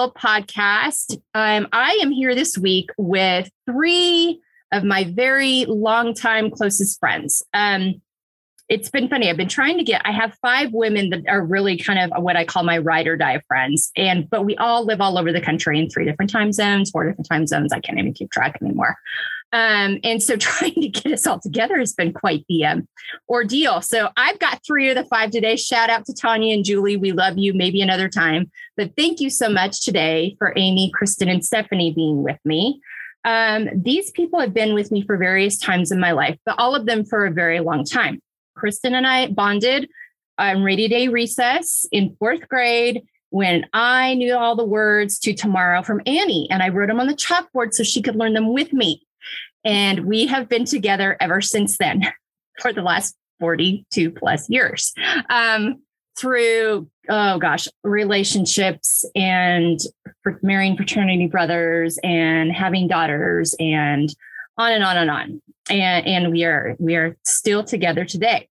[0.00, 1.20] Field Podcast.
[1.34, 4.40] Um, I am here this week with three
[4.72, 7.42] of my very long-time closest friends.
[7.52, 8.00] Um,
[8.70, 9.28] it's been funny.
[9.28, 12.36] I've been trying to get, I have five women that are really kind of what
[12.36, 13.90] I call my ride or die friends.
[13.94, 17.04] And, but we all live all over the country in three different time zones, four
[17.04, 17.70] different time zones.
[17.70, 18.96] I can't even keep track anymore.
[19.52, 22.88] Um, and so trying to get us all together has been quite the um,
[23.28, 23.80] ordeal.
[23.82, 25.56] So I've got three of the five today.
[25.56, 26.96] Shout out to Tanya and Julie.
[26.96, 27.54] We love you.
[27.54, 28.50] Maybe another time.
[28.76, 32.80] But thank you so much today for Amy, Kristen, and Stephanie being with me.
[33.24, 36.74] Um, these people have been with me for various times in my life, but all
[36.74, 38.22] of them for a very long time.
[38.56, 39.88] Kristen and I bonded
[40.38, 45.82] on Rainy Day Recess in fourth grade when I knew all the words to Tomorrow
[45.82, 48.72] from Annie, and I wrote them on the chalkboard so she could learn them with
[48.72, 49.02] me.
[49.64, 52.02] And we have been together ever since then
[52.60, 54.92] for the last 42 plus years
[55.30, 55.82] um,
[56.18, 59.78] through, oh gosh, relationships and
[60.42, 64.14] marrying fraternity brothers and having daughters and
[64.58, 65.42] on and on and on.
[65.70, 68.48] And, and we are we are still together today.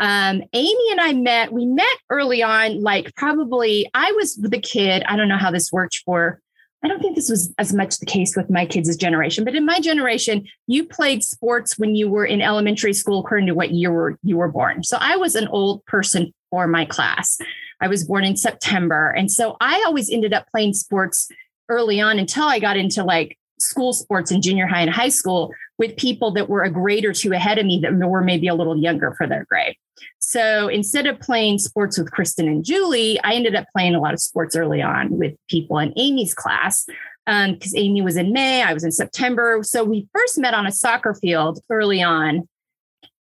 [0.00, 5.04] Um, Amy and I met, we met early on, like probably I was the kid.
[5.06, 6.40] I don't know how this worked for,
[6.84, 9.64] I don't think this was as much the case with my kids' generation, but in
[9.64, 14.18] my generation, you played sports when you were in elementary school according to what year
[14.22, 14.84] you were born.
[14.84, 17.38] So I was an old person for my class.
[17.80, 19.10] I was born in September.
[19.10, 21.28] And so I always ended up playing sports
[21.70, 25.54] early on until I got into like school sports in junior high and high school
[25.78, 28.54] with people that were a grade or two ahead of me that were maybe a
[28.54, 29.76] little younger for their grade.
[30.18, 34.14] So instead of playing sports with Kristen and Julie, I ended up playing a lot
[34.14, 36.86] of sports early on with people in Amy's class
[37.26, 39.60] because um, Amy was in May, I was in September.
[39.62, 42.48] So we first met on a soccer field early on.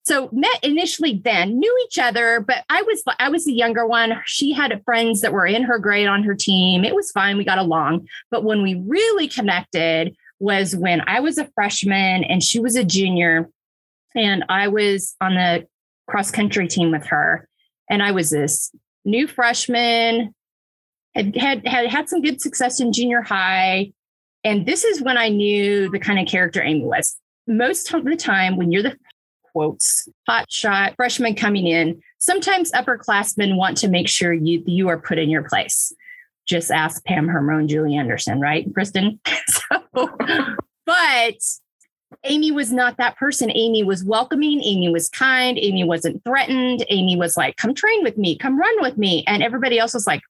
[0.05, 4.21] So met initially then, knew each other, but I was I was the younger one.
[4.25, 6.83] She had friends that were in her grade on her team.
[6.83, 8.07] It was fine, we got along.
[8.29, 12.83] But when we really connected was when I was a freshman and she was a
[12.83, 13.49] junior
[14.13, 15.65] and I was on the
[16.07, 17.47] cross country team with her.
[17.89, 18.71] And I was this
[19.05, 20.33] new freshman,
[21.15, 23.91] had, had had had some good success in junior high.
[24.43, 27.15] And this is when I knew the kind of character Amy was.
[27.47, 28.97] Most of the time, when you're the
[29.51, 34.99] quotes hot shot freshman coming in, sometimes upperclassmen want to make sure you you are
[34.99, 35.93] put in your place.
[36.45, 39.19] Just ask Pam Hermone, Julie Anderson, right, Kristen?
[39.47, 40.09] so,
[40.85, 41.35] but
[42.25, 43.51] Amy was not that person.
[43.51, 44.61] Amy was welcoming.
[44.63, 45.57] Amy was kind.
[45.59, 46.85] Amy wasn't threatened.
[46.89, 49.23] Amy was like, come train with me, come run with me.
[49.27, 50.21] And everybody else was like,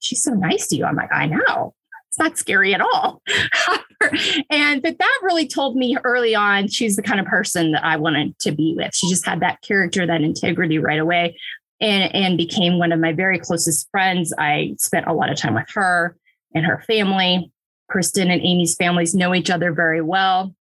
[0.00, 0.84] she's so nice to you.
[0.84, 1.74] I'm like, I know.
[2.08, 3.22] It's not scary at all.
[4.50, 7.96] and but that really told me early on she's the kind of person that I
[7.96, 8.94] wanted to be with.
[8.94, 11.38] She just had that character, that integrity right away.
[11.78, 14.32] And, and became one of my very closest friends.
[14.38, 16.16] I spent a lot of time with her
[16.54, 17.52] and her family.
[17.90, 20.55] Kristen and Amy's families know each other very well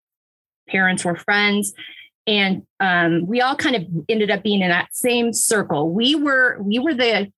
[0.69, 1.73] parents were friends.
[2.27, 5.91] And um, we all kind of ended up being in that same circle.
[5.91, 7.31] We were we were the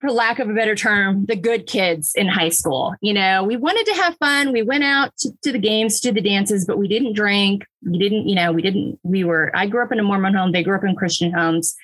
[0.00, 2.94] for lack of a better term the good kids in high school.
[3.02, 4.52] You know we wanted to have fun.
[4.52, 7.64] We went out to, to the games to the dances but we didn't drink.
[7.84, 10.52] We didn't you know we didn't we were i grew up in a mormon home.
[10.52, 11.74] They grew up in christian homes.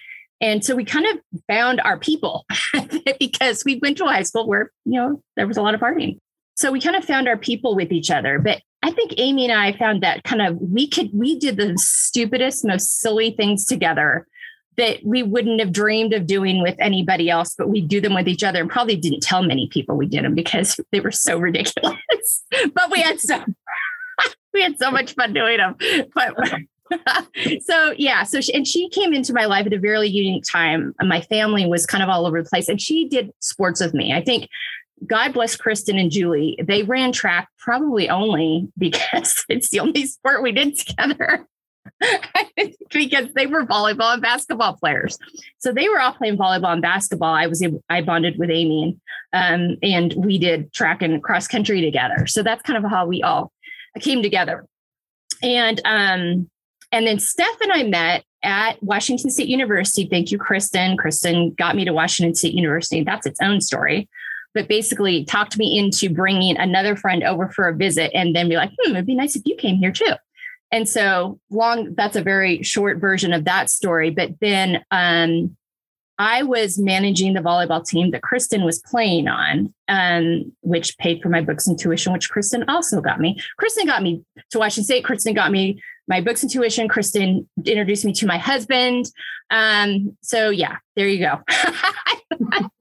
[0.41, 2.47] And so we kind of found our people
[3.21, 5.81] because we went to a high school where you know there was a lot of
[5.81, 6.19] partying.
[6.55, 8.39] So we kind of found our people with each other.
[8.39, 11.75] But I think Amy and I found that kind of we could we did the
[11.77, 14.27] stupidest, most silly things together
[14.77, 18.27] that we wouldn't have dreamed of doing with anybody else, but we do them with
[18.27, 21.39] each other and probably didn't tell many people we did them because they were so
[21.39, 21.97] ridiculous.
[22.75, 23.45] but we had so
[24.55, 25.77] we had so much fun doing them.
[26.15, 26.35] But
[27.61, 30.95] so yeah, so she, and she came into my life at a very unique time.
[31.01, 34.13] My family was kind of all over the place, and she did sports with me.
[34.13, 34.49] I think
[35.07, 36.59] God bless Kristen and Julie.
[36.63, 41.47] They ran track probably only because it's the only sport we did together.
[42.93, 45.19] because they were volleyball and basketball players.
[45.59, 47.35] So they were all playing volleyball and basketball.
[47.35, 48.97] I was I bonded with Amy
[49.33, 52.27] and um, and we did track and cross country together.
[52.27, 53.53] So that's kind of how we all
[54.01, 54.67] came together.
[55.43, 56.51] And um,
[56.93, 60.07] and then Steph and I met at Washington State University.
[60.07, 60.97] Thank you, Kristen.
[60.97, 63.03] Kristen got me to Washington State University.
[63.03, 64.09] That's its own story
[64.55, 68.57] but basically talked me into bringing another friend over for a visit and then be
[68.57, 70.15] like, hmm, it'd be nice if you came here too.
[70.71, 74.11] And so long, that's a very short version of that story.
[74.11, 75.57] But then um,
[76.19, 81.29] I was managing the volleyball team that Kristen was playing on, um, which paid for
[81.29, 83.39] my books and tuition, which Kristen also got me.
[83.59, 85.05] Kristen got me to Washington State.
[85.05, 86.89] Kristen got me my books and tuition.
[86.89, 89.07] Kristen introduced me to my husband.
[89.51, 91.41] Um, so yeah, there you go.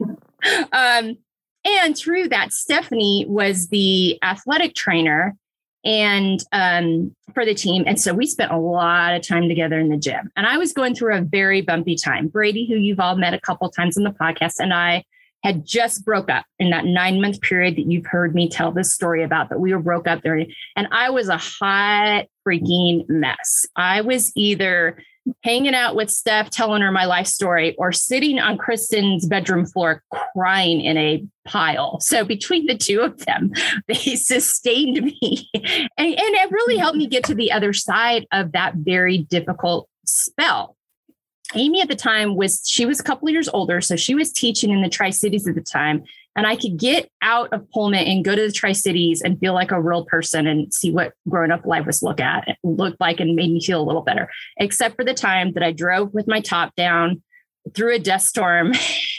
[0.71, 1.17] um,
[1.65, 5.35] And through that, Stephanie was the athletic trainer
[5.83, 7.83] and um, for the team.
[7.87, 10.31] And so we spent a lot of time together in the gym.
[10.35, 12.27] And I was going through a very bumpy time.
[12.27, 15.03] Brady, who you've all met a couple times in the podcast, and I
[15.43, 18.93] had just broke up in that nine month period that you've heard me tell this
[18.93, 20.45] story about that we were broke up there.
[20.75, 23.65] And I was a hot freaking mess.
[23.75, 24.97] I was either
[25.43, 30.03] hanging out with Steph, telling her my life story, or sitting on Kristen's bedroom floor
[30.33, 31.99] crying in a pile.
[31.99, 33.51] So between the two of them,
[33.87, 35.49] they sustained me.
[35.97, 39.87] And, and it really helped me get to the other side of that very difficult
[40.05, 40.75] spell.
[41.53, 43.81] Amy at the time was, she was a couple years older.
[43.81, 46.03] So she was teaching in the Tri Cities at the time
[46.35, 49.53] and I could get out of Pullman and go to the Tri Cities and feel
[49.53, 53.19] like a real person and see what grown up life was look at looked like
[53.19, 54.29] and made me feel a little better.
[54.57, 57.21] Except for the time that I drove with my top down
[57.75, 58.71] through a dust storm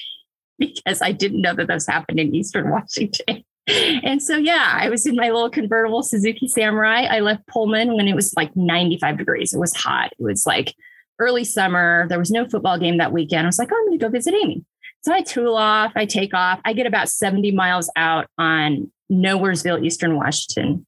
[0.58, 3.44] because I didn't know that those happened in Eastern Washington.
[3.68, 7.02] And so, yeah, I was in my little convertible Suzuki Samurai.
[7.08, 9.54] I left Pullman when it was like 95 degrees.
[9.54, 10.10] It was hot.
[10.18, 10.74] It was like
[11.20, 12.08] early summer.
[12.08, 13.46] There was no football game that weekend.
[13.46, 14.64] I was like, oh, I'm going to go visit Amy.
[15.02, 19.84] So I tool off, I take off, I get about 70 miles out on Nowheresville,
[19.84, 20.86] Eastern Washington.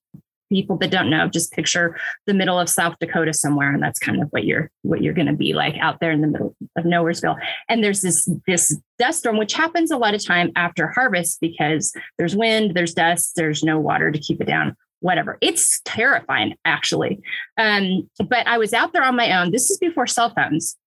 [0.53, 4.23] People that don't know, just picture the middle of South Dakota somewhere, and that's kind
[4.23, 6.85] of what you're what you're going to be like out there in the middle of
[6.85, 7.37] Nowheresville.
[7.69, 11.93] And there's this this dust storm, which happens a lot of time after harvest because
[12.19, 15.37] there's wind, there's dust, there's no water to keep it down whatever.
[15.43, 17.21] It's terrifying, actually.
[17.59, 19.51] Um, but I was out there on my own.
[19.51, 20.79] This is before cell phones.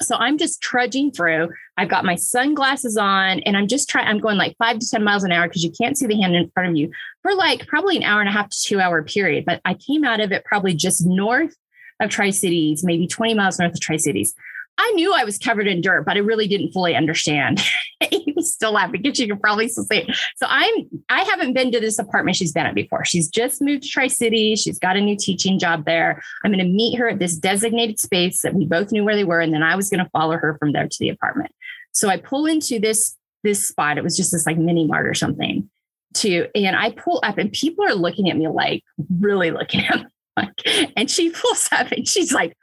[0.00, 1.50] So I'm just trudging through.
[1.76, 5.02] I've got my sunglasses on and I'm just trying, I'm going like five to 10
[5.02, 6.90] miles an hour because you can't see the hand in front of you
[7.22, 9.44] for like probably an hour and a half to two hour period.
[9.44, 11.56] But I came out of it probably just north
[12.00, 14.34] of Tri Cities, maybe 20 miles north of Tri Cities.
[14.76, 17.62] I knew I was covered in dirt, but I really didn't fully understand.
[18.10, 20.16] He's still laughing because you can probably still see it.
[20.36, 20.72] So I'm
[21.08, 23.04] I haven't been to this apartment she's been at before.
[23.04, 24.56] She's just moved to Tri City.
[24.56, 26.22] She's got a new teaching job there.
[26.44, 29.24] I'm going to meet her at this designated space that we both knew where they
[29.24, 31.52] were, and then I was going to follow her from there to the apartment.
[31.92, 33.98] So I pull into this this spot.
[33.98, 35.70] It was just this like mini mart or something.
[36.14, 38.82] To and I pull up, and people are looking at me like
[39.20, 40.06] really looking at me.
[40.36, 42.56] Like, and she pulls up and she's like,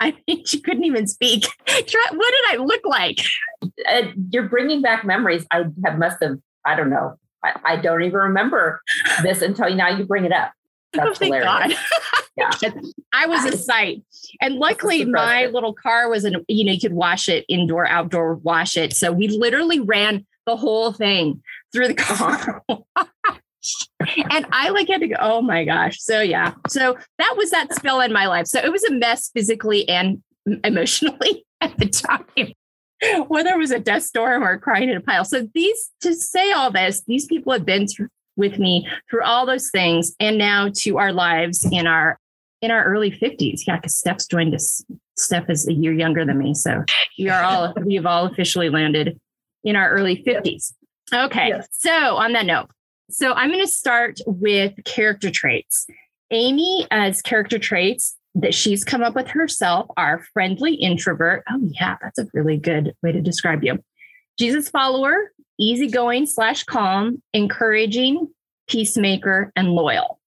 [0.00, 1.46] I mean, she couldn't even speak.
[1.66, 3.20] what did I look like?
[3.88, 5.46] Uh, you're bringing back memories.
[5.50, 6.38] I have must have.
[6.64, 7.18] I don't know.
[7.44, 8.80] I, I don't even remember
[9.22, 9.88] this until now.
[9.88, 10.52] You bring it up.
[10.92, 11.78] That's oh, hilarious.
[12.36, 12.50] yeah.
[13.12, 14.02] I was a sight.
[14.40, 18.36] And luckily my little car was an, you know, you could wash it indoor, outdoor,
[18.36, 18.94] wash it.
[18.94, 22.62] So we literally ran the whole thing through the car.
[24.30, 25.98] And I like had to go, oh my gosh.
[26.00, 26.54] So yeah.
[26.68, 28.46] So that was that spill in my life.
[28.46, 30.22] So it was a mess physically and
[30.64, 32.52] emotionally at the time.
[33.28, 35.24] Whether it was a dust storm or crying in a pile.
[35.24, 39.46] So these to say all this, these people have been through, with me through all
[39.46, 42.18] those things and now to our lives in our
[42.62, 43.60] in our early 50s.
[43.66, 44.84] Yeah, because Steph's joined us.
[45.16, 46.54] Steph is a year younger than me.
[46.54, 46.84] So
[47.18, 49.18] we are all we've all officially landed
[49.64, 50.72] in our early 50s.
[51.12, 51.48] Okay.
[51.48, 51.68] Yes.
[51.72, 52.70] So on that note,
[53.10, 55.86] so I'm going to start with character traits.
[56.30, 61.44] Amy, as character traits that she's come up with herself, are friendly introvert.
[61.48, 63.78] Oh, yeah, that's a really good way to describe you.
[64.38, 68.28] Jesus follower, easygoing slash calm, encouraging,
[68.68, 70.20] peacemaker, and loyal.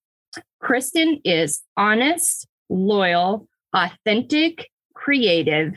[0.59, 5.73] Kristen is honest, loyal, authentic, creative,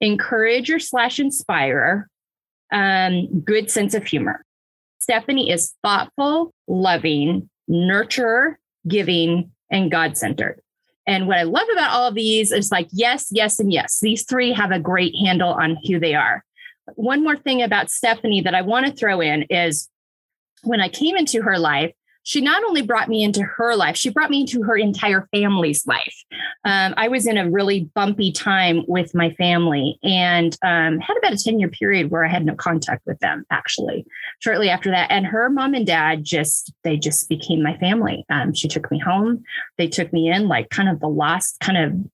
[0.00, 2.08] encourager slash inspirer,
[2.72, 4.44] um, good sense of humor.
[5.02, 8.54] Stephanie is thoughtful, loving, nurturer,
[8.86, 10.62] giving, and God centered.
[11.08, 13.98] And what I love about all of these is like, yes, yes, and yes.
[14.00, 16.44] These three have a great handle on who they are.
[16.94, 19.88] One more thing about Stephanie that I want to throw in is
[20.62, 21.92] when I came into her life,
[22.22, 25.86] she not only brought me into her life, she brought me into her entire family's
[25.86, 26.14] life.
[26.64, 31.32] Um, I was in a really bumpy time with my family and um, had about
[31.32, 34.06] a 10 year period where I had no contact with them actually
[34.38, 35.10] shortly after that.
[35.10, 38.24] And her mom and dad just, they just became my family.
[38.30, 39.42] Um, she took me home.
[39.78, 42.10] They took me in like kind of the lost kind of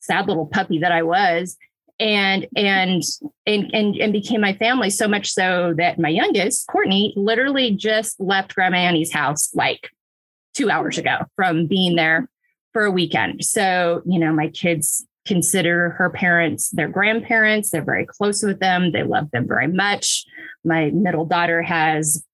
[0.00, 1.56] sad little puppy that I was
[2.00, 3.02] and and
[3.46, 8.18] and and and became my family so much so that my youngest courtney literally just
[8.18, 9.90] left grandma annie's house like
[10.54, 12.28] two hours ago from being there
[12.72, 13.44] for a weekend.
[13.44, 17.70] So you know my kids consider her parents their grandparents.
[17.70, 18.92] They're very close with them.
[18.92, 20.24] They love them very much.
[20.64, 22.24] My middle daughter has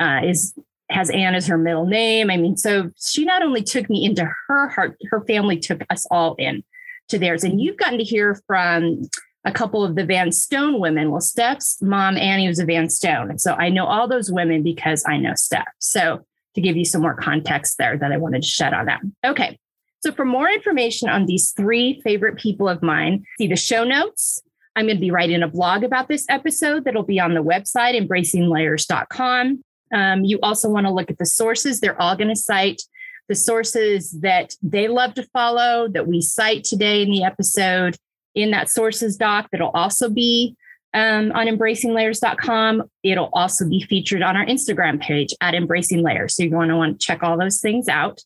[0.00, 0.54] uh, is
[0.90, 2.30] has Anne as her middle name.
[2.30, 6.06] I mean, so she not only took me into her heart, her family took us
[6.10, 6.64] all in
[7.08, 7.44] to theirs.
[7.44, 9.08] And you've gotten to hear from
[9.44, 11.10] a couple of the Van Stone women.
[11.10, 13.30] Well, Steph's mom, Annie, was a Van Stone.
[13.30, 15.68] And so I know all those women because I know Steph.
[15.78, 16.24] So
[16.54, 19.00] to give you some more context there that I wanted to shed on that.
[19.24, 19.58] Okay.
[20.00, 24.42] So for more information on these three favorite people of mine, see the show notes.
[24.76, 27.98] I'm going to be writing a blog about this episode that'll be on the website,
[27.98, 29.64] embracinglayers.com.
[29.92, 31.80] Um, you also want to look at the sources.
[31.80, 32.82] They're all going to cite
[33.28, 37.96] the sources that they love to follow that we cite today in the episode
[38.34, 40.56] in that sources doc that'll also be
[40.94, 42.82] um, on embracinglayers.com.
[43.02, 46.34] It'll also be featured on our Instagram page at Embracing Layers.
[46.36, 48.22] So you're going to want to check all those things out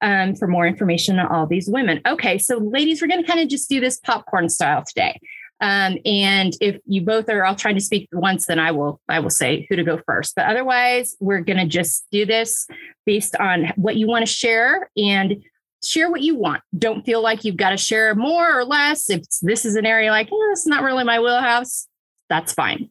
[0.00, 2.00] um, for more information on all these women.
[2.06, 5.20] Okay, so ladies, we're going to kind of just do this popcorn style today.
[5.60, 9.20] Um, and if you both are all trying to speak once, then I will I
[9.20, 10.34] will say who to go first.
[10.36, 12.66] But otherwise, we're going to just do this
[13.06, 15.42] based on what you want to share and
[15.82, 16.62] share what you want.
[16.76, 19.08] Don't feel like you've got to share more or less.
[19.08, 21.86] If this is an area like, oh, it's not really my wheelhouse,
[22.28, 22.90] that's fine.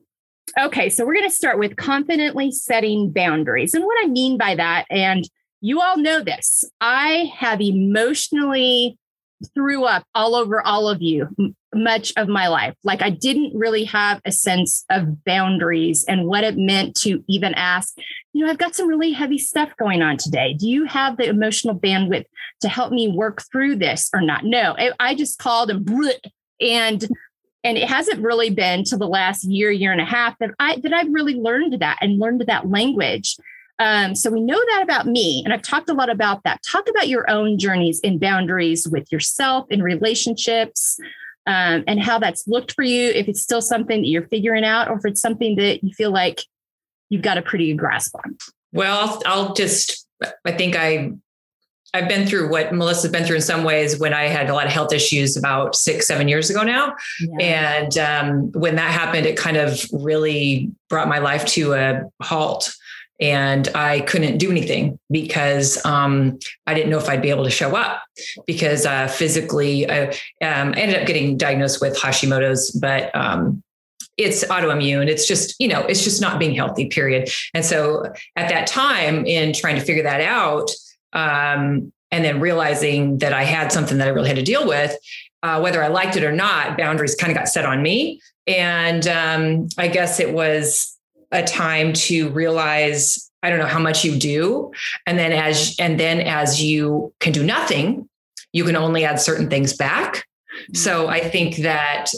[0.60, 3.74] Okay, so we're going to start with confidently setting boundaries.
[3.74, 5.28] And what I mean by that, and
[5.60, 8.98] you all know this, I have emotionally
[9.54, 11.28] threw up all over all of you
[11.74, 12.74] much of my life.
[12.84, 17.54] Like I didn't really have a sense of boundaries and what it meant to even
[17.54, 17.96] ask,
[18.34, 20.54] you know, I've got some really heavy stuff going on today.
[20.54, 22.26] Do you have the emotional bandwidth
[22.62, 24.46] to help me work through this or not?
[24.46, 25.86] No, I just called and
[26.62, 27.08] and
[27.64, 30.78] and it hasn't really been to the last year, year and a half that I
[30.84, 33.36] that I've really learned that and learned that language.
[33.80, 36.62] Um, so we know that about me, and I've talked a lot about that.
[36.64, 40.98] Talk about your own journeys in boundaries with yourself, in relationships,
[41.46, 43.10] um, and how that's looked for you.
[43.10, 46.12] If it's still something that you're figuring out, or if it's something that you feel
[46.12, 46.42] like
[47.10, 48.38] you've got a pretty good grasp on.
[48.72, 50.08] Well, I'll, I'll just.
[50.46, 51.12] I think I
[51.96, 54.66] I've been through what Melissa's been through in some ways when I had a lot
[54.66, 56.94] of health issues about six, seven years ago now.
[57.40, 57.84] Yeah.
[57.84, 62.76] And um, when that happened, it kind of really brought my life to a halt
[63.20, 67.50] and I couldn't do anything because um, I didn't know if I'd be able to
[67.50, 68.04] show up
[68.46, 70.08] because uh, physically I
[70.42, 73.64] um, ended up getting diagnosed with Hashimoto's, but um,
[74.18, 75.08] it's autoimmune.
[75.08, 77.30] It's just, you know, it's just not being healthy, period.
[77.54, 78.06] And so
[78.36, 80.72] at that time, in trying to figure that out,
[81.14, 84.96] um, and then realizing that I had something that I really had to deal with,
[85.44, 88.22] uh, whether I liked it or not, boundaries kind of got set on me.
[88.48, 90.95] And um, I guess it was
[91.36, 94.72] a time to realize I don't know how much you do.
[95.06, 98.10] And then as and then as you can do nothing,
[98.54, 100.16] you can only add certain things back.
[100.16, 100.76] Mm-hmm.
[100.76, 102.12] So I think that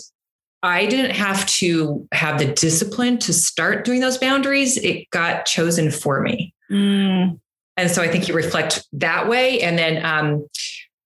[0.63, 4.77] I didn't have to have the discipline to start doing those boundaries.
[4.77, 6.53] It got chosen for me.
[6.71, 7.39] Mm.
[7.75, 9.61] And so I think you reflect that way.
[9.61, 10.47] And then um,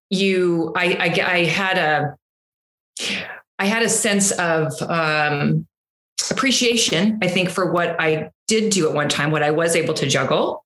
[0.10, 2.16] you, I, I, I had a,
[3.60, 5.68] I had a sense of um,
[6.30, 9.94] appreciation, I think, for what I did do at one time, what I was able
[9.96, 10.66] to juggle.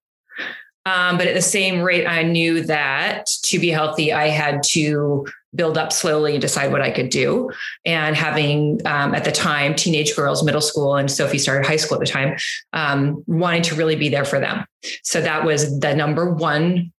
[0.88, 5.26] Um, but at the same rate, I knew that to be healthy, I had to
[5.56, 7.50] build up slowly and decide what I could do.
[7.86, 11.96] And having um, at the time teenage girls, middle school, and Sophie started high school
[11.96, 12.36] at the time,
[12.74, 14.66] um, wanting to really be there for them.
[15.04, 16.92] So that was the number one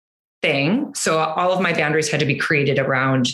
[0.42, 0.94] thing.
[0.94, 3.28] So all of my boundaries had to be created around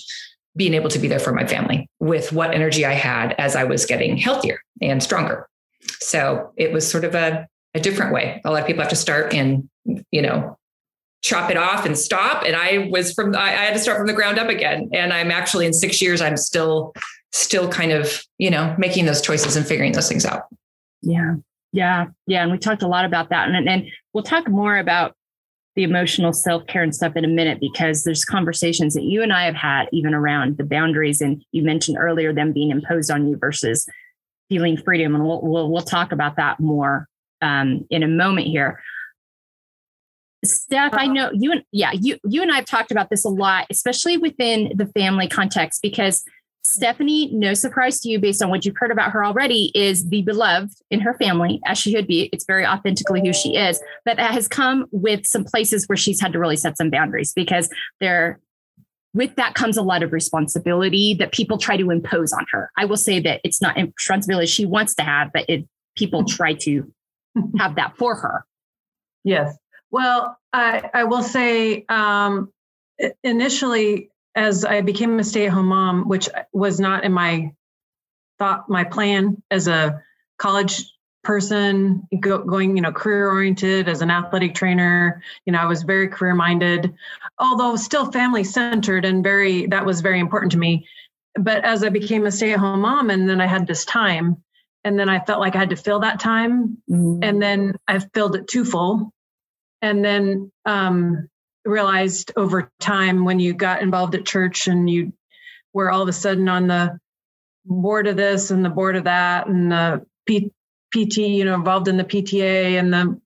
[0.56, 3.64] being able to be there for my family with what energy I had as I
[3.64, 5.48] was getting healthier and stronger.
[6.00, 8.40] So it was sort of a, a different way.
[8.44, 9.68] A lot of people have to start and,
[10.10, 10.58] you know,
[11.22, 12.42] chop it off and stop.
[12.44, 14.90] And I was from, I, I had to start from the ground up again.
[14.92, 16.92] And I'm actually in six years, I'm still,
[17.32, 20.42] still kind of, you know, making those choices and figuring those things out.
[21.00, 21.36] Yeah.
[21.72, 22.06] Yeah.
[22.26, 22.42] Yeah.
[22.42, 23.48] And we talked a lot about that.
[23.48, 25.16] And, and we'll talk more about
[25.74, 29.32] the emotional self care and stuff in a minute because there's conversations that you and
[29.32, 31.20] I have had even around the boundaries.
[31.20, 33.88] And you mentioned earlier them being imposed on you versus
[34.48, 35.14] feeling freedom.
[35.14, 37.08] And we'll, we'll, we'll talk about that more
[37.40, 38.82] um, in a moment here.
[40.44, 43.28] Steph, I know you and yeah, you you and I have talked about this a
[43.28, 46.24] lot, especially within the family context, because
[46.72, 50.22] Stephanie, no surprise to you based on what you've heard about her already, is the
[50.22, 52.30] beloved in her family, as she should be.
[52.32, 56.18] It's very authentically who she is, but that has come with some places where she's
[56.18, 57.68] had to really set some boundaries because
[58.00, 58.40] there,
[59.12, 62.70] with that comes a lot of responsibility that people try to impose on her.
[62.78, 66.54] I will say that it's not responsibility she wants to have, but it people try
[66.54, 66.90] to
[67.58, 68.46] have that for her.
[69.24, 69.54] Yes.
[69.90, 72.50] Well, I, I will say um,
[73.22, 77.52] initially as I became a stay at home mom, which was not in my
[78.38, 80.02] thought, my plan as a
[80.38, 80.84] college
[81.22, 85.22] person go, going you know career oriented as an athletic trainer.
[85.46, 86.92] You know i was very career minded
[87.38, 90.86] although still family centered and very that was very important to me.
[91.34, 94.42] But as I became a stay at home mom, and then I had this time,
[94.84, 97.22] and then I felt like I had to fill that time, mm-hmm.
[97.22, 99.12] and then I filled it too full,
[99.80, 101.28] and then um,
[101.64, 105.12] realized over time when you got involved at church and you
[105.72, 106.98] were all of a sudden on the
[107.64, 110.52] board of this and the board of that and the P-
[110.92, 113.20] PT, you know, involved in the PTA and the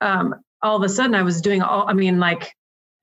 [0.00, 2.54] um, all of a sudden I was doing all, I mean, like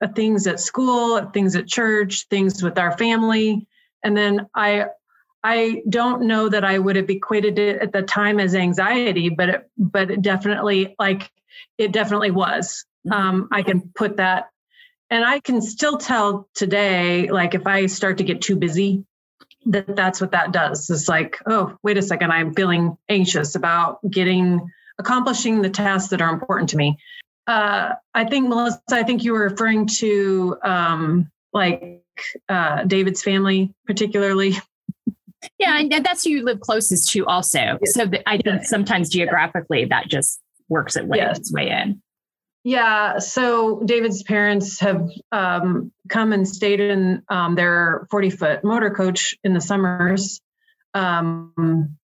[0.02, 3.66] uh, things at school, things at church, things with our family.
[4.02, 4.86] And then I,
[5.42, 9.48] I don't know that I would have equated it at the time as anxiety, but
[9.48, 11.30] it, but it definitely like
[11.78, 12.84] it definitely was.
[13.06, 13.12] Mm-hmm.
[13.12, 14.50] Um, I can put that,
[15.10, 19.04] and I can still tell today, like if I start to get too busy,
[19.66, 20.90] that that's what that does.
[20.90, 26.22] It's like, oh, wait a second, I'm feeling anxious about getting accomplishing the tasks that
[26.22, 26.98] are important to me.
[27.46, 32.02] Uh, I think Melissa, I think you were referring to um, like
[32.48, 34.56] uh, David's family, particularly.
[35.58, 37.78] Yeah, and that's who you live closest to, also.
[37.84, 41.38] So I think sometimes geographically that just works its way, yes.
[41.38, 42.02] its way in.
[42.66, 48.90] Yeah, so David's parents have um, come and stayed in um, their 40 foot motor
[48.90, 50.40] coach in the summers
[50.92, 51.96] um,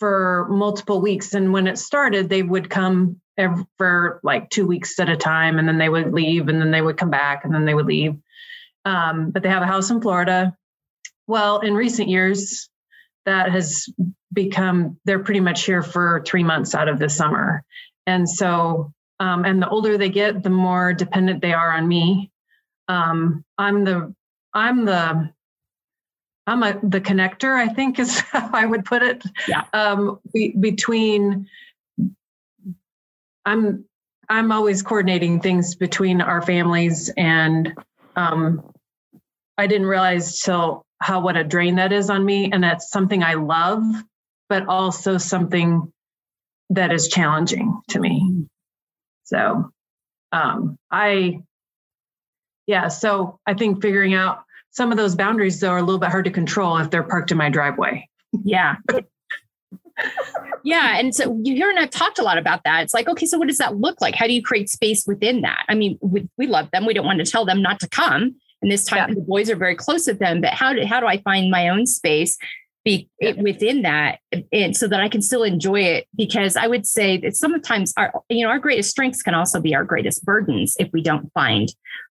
[0.00, 1.32] for multiple weeks.
[1.34, 5.60] And when it started, they would come every, for like two weeks at a time,
[5.60, 7.86] and then they would leave, and then they would come back, and then they would
[7.86, 8.16] leave.
[8.84, 10.56] Um, but they have a house in Florida.
[11.28, 12.68] Well, in recent years,
[13.26, 13.88] that has
[14.32, 17.62] become, they're pretty much here for three months out of the summer.
[18.08, 22.30] And so um, and the older they get, the more dependent they are on me.
[22.88, 24.14] Um, I'm the
[24.54, 25.30] I'm the
[26.46, 27.54] I'm a the connector.
[27.54, 29.22] I think is how I would put it.
[29.46, 29.64] Yeah.
[29.72, 31.48] Um, be, between
[33.44, 33.84] I'm
[34.28, 37.74] I'm always coordinating things between our families, and
[38.16, 38.72] um,
[39.58, 43.22] I didn't realize till how what a drain that is on me, and that's something
[43.22, 43.84] I love,
[44.48, 45.92] but also something
[46.70, 48.46] that is challenging to me.
[49.30, 49.70] So
[50.32, 51.40] um, I,
[52.66, 56.10] yeah, so I think figuring out some of those boundaries though are a little bit
[56.10, 58.08] hard to control if they're parked in my driveway.
[58.44, 58.76] Yeah.
[60.64, 60.98] yeah.
[60.98, 62.82] And so you hear and I've talked a lot about that.
[62.82, 64.14] It's like, okay, so what does that look like?
[64.14, 65.64] How do you create space within that?
[65.68, 66.86] I mean, we, we love them.
[66.86, 68.34] We don't want to tell them not to come.
[68.62, 69.14] And this time yeah.
[69.14, 71.68] the boys are very close with them, but how do, how do I find my
[71.68, 72.36] own space
[72.84, 74.20] be within that
[74.52, 78.12] and so that I can still enjoy it because I would say that sometimes our
[78.30, 81.68] you know our greatest strengths can also be our greatest burdens if we don't find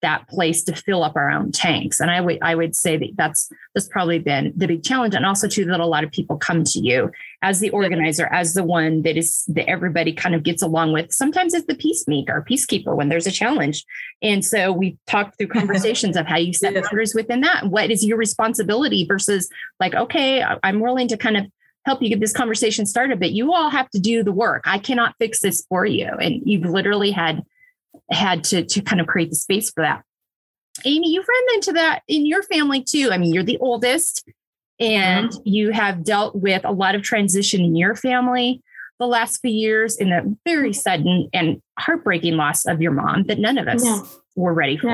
[0.03, 1.99] that place to fill up our own tanks.
[1.99, 5.15] And I would I would say that that's that's probably been the big challenge.
[5.15, 7.09] And also too that a lot of people come to you
[7.41, 11.11] as the organizer, as the one that is that everybody kind of gets along with.
[11.11, 13.83] Sometimes it's the peacemaker, peacekeeper when there's a challenge.
[14.21, 17.67] And so we talked through conversations of how you set boundaries within that.
[17.67, 21.45] What is your responsibility versus like, okay, I'm willing to kind of
[21.85, 24.63] help you get this conversation started, but you all have to do the work.
[24.65, 26.07] I cannot fix this for you.
[26.07, 27.43] And you've literally had
[28.11, 30.03] had to to kind of create the space for that.
[30.85, 33.09] Amy, you've run into that in your family too.
[33.11, 34.27] I mean, you're the oldest
[34.79, 35.41] and mm-hmm.
[35.45, 38.61] you have dealt with a lot of transition in your family
[38.99, 43.39] the last few years in a very sudden and heartbreaking loss of your mom that
[43.39, 44.01] none of us yeah.
[44.35, 44.87] were ready for.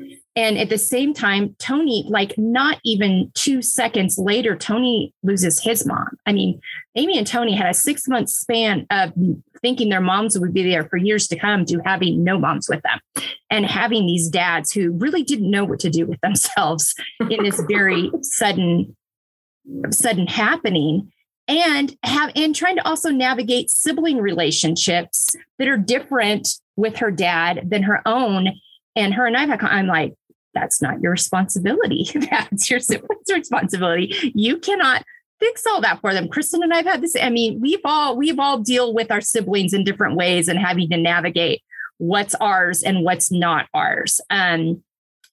[0.00, 0.16] Yeah.
[0.36, 5.86] And at the same time, Tony, like not even two seconds later, Tony loses his
[5.86, 6.08] mom.
[6.26, 6.60] I mean,
[6.94, 9.14] Amy and Tony had a six month span of
[9.62, 12.82] thinking their moms would be there for years to come to having no moms with
[12.82, 16.94] them and having these dads who really didn't know what to do with themselves
[17.30, 18.94] in this very sudden,
[19.90, 21.10] sudden happening
[21.48, 27.70] and have and trying to also navigate sibling relationships that are different with her dad
[27.70, 28.48] than her own
[28.96, 30.14] and her and I've had, I'm like,
[30.56, 32.08] that's not your responsibility.
[32.30, 34.32] That's your sibling's responsibility.
[34.34, 35.04] You cannot
[35.38, 36.28] fix all that for them.
[36.28, 37.14] Kristen and I've had this.
[37.20, 40.88] I mean, we've all we've all deal with our siblings in different ways and having
[40.90, 41.62] to navigate
[41.98, 44.20] what's ours and what's not ours.
[44.30, 44.82] Um,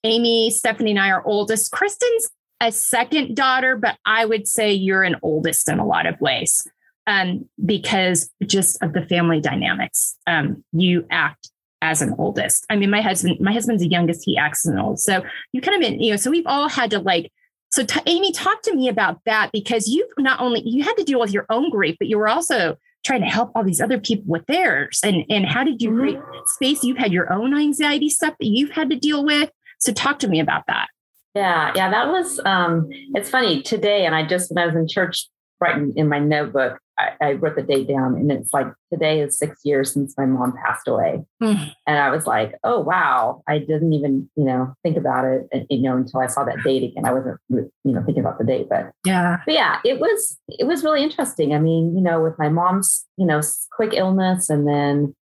[0.04, 1.72] Amy, Stephanie, and I are oldest.
[1.72, 2.28] Kristen's
[2.60, 6.66] a second daughter, but I would say you're an oldest in a lot of ways
[7.06, 10.16] um, because just of the family dynamics.
[10.26, 11.50] Um, you act
[11.84, 12.64] as an oldest.
[12.70, 14.22] I mean, my husband, my husband's the youngest.
[14.24, 14.98] He acts as an old.
[14.98, 17.30] So you kind of been, you know, so we've all had to like.
[17.70, 21.04] So t- Amy, talk to me about that because you've not only you had to
[21.04, 23.98] deal with your own grief, but you were also trying to help all these other
[23.98, 25.00] people with theirs.
[25.04, 26.00] And and how did you mm-hmm.
[26.00, 26.82] create space?
[26.82, 29.50] You've had your own anxiety stuff that you've had to deal with.
[29.78, 30.88] So talk to me about that.
[31.34, 34.88] Yeah, yeah, that was um it's funny today and I just when I was in
[34.88, 35.28] church
[35.60, 39.36] writing in my notebook, I, I, wrote the date down and it's like today is
[39.38, 41.24] six years since my mom passed away.
[41.40, 43.42] and I was like, oh, wow.
[43.48, 46.62] I didn't even, you know, think about it, and, you know, until I saw that
[46.62, 47.04] date again.
[47.04, 50.66] I wasn't, you know, thinking about the date, but yeah, but yeah, it was, it
[50.66, 51.52] was really interesting.
[51.52, 53.40] I mean, you know, with my mom's, you know,
[53.72, 55.14] quick illness and then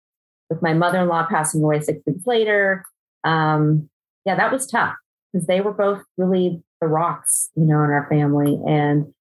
[0.49, 2.83] with my mother-in-law passing away six weeks later.
[3.23, 3.89] Um,
[4.25, 4.95] yeah, that was tough
[5.31, 8.59] because they were both really the rocks, you know, in our family.
[8.67, 9.13] And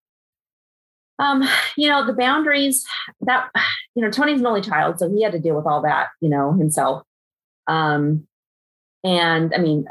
[1.21, 2.85] um, you know, the boundaries
[3.21, 3.51] that,
[3.95, 6.29] you know, Tony's an only child, so he had to deal with all that, you
[6.29, 7.03] know, himself.
[7.67, 8.27] Um,
[9.05, 9.87] and I mean,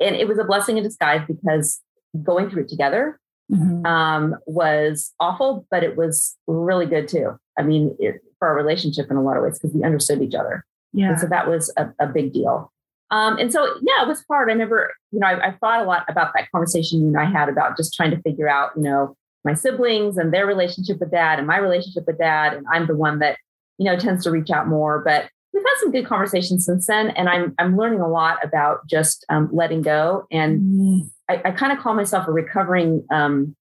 [0.00, 1.80] and it was a blessing in disguise because
[2.22, 3.20] going through it together
[3.52, 3.84] mm-hmm.
[3.86, 7.38] um, was awful, but it was really good too.
[7.58, 10.34] I mean, it, for our relationship in a lot of ways because we understood each
[10.34, 10.64] other.
[10.92, 11.10] Yeah.
[11.10, 12.72] And so that was a, a big deal.
[13.10, 14.50] Um, and so, yeah, it was hard.
[14.50, 17.24] I never, you know, I, I, thought a lot about that conversation you and I
[17.24, 19.16] had about just trying to figure out, you know,
[19.46, 22.52] my siblings and their relationship with dad and my relationship with dad.
[22.52, 23.38] And I'm the one that,
[23.78, 25.02] you know, tends to reach out more.
[25.02, 27.10] But we've had some good conversations since then.
[27.10, 30.26] And I'm, I'm learning a lot about just um, letting go.
[30.30, 30.98] And mm-hmm.
[31.30, 33.56] I, I kind of call myself a recovering um,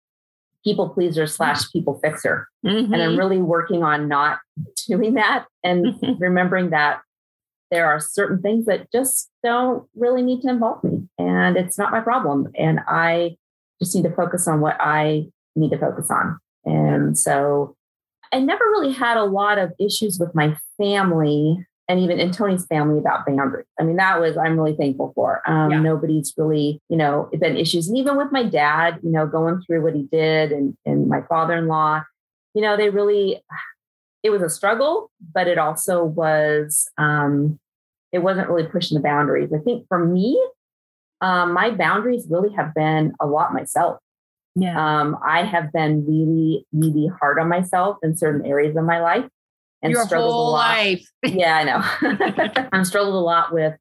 [0.64, 2.48] people pleaser slash people fixer.
[2.66, 2.94] Mm-hmm.
[2.94, 3.20] And I'm mm-hmm.
[3.20, 4.40] really working on not
[4.88, 7.02] doing that and remembering that
[7.72, 11.92] there are certain things that just don't really need to involve me and it's not
[11.92, 12.52] my problem.
[12.56, 13.36] And I
[13.82, 16.40] just need to focus on what I need to focus on.
[16.66, 17.76] And so
[18.32, 22.66] I never really had a lot of issues with my family and even in Tony's
[22.66, 23.68] family about boundaries.
[23.80, 25.42] I mean, that was, I'm really thankful for.
[25.46, 25.82] Um, yeah.
[25.82, 27.90] Nobody's really, you know, been issues.
[27.90, 31.22] And even with my dad, you know, going through what he did and, and my
[31.24, 32.02] father in law,
[32.54, 33.44] you know, they really,
[34.24, 37.60] it was a struggle, but it also was, um,
[38.14, 39.52] it wasn't really pushing the boundaries.
[39.54, 40.42] I think for me,
[41.20, 44.00] um, my boundaries really have been a lot myself.
[44.56, 44.78] Yeah.
[44.78, 49.26] Um, I have been really, really hard on myself in certain areas of my life
[49.84, 50.78] and Your struggled a lot.
[50.78, 51.06] Life.
[51.26, 52.68] yeah, I know.
[52.72, 53.74] I've struggled a lot with,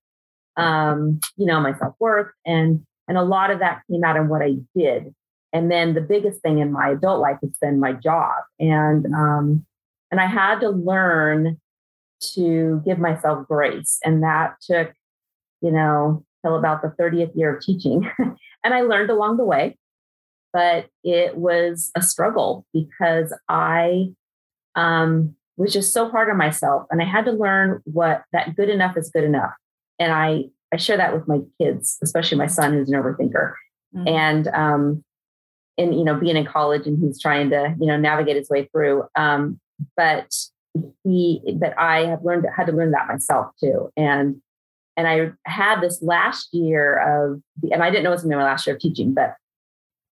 [0.57, 4.29] um, you know, my self worth, and and a lot of that came out in
[4.29, 5.15] what I did.
[5.55, 9.65] And then the biggest thing in my adult life has been my job, and um,
[10.11, 11.59] and I had to learn
[12.35, 14.93] to give myself grace, and that took,
[15.61, 19.79] you know, till about the thirtieth year of teaching, and I learned along the way
[20.53, 24.13] but it was a struggle because I
[24.75, 28.69] um, was just so hard on myself, and I had to learn what that good
[28.69, 29.53] enough is good enough.
[29.99, 33.55] And I I share that with my kids, especially my son who's an overthinker,
[33.95, 34.09] mm-hmm.
[34.09, 35.05] and um,
[35.79, 38.69] and you know being in college and he's trying to you know navigate his way
[38.73, 39.05] through.
[39.17, 39.61] Um,
[39.97, 40.33] but
[41.05, 44.41] he, but I have learned had to learn that myself too, and
[44.97, 48.37] and I had this last year of, and I didn't know it was going to
[48.37, 49.35] be my last year of teaching, but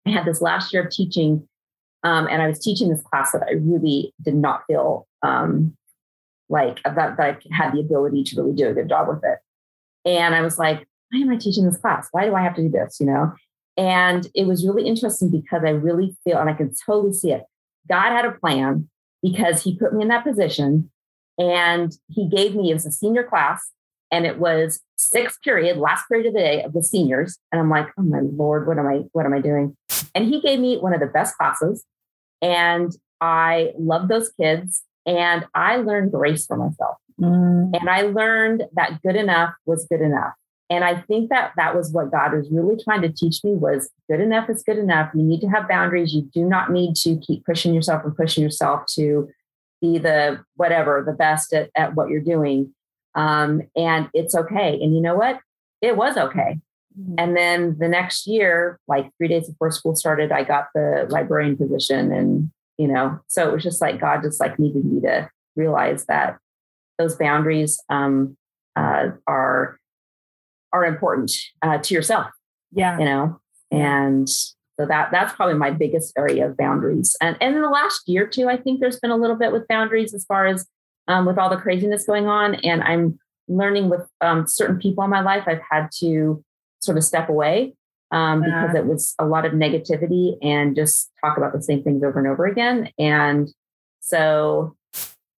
[0.09, 1.47] I had this last year of teaching,
[2.03, 5.75] um, and I was teaching this class that I really did not feel um,
[6.49, 9.39] like that, that I had the ability to really do a good job with it.
[10.05, 12.07] And I was like, why am I teaching this class?
[12.11, 12.97] Why do I have to do this?
[12.99, 13.33] You know?
[13.77, 17.43] And it was really interesting because I really feel, and I can totally see it.
[17.87, 18.89] God had a plan
[19.21, 20.91] because he put me in that position
[21.37, 23.71] and he gave me, it was a senior class,
[24.11, 27.37] and it was sixth period, last period of the day of the seniors.
[27.51, 29.75] And I'm like, oh my Lord, what am I, what am I doing?
[30.15, 31.85] And he gave me one of the best classes.
[32.41, 32.91] And
[33.21, 34.83] I love those kids.
[35.05, 36.97] And I learned grace for myself.
[37.19, 37.77] Mm.
[37.79, 40.33] And I learned that good enough was good enough.
[40.71, 43.89] And I think that that was what God was really trying to teach me was
[44.09, 45.11] good enough is good enough.
[45.15, 46.13] You need to have boundaries.
[46.13, 49.29] You do not need to keep pushing yourself and pushing yourself to
[49.81, 52.73] be the whatever, the best at, at what you're doing.
[53.15, 54.79] Um, and it's okay.
[54.81, 55.39] And you know what?
[55.81, 56.59] It was okay.
[56.99, 57.15] Mm-hmm.
[57.17, 61.57] And then the next year, like three days before school started, I got the librarian
[61.57, 62.11] position.
[62.11, 66.05] And, you know, so it was just like God just like needed me to realize
[66.05, 66.37] that
[66.97, 68.37] those boundaries um,
[68.75, 69.77] uh, are
[70.71, 72.27] are important uh, to yourself.
[72.71, 72.99] Yeah.
[72.99, 73.39] You know,
[73.71, 77.15] and so that that's probably my biggest area of boundaries.
[77.21, 79.67] And and in the last year too, I think there's been a little bit with
[79.67, 80.67] boundaries as far as
[81.09, 82.55] um, with all the craziness going on.
[82.55, 83.19] And I'm
[83.49, 86.43] learning with um, certain people in my life, I've had to
[86.79, 87.73] sort of step away
[88.11, 92.03] um, because it was a lot of negativity and just talk about the same things
[92.03, 92.89] over and over again.
[92.97, 93.49] And
[93.99, 94.75] so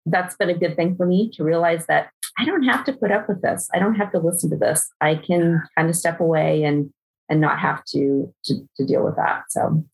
[0.05, 3.11] that's been a good thing for me to realize that I don't have to put
[3.11, 3.69] up with this.
[3.73, 4.89] I don't have to listen to this.
[4.99, 6.91] I can kind of step away and
[7.29, 9.43] and not have to to, to deal with that.
[9.49, 9.85] So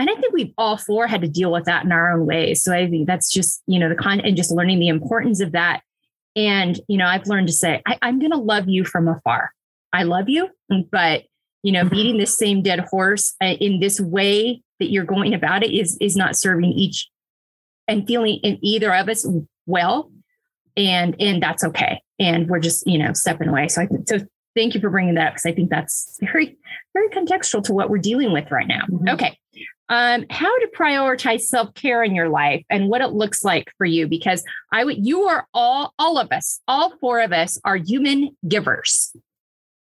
[0.00, 2.62] and I think we've all four had to deal with that in our own ways.
[2.62, 5.52] So I think that's just, you know, the con and just learning the importance of
[5.52, 5.82] that.
[6.34, 9.50] And, you know, I've learned to say, I, I'm going to love you from afar.
[9.92, 10.48] I love you,
[10.90, 11.24] but,
[11.62, 15.62] you know, beating the same dead horse uh, in this way that you're going about
[15.62, 17.08] it is is not serving each
[17.86, 19.26] and feeling in either of us
[19.66, 20.10] well
[20.76, 24.18] and and that's okay and we're just you know stepping away so i so
[24.56, 26.56] thank you for bringing that up because i think that's very
[26.94, 29.08] very contextual to what we're dealing with right now mm-hmm.
[29.08, 29.38] okay
[29.90, 34.06] um, how to prioritize self-care in your life and what it looks like for you
[34.06, 38.36] because i would you are all all of us all four of us are human
[38.46, 39.14] givers.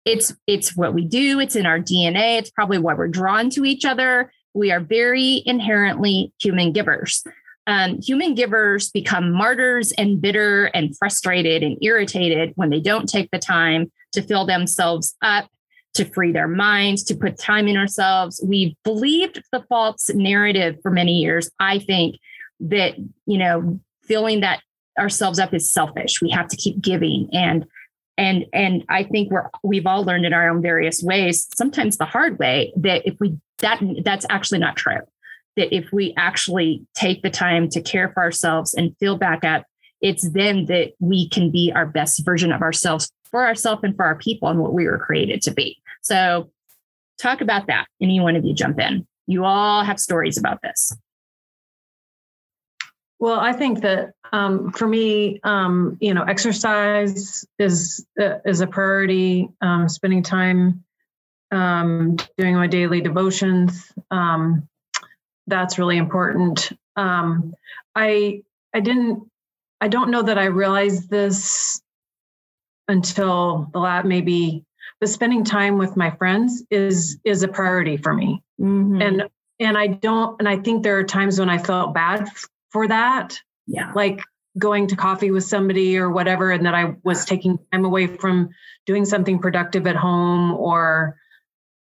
[0.04, 1.38] It's it's what we do.
[1.38, 4.32] It's in our dna it's probably why we're drawn to each other.
[4.54, 7.24] We are very inherently human givers.
[7.68, 13.30] Um, human givers become martyrs and bitter and frustrated and irritated when they don't take
[13.30, 15.48] the time to fill themselves up,
[15.94, 18.40] to free their minds, to put time in ourselves.
[18.44, 21.50] We've believed the false narrative for many years.
[21.60, 22.16] I think
[22.60, 22.94] that,
[23.26, 24.62] you know, filling that
[24.98, 26.20] ourselves up is selfish.
[26.20, 27.66] We have to keep giving and
[28.18, 32.04] and and I think we're we've all learned in our own various ways, sometimes the
[32.04, 35.00] hard way, that if we that that's actually not true
[35.56, 39.64] that if we actually take the time to care for ourselves and feel back up,
[40.00, 44.04] it's then that we can be our best version of ourselves for ourselves and for
[44.04, 45.80] our people and what we were created to be.
[46.02, 46.50] So,
[47.18, 47.86] talk about that.
[48.00, 49.06] Any one of you jump in.
[49.26, 50.92] You all have stories about this.
[53.18, 58.66] Well, I think that um, for me, um, you know, exercise is uh, is a
[58.66, 59.48] priority.
[59.60, 60.82] Um, spending time
[61.52, 64.68] um, doing my daily devotions, um,
[65.46, 66.72] that's really important.
[66.96, 67.54] Um,
[67.94, 68.42] I
[68.74, 69.30] I didn't
[69.80, 71.80] I don't know that I realized this
[72.88, 74.64] until the lab maybe
[75.02, 78.40] but spending time with my friends is is a priority for me.
[78.60, 79.02] Mm-hmm.
[79.02, 82.28] And and I don't and I think there are times when I felt bad
[82.70, 83.36] for that.
[83.66, 83.90] Yeah.
[83.96, 84.20] Like
[84.56, 88.50] going to coffee with somebody or whatever and that I was taking time away from
[88.86, 91.16] doing something productive at home or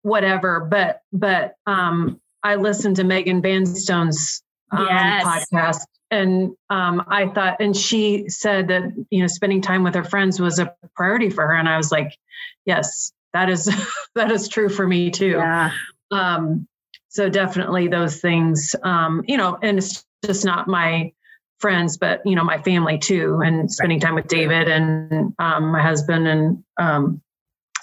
[0.02, 5.24] whatever but but um I listened to Megan Vanstone's um, yes.
[5.52, 10.04] podcast, and um, I thought, and she said that you know spending time with her
[10.04, 12.16] friends was a priority for her, and I was like,
[12.64, 13.64] yes, that is
[14.14, 15.30] that is true for me too.
[15.30, 15.72] Yeah.
[16.10, 16.66] Um,
[17.08, 21.12] so definitely those things, um, you know, and it's just not my
[21.58, 25.82] friends, but you know, my family too, and spending time with David and um, my
[25.82, 27.22] husband, and um,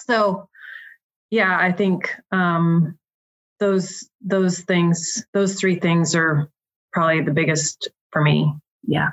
[0.00, 0.48] so
[1.30, 2.98] yeah, I think um,
[3.60, 6.50] those those things those three things are
[6.92, 8.52] probably the biggest for me.
[8.86, 9.10] Yeah.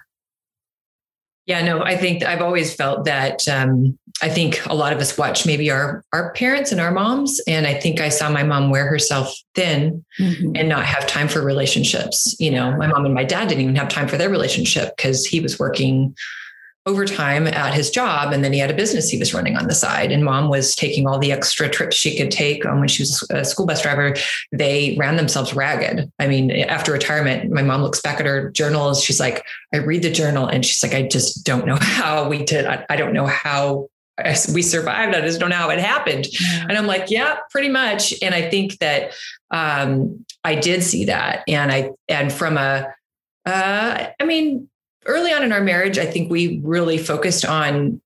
[1.45, 5.15] Yeah no i think i've always felt that um, i think a lot of us
[5.15, 8.71] watch maybe our our parents and our moms and i think i saw my mom
[8.71, 10.55] wear herself thin mm-hmm.
[10.55, 12.75] and not have time for relationships you know.
[12.77, 15.59] My mom and my dad didn't even have time for their relationship because he was
[15.59, 16.15] working
[16.87, 18.31] overtime at his job.
[18.31, 20.11] And then he had a business he was running on the side.
[20.11, 23.25] And mom was taking all the extra trips she could take um, when she was
[23.31, 24.13] a school bus driver.
[24.51, 26.11] They ran themselves ragged.
[26.19, 29.03] I mean, after retirement, my mom looks back at her journals.
[29.03, 29.43] She's like,
[29.73, 32.65] I read the journal and she's like, I just don't know how we did.
[32.67, 33.87] I, I don't know how
[34.53, 35.15] we survived.
[35.15, 36.27] I just don't know how it happened.
[36.61, 38.13] And I'm like, yeah, pretty much.
[38.21, 39.13] And I think that
[39.51, 41.43] um, I did see that.
[41.47, 42.93] And I, and from a,
[43.45, 44.69] uh, I mean,
[45.05, 48.01] early on in our marriage, I think we really focused on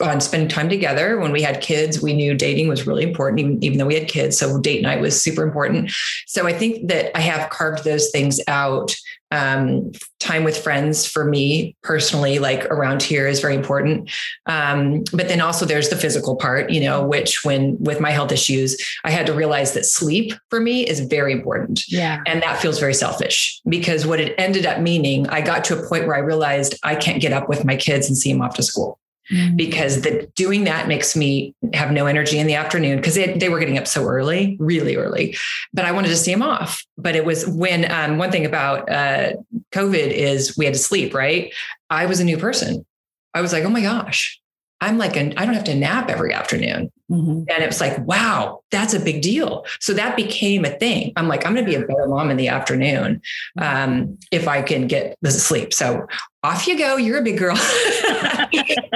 [0.00, 1.18] on spending time together.
[1.18, 4.06] When we had kids, we knew dating was really important, even, even though we had
[4.06, 4.38] kids.
[4.38, 5.90] So date night was super important.
[6.26, 8.94] So I think that I have carved those things out.
[9.34, 14.10] Um, time with friends for me personally, like around here, is very important.
[14.46, 18.32] Um, but then also there's the physical part, you know, which when with my health
[18.32, 21.82] issues, I had to realize that sleep for me is very important.
[21.88, 22.22] Yeah.
[22.26, 25.88] And that feels very selfish because what it ended up meaning, I got to a
[25.88, 28.54] point where I realized I can't get up with my kids and see them off
[28.54, 28.98] to school.
[29.32, 29.56] Mm-hmm.
[29.56, 33.48] because the doing that makes me have no energy in the afternoon because they, they
[33.48, 35.34] were getting up so early, really early.
[35.72, 36.84] But I wanted to see them off.
[36.98, 39.32] But it was when um, one thing about uh,
[39.72, 41.54] COVID is we had to sleep, right?
[41.88, 42.84] I was a new person.
[43.32, 44.38] I was like, oh my gosh,
[44.80, 46.92] I'm like, an, I don't have to nap every afternoon.
[47.10, 47.44] Mm-hmm.
[47.48, 49.64] And it was like, wow, that's a big deal.
[49.80, 51.12] So that became a thing.
[51.16, 53.22] I'm like, I'm going to be a better mom in the afternoon
[53.58, 55.72] um, if I can get the sleep.
[55.72, 56.06] So
[56.42, 56.96] off you go.
[56.96, 57.56] You're a big girl.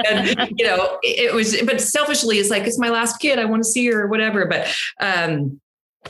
[0.07, 3.39] and, you know, it was, but selfishly, it's like, it's my last kid.
[3.39, 4.45] I want to see her or whatever.
[4.45, 4.67] But,
[4.99, 5.59] um,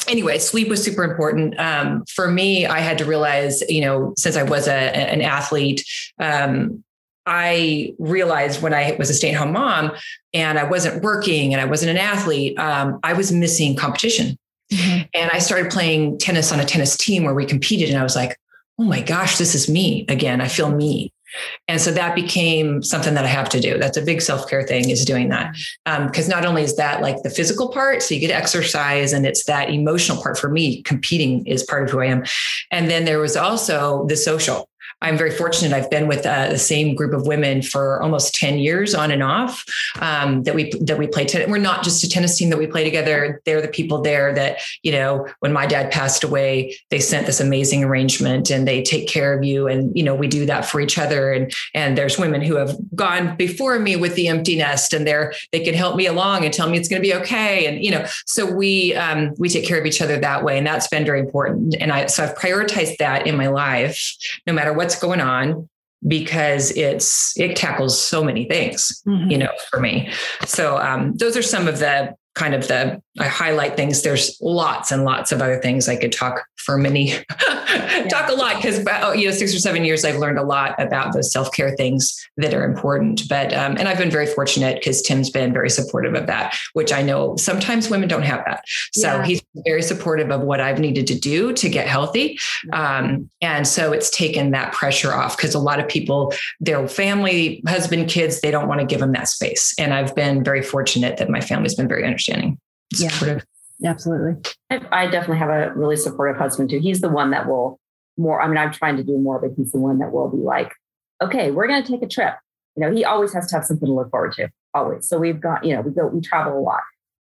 [0.08, 1.58] anyway, sleep was super important.
[1.60, 5.86] Um, for me, I had to realize, you know, since I was a, an athlete,
[6.20, 6.84] um,
[7.32, 9.92] I realized when I was a stay at home mom
[10.34, 14.36] and I wasn't working and I wasn't an athlete, um, I was missing competition.
[14.74, 15.02] Mm-hmm.
[15.14, 17.90] And I started playing tennis on a tennis team where we competed.
[17.90, 18.40] And I was like,
[18.80, 20.42] oh my gosh, this is me again.
[20.42, 21.14] I feel me.
[21.68, 23.78] And so that became something that I have to do.
[23.78, 25.56] That's a big self care thing is doing that.
[25.86, 29.28] Because um, not only is that like the physical part, so you get exercise, and
[29.28, 30.82] it's that emotional part for me.
[30.82, 32.24] Competing is part of who I am.
[32.72, 34.69] And then there was also the social.
[35.02, 35.74] I'm very fortunate.
[35.74, 39.24] I've been with uh, the same group of women for almost 10 years on and
[39.24, 39.66] off
[40.02, 41.48] um, that we that we play tennis.
[41.48, 43.42] We're not just a tennis team that we play together.
[43.46, 47.40] They're the people there that, you know, when my dad passed away, they sent this
[47.40, 49.68] amazing arrangement and they take care of you.
[49.68, 51.32] And, you know, we do that for each other.
[51.32, 55.34] And and there's women who have gone before me with the empty nest and they're
[55.54, 57.68] they can help me along and tell me it's going to be okay.
[57.68, 60.58] And, you know, so we um, we take care of each other that way.
[60.58, 61.76] And that's been very important.
[61.80, 64.14] And I so I've prioritized that in my life,
[64.46, 65.70] no matter what what's going on
[66.08, 69.30] because it's it tackles so many things mm-hmm.
[69.30, 70.12] you know for me
[70.48, 74.02] so um, those are some of the kind of the I highlight things.
[74.02, 77.12] There's lots and lots of other things I could talk for many,
[78.10, 80.82] talk a lot because oh, you know six or seven years I've learned a lot
[80.82, 83.24] about those self care things that are important.
[83.28, 86.94] But um, and I've been very fortunate because Tim's been very supportive of that, which
[86.94, 88.64] I know sometimes women don't have that.
[88.94, 89.26] So yeah.
[89.26, 92.40] he's very supportive of what I've needed to do to get healthy,
[92.72, 97.62] um, and so it's taken that pressure off because a lot of people, their family,
[97.68, 101.18] husband, kids, they don't want to give them that space, and I've been very fortunate
[101.18, 102.60] that my family's been very understanding
[102.94, 103.46] supportive.
[103.80, 104.52] Yeah, absolutely.
[104.70, 106.80] I definitely have a really supportive husband too.
[106.80, 107.80] He's the one that will
[108.18, 108.42] more.
[108.42, 110.74] I mean, I'm trying to do more, but he's the one that will be like,
[111.22, 112.36] okay, we're going to take a trip.
[112.76, 115.08] You know, he always has to have something to look forward to, always.
[115.08, 116.82] So we've got, you know, we go, we travel a lot,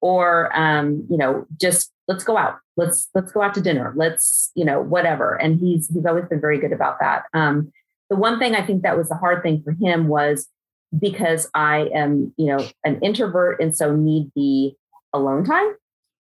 [0.00, 2.58] or um, you know, just let's go out.
[2.76, 3.94] Let's let's go out to dinner.
[3.96, 5.40] Let's, you know, whatever.
[5.40, 7.24] And he's he's always been very good about that.
[7.32, 7.72] Um,
[8.10, 10.48] the one thing I think that was the hard thing for him was
[10.98, 14.72] because I am, you know, an introvert and so need the
[15.12, 15.74] alone time.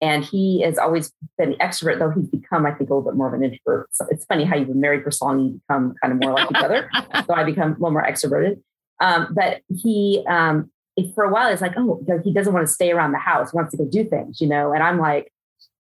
[0.02, 3.16] And he has always been an extrovert, though he's become, I think, a little bit
[3.16, 3.88] more of an introvert.
[3.92, 6.34] So it's funny how you've been married for so long, you become kind of more
[6.34, 6.90] like each other.
[7.28, 8.62] So I become a little more extroverted.
[9.00, 10.72] Um, but he, um,
[11.14, 13.72] for a while, it's like, oh, he doesn't want to stay around the house, wants
[13.72, 14.74] to go do things, you know.
[14.74, 15.32] And I'm like,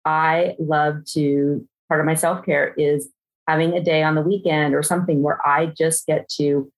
[0.05, 1.66] I love to.
[1.88, 3.11] Part of my self care is
[3.47, 6.73] having a day on the weekend or something where I just get to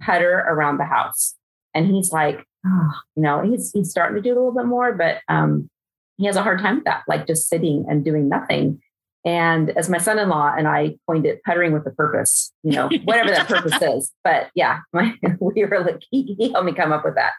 [0.00, 1.34] putter around the house.
[1.74, 4.92] And he's like, oh, you know, he's he's starting to do a little bit more,
[4.92, 5.70] but um,
[6.16, 8.80] he has a hard time with that, like just sitting and doing nothing.
[9.24, 13.30] And as my son-in-law and I coined it, puttering with a purpose, you know, whatever
[13.30, 14.12] that purpose is.
[14.24, 17.32] But yeah, my, we were like, he, he helped me come up with that.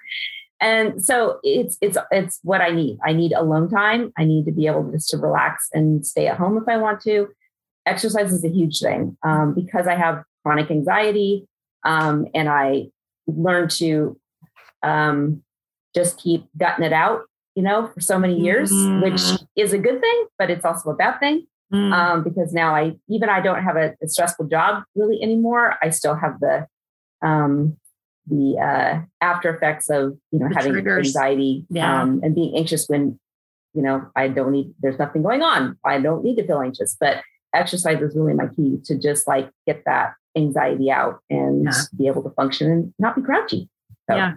[0.60, 3.00] And so it's it's it's what I need.
[3.04, 4.14] I need alone time.
[4.16, 7.02] I need to be able just to relax and stay at home if I want
[7.02, 7.30] to.
[7.88, 11.48] Exercise is a huge thing um, because I have chronic anxiety,
[11.84, 12.90] um, and I
[13.26, 14.20] learned to
[14.84, 15.44] um,
[15.94, 17.24] just keep gutting it out,
[17.56, 19.04] you know, for so many years, mm-hmm.
[19.04, 19.22] which
[19.56, 21.48] is a good thing, but it's also a bad thing.
[21.74, 21.94] Mm-hmm.
[21.94, 25.76] Um, because now I even I don't have a, a, stressful job really anymore.
[25.82, 26.68] I still have the
[27.22, 27.78] um,
[28.28, 31.08] the uh, after effects of you know the having triggers.
[31.08, 32.02] anxiety yeah.
[32.02, 33.18] um, and being anxious when
[33.74, 35.78] you know I don't need there's nothing going on.
[35.86, 37.22] I don't need to feel anxious, but
[37.54, 41.84] exercise is really my key to just like get that anxiety out and yeah.
[41.98, 43.70] be able to function and not be grouchy.
[44.10, 44.34] So, yeah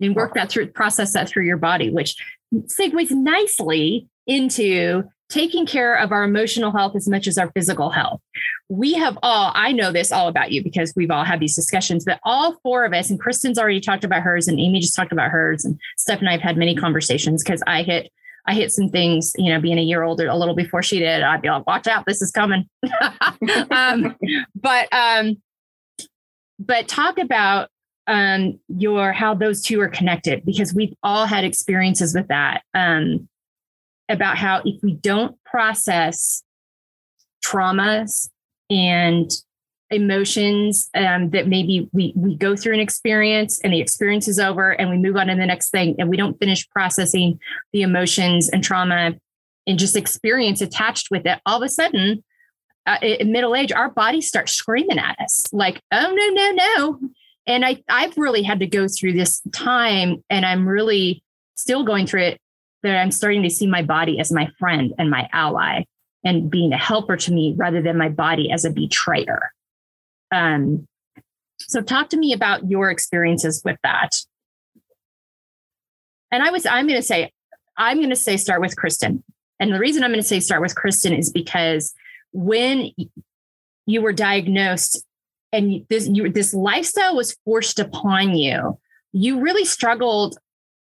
[0.00, 2.16] and work that through, process that through your body, which
[2.54, 8.20] segues nicely into taking care of our emotional health as much as our physical health.
[8.68, 12.04] We have all, I know this all about you because we've all had these discussions,
[12.04, 15.12] but all four of us, and Kristen's already talked about hers, and Amy just talked
[15.12, 18.10] about hers, and Steph and I have had many conversations because I hit
[18.46, 21.22] I hit some things, you know, being a year older a little before she did.
[21.22, 22.68] I'd be like, watch out, this is coming.
[23.70, 24.16] um,
[24.54, 25.36] but um,
[26.58, 27.68] but talk about
[28.10, 33.28] um, your how those two are connected because we've all had experiences with that um,
[34.08, 36.42] about how if we don't process
[37.44, 38.28] traumas
[38.68, 39.30] and
[39.90, 44.72] emotions um, that maybe we we go through an experience and the experience is over
[44.72, 47.38] and we move on to the next thing and we don't finish processing
[47.72, 49.14] the emotions and trauma
[49.68, 52.24] and just experience attached with it all of a sudden
[52.86, 57.10] uh, in middle age our bodies start screaming at us like oh no no no
[57.46, 61.22] and I, I've really had to go through this time and I'm really
[61.56, 62.40] still going through it,
[62.82, 65.84] that I'm starting to see my body as my friend and my ally
[66.24, 69.52] and being a helper to me rather than my body as a betrayer.
[70.32, 70.86] Um,
[71.58, 74.10] so talk to me about your experiences with that.
[76.30, 77.32] And I was, I'm going to say,
[77.76, 79.22] I'm going to say start with Kristen.
[79.58, 81.92] And the reason I'm going to say start with Kristen is because
[82.32, 82.92] when
[83.86, 85.04] you were diagnosed
[85.52, 88.78] and this you, this lifestyle was forced upon you,
[89.12, 90.38] you really struggled.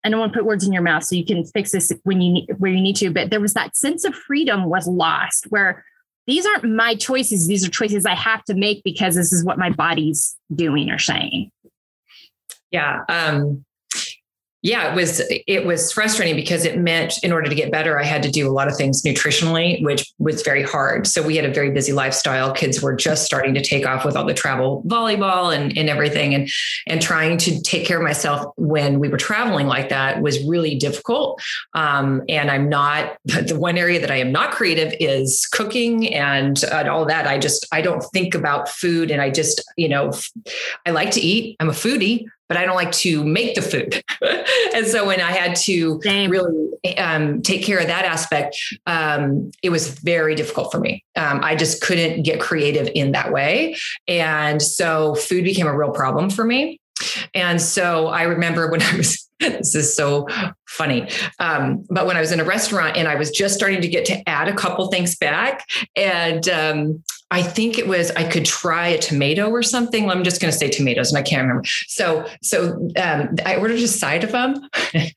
[0.05, 2.21] I don't want to put words in your mouth, so you can fix this when
[2.21, 3.11] you need where you need to.
[3.11, 5.85] But there was that sense of freedom was lost, where
[6.27, 7.47] these aren't my choices.
[7.47, 10.99] These are choices I have to make because this is what my body's doing or
[10.99, 11.51] saying.
[12.71, 13.03] Yeah.
[13.09, 13.65] Um,
[14.63, 18.05] yeah, it was it was frustrating because it meant in order to get better, I
[18.05, 21.07] had to do a lot of things nutritionally, which was very hard.
[21.07, 22.53] So we had a very busy lifestyle.
[22.53, 26.35] Kids were just starting to take off with all the travel volleyball and, and everything.
[26.35, 26.49] And
[26.87, 30.75] and trying to take care of myself when we were traveling like that was really
[30.77, 31.41] difficult.
[31.75, 36.63] Um, and I'm not the one area that I am not creative is cooking and,
[36.65, 37.27] and all that.
[37.27, 40.13] I just I don't think about food and I just, you know,
[40.87, 41.57] I like to eat.
[41.61, 44.03] I'm a foodie but I don't like to make the food.
[44.75, 46.31] and so when I had to Same.
[46.31, 51.05] really um, take care of that aspect, um, it was very difficult for me.
[51.17, 53.77] Um, I just couldn't get creative in that way.
[54.07, 56.81] And so food became a real problem for me.
[57.35, 60.27] And so I remember when I was, this is so
[60.67, 61.09] funny.
[61.39, 64.05] Um, but when I was in a restaurant and I was just starting to get
[64.07, 68.89] to add a couple things back, and um, I think it was I could try
[68.89, 70.09] a tomato or something.
[70.09, 71.65] I'm just going to say tomatoes, and I can't remember.
[71.89, 75.13] So, so um, I ordered a side of them, and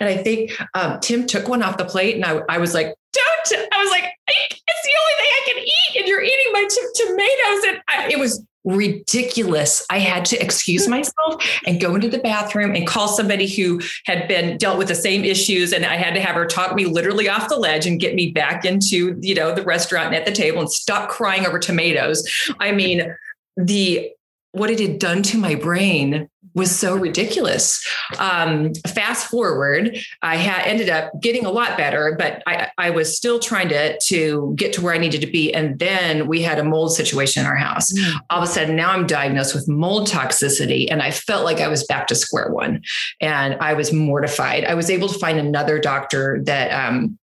[0.00, 3.68] I think um, Tim took one off the plate, and I, I was like, "Don't!"
[3.72, 7.04] I was like, "It's the only thing I can eat," and you're eating my t-
[7.04, 9.86] tomatoes, and I, it was ridiculous.
[9.88, 14.28] I had to excuse myself and go into the bathroom and call somebody who had
[14.28, 15.72] been dealt with the same issues.
[15.72, 18.32] And I had to have her talk me literally off the ledge and get me
[18.32, 22.28] back into, you know, the restaurant and at the table and stop crying over tomatoes.
[22.60, 23.14] I mean,
[23.56, 24.10] the
[24.56, 27.86] what it had done to my brain was so ridiculous.
[28.18, 33.14] Um, fast forward, I had ended up getting a lot better, but I, I was
[33.14, 35.52] still trying to to get to where I needed to be.
[35.52, 37.92] And then we had a mold situation in our house.
[37.92, 38.14] Mm.
[38.30, 41.68] All of a sudden, now I'm diagnosed with mold toxicity, and I felt like I
[41.68, 42.82] was back to square one,
[43.20, 44.64] and I was mortified.
[44.64, 47.18] I was able to find another doctor that um,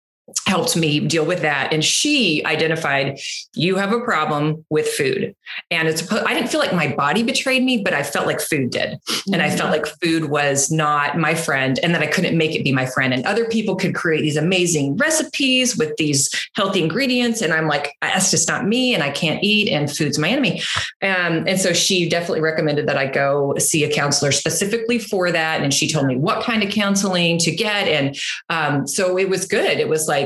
[0.47, 1.73] helped me deal with that.
[1.73, 3.19] And she identified
[3.53, 5.35] you have a problem with food.
[5.71, 8.69] And it's i didn't feel like my body betrayed me but i felt like food
[8.69, 8.99] did.
[9.31, 9.83] And i felt mm-hmm.
[9.83, 13.13] like food was not my friend and that i couldn't make it be my friend.
[13.13, 17.41] And other people could create these amazing recipes with these healthy ingredients.
[17.41, 20.61] And i'm like that's just not me and i can't eat and food's my enemy.
[21.01, 25.61] Um, and so she definitely recommended that i go see a counselor specifically for that.
[25.61, 27.87] And she told me what kind of counseling to get.
[27.87, 28.17] And
[28.49, 29.79] um, so it was good.
[29.79, 30.22] It was like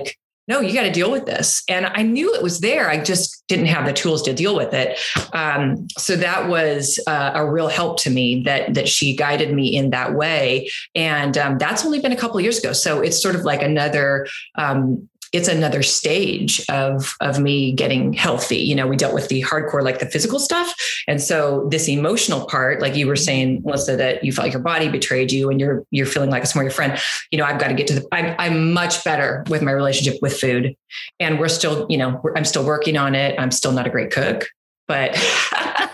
[0.48, 1.62] no, you got to deal with this.
[1.68, 2.90] And I knew it was there.
[2.90, 4.98] I just didn't have the tools to deal with it.
[5.34, 9.76] Um, so that was uh, a real help to me that that she guided me
[9.76, 10.70] in that way.
[10.96, 12.72] And um, that's only been a couple years ago.
[12.72, 14.26] So it's sort of like another
[14.56, 18.58] um, it's another stage of of me getting healthy.
[18.58, 20.74] You know we dealt with the hardcore like the physical stuff.
[21.08, 23.24] And so this emotional part like you were mm-hmm.
[23.24, 26.44] saying melissa that you felt like your body betrayed you and you're you're feeling like
[26.44, 27.00] it's more your friend
[27.32, 30.22] you know i've got to get to the i'm, I'm much better with my relationship
[30.22, 30.76] with food.
[31.20, 33.40] And we're still you know i'm still working on it.
[33.40, 34.48] I'm still not a great cook
[34.88, 35.12] but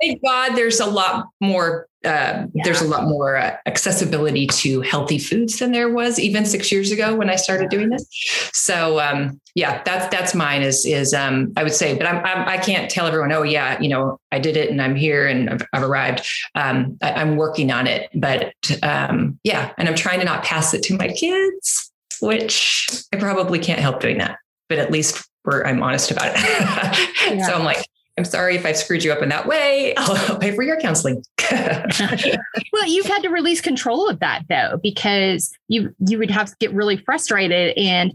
[0.00, 1.88] thank God there's a lot more.
[2.04, 2.64] Uh, yeah.
[2.64, 6.90] There's a lot more uh, accessibility to healthy foods than there was even six years
[6.90, 8.04] ago when I started doing this.
[8.52, 10.62] So um, yeah, that's that's mine.
[10.62, 13.30] Is is um, I would say, but I'm, I'm I can not tell everyone.
[13.30, 16.26] Oh yeah, you know I did it and I'm here and I've, I've arrived.
[16.56, 18.52] Um, I, am working on it, but
[18.82, 23.60] um, yeah, and I'm trying to not pass it to my kids, which I probably
[23.60, 24.38] can't help doing that.
[24.68, 27.08] But at least where I'm honest about it.
[27.32, 27.46] Yeah.
[27.46, 27.86] so I'm like,
[28.18, 29.94] I'm sorry if I've screwed you up in that way.
[29.96, 31.24] I'll, pay for your counseling.
[31.50, 36.56] well, you've had to release control of that though, because you you would have to
[36.60, 37.76] get really frustrated.
[37.76, 38.12] And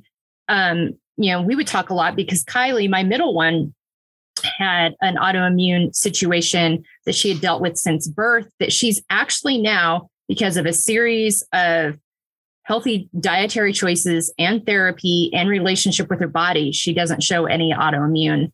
[0.50, 3.74] um, you know, we would talk a lot because Kylie, my middle one,
[4.60, 10.10] had an autoimmune situation that she had dealt with since birth, that she's actually now,
[10.28, 11.98] because of a series of
[12.64, 18.52] healthy dietary choices and therapy and relationship with her body, she doesn't show any autoimmune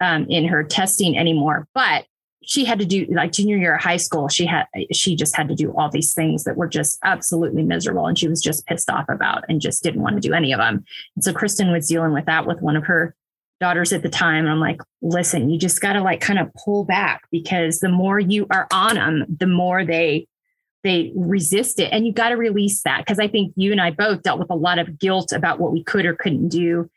[0.00, 1.66] um, in her testing anymore.
[1.74, 2.06] But
[2.44, 4.28] she had to do like junior year of high school.
[4.28, 8.06] She had she just had to do all these things that were just absolutely miserable,
[8.06, 10.58] and she was just pissed off about and just didn't want to do any of
[10.58, 10.84] them.
[11.14, 13.14] And so Kristen was dealing with that with one of her
[13.60, 14.44] daughters at the time.
[14.44, 17.88] And I'm like, listen, you just got to like kind of pull back because the
[17.88, 20.26] more you are on them, the more they
[20.84, 23.90] they resist it and you got to release that because i think you and i
[23.90, 26.88] both dealt with a lot of guilt about what we could or couldn't do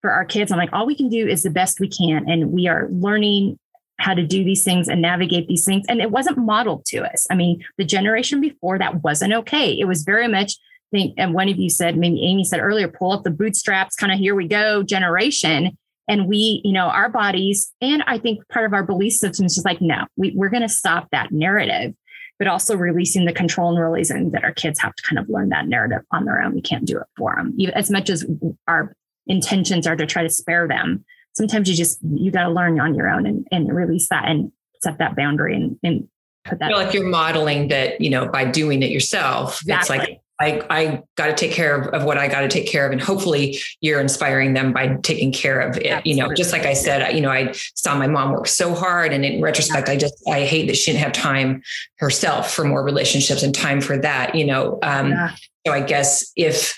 [0.00, 0.52] for our kids.
[0.52, 2.28] I'm like, all we can do is the best we can.
[2.28, 3.58] And we are learning
[3.98, 5.84] how to do these things and navigate these things.
[5.88, 7.26] And it wasn't modeled to us.
[7.30, 9.72] I mean, the generation before that wasn't okay.
[9.72, 10.52] It was very much,
[10.92, 13.96] I think, and one of you said, maybe Amy said earlier, pull up the bootstraps,
[13.96, 15.76] kind of here we go generation.
[16.06, 19.56] And we, you know, our bodies, and I think part of our belief system is
[19.56, 21.94] just like, no, we, we're going to stop that narrative,
[22.38, 25.50] but also releasing the control and realizing that our kids have to kind of learn
[25.50, 26.54] that narrative on their own.
[26.54, 27.54] We can't do it for them.
[27.74, 28.24] As much as
[28.66, 28.94] our
[29.28, 31.04] intentions are to try to spare them
[31.38, 34.52] sometimes you just you got to learn on your own and, and release that and
[34.82, 36.08] set that boundary and, and
[36.44, 36.68] put that.
[36.68, 39.62] Feel like you're modeling that, you know, by doing it yourself.
[39.62, 39.96] Exactly.
[39.96, 42.68] It's like I, I got to take care of, of what I got to take
[42.68, 42.92] care of.
[42.92, 45.86] And hopefully you're inspiring them by taking care of it.
[45.86, 46.10] Absolutely.
[46.10, 49.12] You know, just like I said, you know, I saw my mom work so hard
[49.12, 51.62] and in retrospect, I just, I hate that she didn't have time
[51.98, 54.78] herself for more relationships and time for that, you know?
[54.82, 55.34] Um, yeah.
[55.66, 56.76] So I guess if,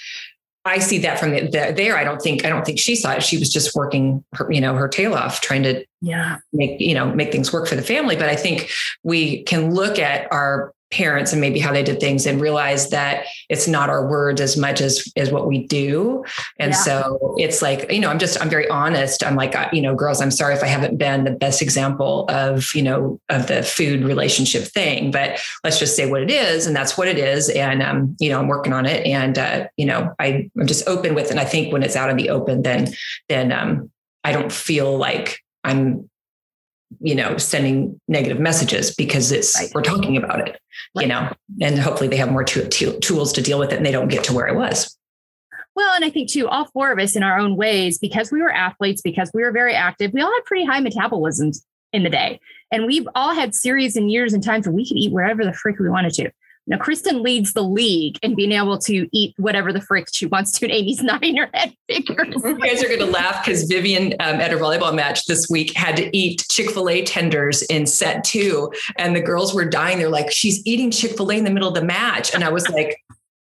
[0.65, 1.97] I see that from the, the, there.
[1.97, 3.23] I don't think I don't think she saw it.
[3.23, 6.95] She was just working her, you know, her tail off, trying to yeah make you
[6.95, 8.17] know make things work for the family.
[8.17, 8.71] But I think
[9.03, 13.25] we can look at our parents and maybe how they did things and realize that
[13.49, 16.25] it's not our words as much as as what we do
[16.59, 16.77] and yeah.
[16.77, 20.21] so it's like you know i'm just i'm very honest i'm like you know girls
[20.21, 24.03] i'm sorry if i haven't been the best example of you know of the food
[24.03, 27.83] relationship thing but let's just say what it is and that's what it is and
[27.83, 31.15] um you know i'm working on it and uh you know i i'm just open
[31.15, 32.93] with it and i think when it's out in the open then
[33.29, 33.89] then um
[34.25, 36.11] i don't feel like i'm
[36.99, 39.71] you know sending negative messages because it's right.
[39.75, 40.61] we're talking about it.
[40.95, 44.09] You know and hopefully they have more tools to deal with it and they don't
[44.09, 44.97] get to where i was.
[45.77, 48.43] Well and i think too all four of us in our own ways because we
[48.43, 51.59] were athletes because we were very active we all had pretty high metabolisms
[51.93, 52.41] in the day.
[52.73, 55.53] And we've all had series and years and times where we could eat wherever the
[55.53, 56.31] freak we wanted to
[56.67, 60.53] now, Kristen leads the league in being able to eat whatever the frick she wants
[60.53, 60.67] to.
[60.67, 62.35] And Amy's nodding her head figures.
[62.45, 65.77] You guys are going to laugh because Vivian um, at a volleyball match this week
[65.77, 68.73] had to eat Chick fil A tenders in set two.
[68.99, 69.99] And the girls were dying.
[69.99, 72.33] They're like, she's eating Chick fil A in the middle of the match.
[72.35, 72.97] And I was like,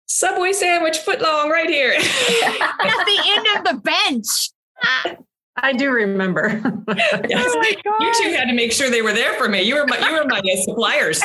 [0.06, 1.92] Subway sandwich foot long right here.
[1.92, 5.18] At the end of the bench.
[5.62, 6.48] I do remember.
[7.28, 7.54] yes.
[7.54, 9.62] Oh you two had to make sure they were there for me.
[9.62, 11.20] You were my, you were my uh, suppliers.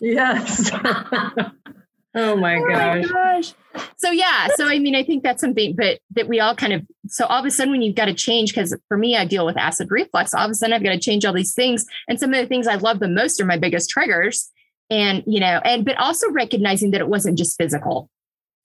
[0.00, 0.70] yes.
[2.14, 3.04] oh my oh gosh.
[3.04, 3.54] My gosh.
[3.96, 6.82] So yeah, so I mean, I think that's something, but that we all kind of.
[7.08, 9.44] So all of a sudden, when you've got to change, because for me, I deal
[9.44, 10.32] with acid reflux.
[10.32, 12.46] All of a sudden, I've got to change all these things, and some of the
[12.46, 14.50] things I love the most are my biggest triggers.
[14.88, 18.08] And you know, and but also recognizing that it wasn't just physical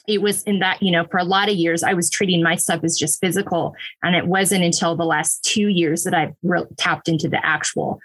[0.08, 2.56] it was in that, you know, for a lot of years, I was treating my
[2.56, 3.76] stuff as just physical.
[4.04, 8.00] And it wasn't until the last two years that I re- tapped into the actual.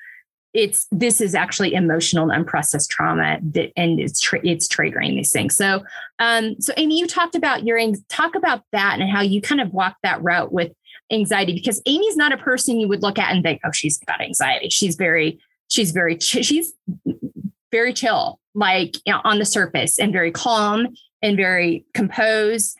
[0.52, 5.30] It's this is actually emotional and unprocessed trauma that, and it's tra- it's triggering these
[5.30, 5.54] things.
[5.54, 5.84] So,
[6.18, 7.78] um, so Amy, you talked about your
[8.08, 10.72] talk about that and how you kind of walk that route with
[11.12, 14.22] anxiety because Amy's not a person you would look at and think, oh, she's got
[14.22, 14.70] anxiety.
[14.70, 15.38] She's very,
[15.68, 16.72] she's very, she's
[17.70, 20.88] very chill, like you know, on the surface and very calm
[21.26, 22.78] and very composed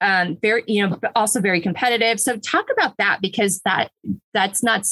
[0.00, 2.20] um very you know also very competitive.
[2.20, 3.90] So talk about that because that
[4.32, 4.84] that's not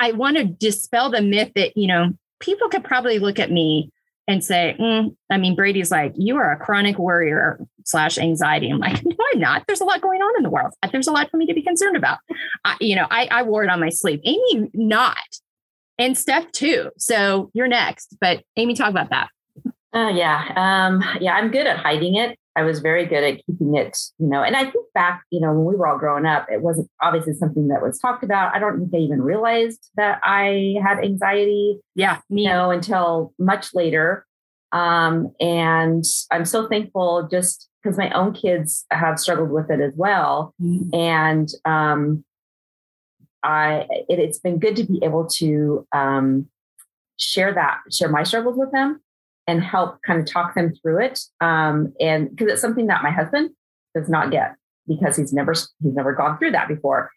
[0.00, 3.90] i want to dispel the myth that you know people could probably look at me
[4.26, 8.70] and say mm, i mean brady's like you are a chronic worrier slash anxiety.
[8.70, 9.64] I'm like no i'm not.
[9.66, 10.72] There's a lot going on in the world.
[10.90, 12.18] There's a lot for me to be concerned about.
[12.64, 14.20] I, you know i i wore it on my sleeve.
[14.24, 15.18] Amy not.
[15.96, 16.90] And steph too.
[16.98, 19.28] So you're next but amy talk about that
[19.94, 20.52] uh, yeah.
[20.56, 22.38] Um, yeah, I'm good at hiding it.
[22.56, 25.52] I was very good at keeping it, you know, and I think back, you know,
[25.52, 28.54] when we were all growing up, it wasn't obviously something that was talked about.
[28.54, 31.80] I don't think I even realized that I had anxiety.
[31.96, 32.18] Yeah.
[32.28, 34.24] You know, until much later.
[34.70, 39.92] Um, and I'm so thankful just because my own kids have struggled with it as
[39.96, 40.54] well.
[40.62, 40.94] Mm-hmm.
[40.94, 42.24] And um,
[43.42, 46.48] I, it, has been good to be able to um,
[47.18, 49.00] share that, share my struggles with them
[49.46, 51.20] and help kind of talk them through it.
[51.40, 53.50] Um, and because it's something that my husband
[53.94, 54.54] does not get
[54.86, 57.10] because he's never he's never gone through that before.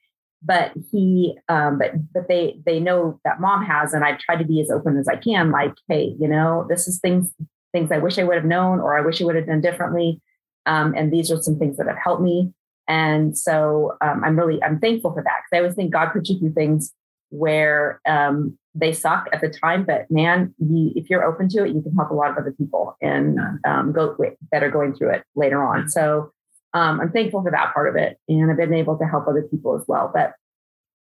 [0.44, 4.46] But he, um, but but they they know that mom has, and I've tried to
[4.46, 5.52] be as open as I can.
[5.52, 7.34] Like, hey, you know, this is things
[7.74, 10.22] things I wish I would have known, or I wish I would have done differently.
[10.66, 12.54] Um, and these are some things that have helped me.
[12.88, 16.30] And so um, I'm really I'm thankful for that because I always think God puts
[16.30, 16.94] you through things
[17.30, 21.74] where um, they suck at the time, but man, you, if you're open to it,
[21.74, 24.16] you can help a lot of other people and um, go
[24.52, 25.90] that are going through it later on.
[25.90, 26.32] So
[26.74, 29.42] um, I'm thankful for that part of it, and I've been able to help other
[29.44, 30.12] people as well.
[30.14, 30.34] But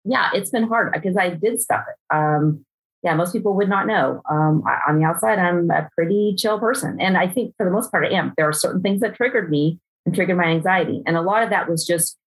[0.05, 2.15] yeah, it's been hard because I did stuff it.
[2.15, 2.65] Um,
[3.03, 4.21] yeah, most people would not know.
[4.29, 7.71] Um, I, on the outside, I'm a pretty chill person, and I think for the
[7.71, 8.33] most part, I am.
[8.37, 11.51] There are certain things that triggered me and triggered my anxiety, and a lot of
[11.51, 12.17] that was just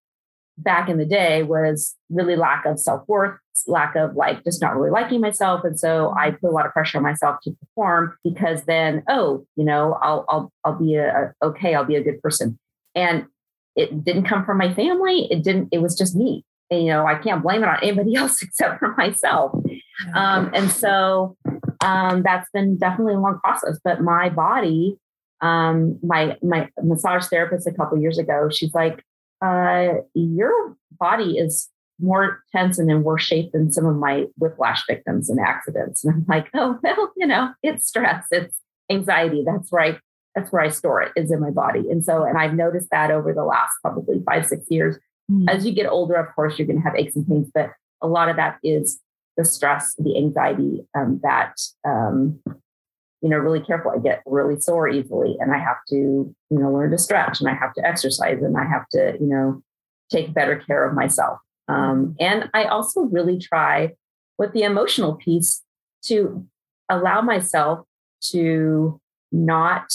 [0.58, 4.76] back in the day was really lack of self worth, lack of like just not
[4.76, 5.64] really liking myself.
[5.64, 9.46] And so I put a lot of pressure on myself to perform because then, oh,
[9.56, 12.58] you know, I'll, I'll, I'll be a, a okay, I'll be a good person.
[12.94, 13.26] And
[13.76, 15.28] it didn't come from my family.
[15.30, 16.44] It didn't, it was just me.
[16.70, 19.52] And, you know, I can't blame it on anybody else except for myself.
[20.14, 21.36] Um, and so
[21.82, 24.96] um, that's been definitely a long process, but my body,
[25.40, 29.02] um, my, my massage therapist a couple years ago, she's like,
[29.42, 31.68] uh, your body is
[32.00, 36.04] more tense and in worse shape than some of my whiplash victims and accidents.
[36.04, 38.58] And I'm like, oh, well, you know, it's stress, it's
[38.90, 39.44] anxiety.
[39.44, 39.98] That's right.
[40.34, 41.90] That's where I store it is in my body.
[41.90, 44.96] And so, and I've noticed that over the last probably five, six years.
[45.30, 45.48] Mm-hmm.
[45.48, 47.70] As you get older, of course, you're going to have aches and pains, but
[48.02, 49.00] a lot of that is
[49.36, 51.54] the stress, the anxiety um, that,
[51.86, 52.40] um,
[53.22, 53.90] you know, really careful.
[53.90, 57.48] I get really sore easily and I have to, you know, learn to stretch and
[57.48, 59.62] I have to exercise and I have to, you know,
[60.10, 61.38] take better care of myself.
[61.70, 63.92] Um, and I also really try
[64.38, 65.62] with the emotional piece
[66.04, 66.46] to
[66.88, 67.86] allow myself
[68.30, 69.00] to
[69.32, 69.90] not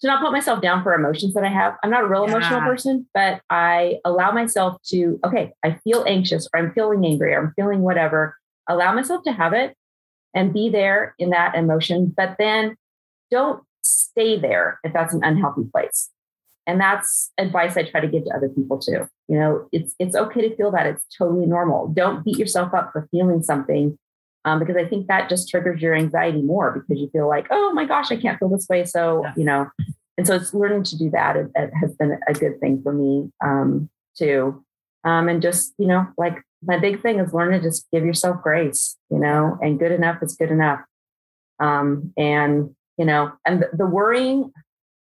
[0.00, 1.76] to not put myself down for emotions that I have.
[1.82, 2.36] I'm not a real yeah.
[2.36, 7.32] emotional person, but I allow myself to, okay, I feel anxious or I'm feeling angry
[7.32, 8.36] or I'm feeling whatever.
[8.68, 9.76] Allow myself to have it
[10.34, 12.76] and be there in that emotion, but then
[13.30, 16.10] don't stay there if that's an unhealthy place.
[16.66, 19.08] And that's advice I try to give to other people too.
[19.28, 20.86] You know, it's it's okay to feel that.
[20.86, 21.88] It's totally normal.
[21.88, 23.98] Don't beat yourself up for feeling something
[24.44, 27.72] um, because I think that just triggers your anxiety more because you feel like, oh
[27.72, 28.84] my gosh, I can't feel this way.
[28.84, 29.32] So, yeah.
[29.36, 29.70] you know,
[30.18, 31.36] and so it's learning to do that.
[31.36, 34.64] It, it has been a good thing for me um, too.
[35.04, 38.42] Um, and just, you know, like my big thing is learn to just give yourself
[38.42, 40.80] grace, you know, and good enough is good enough.
[41.58, 44.52] Um, and, you know, and the, the worrying,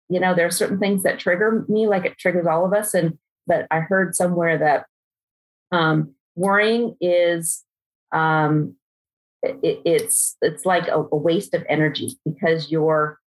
[0.09, 2.93] you know, there are certain things that trigger me, like it triggers all of us.
[2.93, 4.85] And, but I heard somewhere that
[5.71, 7.63] um, worrying is
[8.11, 8.75] um,
[9.43, 13.19] it, it's it's like a, a, waste of energy because you're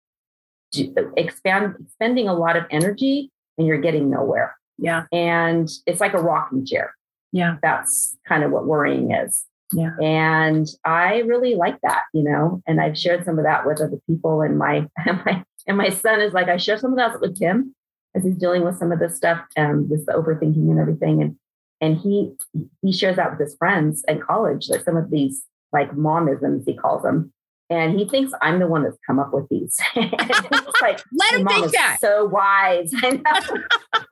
[1.17, 4.55] expand spending a lot of energy and you're getting nowhere.
[4.77, 5.05] Yeah.
[5.11, 6.95] And it's like a rocking chair.
[7.31, 7.57] Yeah.
[7.61, 9.45] That's kind of what worrying is.
[9.73, 9.91] Yeah.
[10.01, 13.99] And I really like that, you know, and I've shared some of that with other
[14.07, 17.19] people and my and my and my son is like, I share some of that
[17.21, 17.75] with him
[18.15, 21.21] as he's dealing with some of this stuff and this overthinking and everything.
[21.21, 21.35] And
[21.81, 22.33] and he
[22.81, 26.75] he shares that with his friends in college, like some of these like momisms, he
[26.75, 27.31] calls them.
[27.69, 29.79] And he thinks I'm the one that's come up with these.
[29.95, 31.97] it's like, let him think that.
[32.01, 32.91] So wise.
[33.03, 34.03] I know.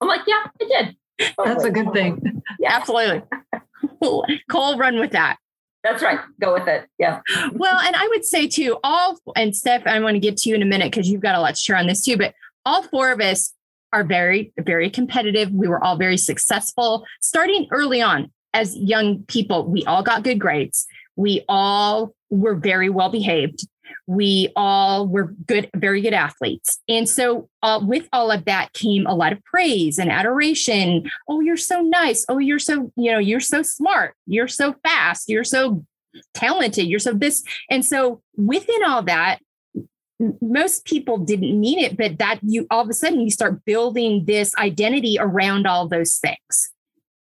[0.00, 0.96] I'm like, yeah, I did.
[1.44, 2.42] That's a good thing.
[2.58, 2.74] Yeah.
[2.74, 3.22] Absolutely.
[4.50, 5.36] Cole, run with that.
[5.82, 6.20] That's right.
[6.40, 6.88] Go with it.
[6.98, 7.20] Yeah.
[7.52, 10.54] well, and I would say too, all and Steph, I want to get to you
[10.54, 12.16] in a minute because you've got a lot to share on this too.
[12.16, 13.52] But all four of us
[13.92, 15.50] are very, very competitive.
[15.50, 19.66] We were all very successful starting early on as young people.
[19.66, 20.86] We all got good grades.
[21.16, 23.66] We all were very well behaved.
[24.06, 26.80] We all were good, very good athletes.
[26.88, 31.08] And so, uh, with all of that came a lot of praise and adoration.
[31.28, 32.24] Oh, you're so nice.
[32.28, 34.14] Oh, you're so, you know, you're so smart.
[34.26, 35.28] You're so fast.
[35.28, 35.84] You're so
[36.34, 36.86] talented.
[36.86, 37.44] You're so this.
[37.70, 39.38] And so, within all that,
[40.40, 44.24] most people didn't mean it, but that you all of a sudden you start building
[44.26, 46.72] this identity around all those things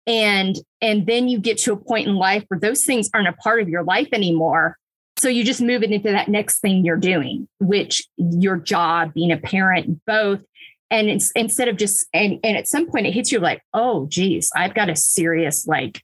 [0.08, 3.34] and and then you get to a point in life where those things aren't a
[3.34, 4.78] part of your life anymore
[5.18, 9.32] so you just move it into that next thing you're doing which your job being
[9.32, 10.42] a parent both.
[10.90, 14.08] And it's instead of just and and at some point it hits you like oh
[14.08, 16.02] geez i've got a serious like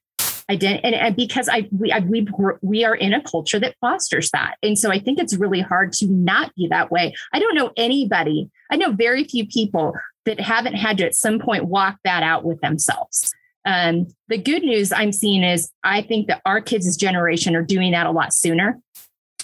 [0.49, 2.27] identity and, and because i we I, we
[2.61, 4.55] we are in a culture that fosters that.
[4.61, 7.13] And so i think it's really hard to not be that way.
[7.31, 9.93] I don't know anybody i know very few people
[10.25, 13.33] that haven't had to at some point walk that out with themselves
[13.65, 17.91] um, the good news I'm seeing is I think that our kids' generation are doing
[17.91, 18.79] that a lot sooner.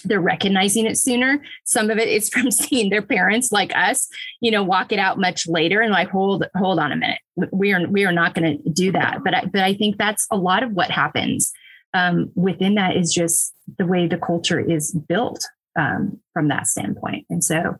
[0.04, 1.42] They're recognizing it sooner.
[1.64, 4.08] Some of it is from seeing their parents like us,
[4.40, 7.20] you know, walk it out much later and like, hold, hold on a minute.
[7.52, 9.18] We are we are not going to do that.
[9.24, 11.52] But I, but I think that's a lot of what happens
[11.94, 15.44] um, within that is just the way the culture is built
[15.78, 17.26] um, from that standpoint.
[17.30, 17.76] And so,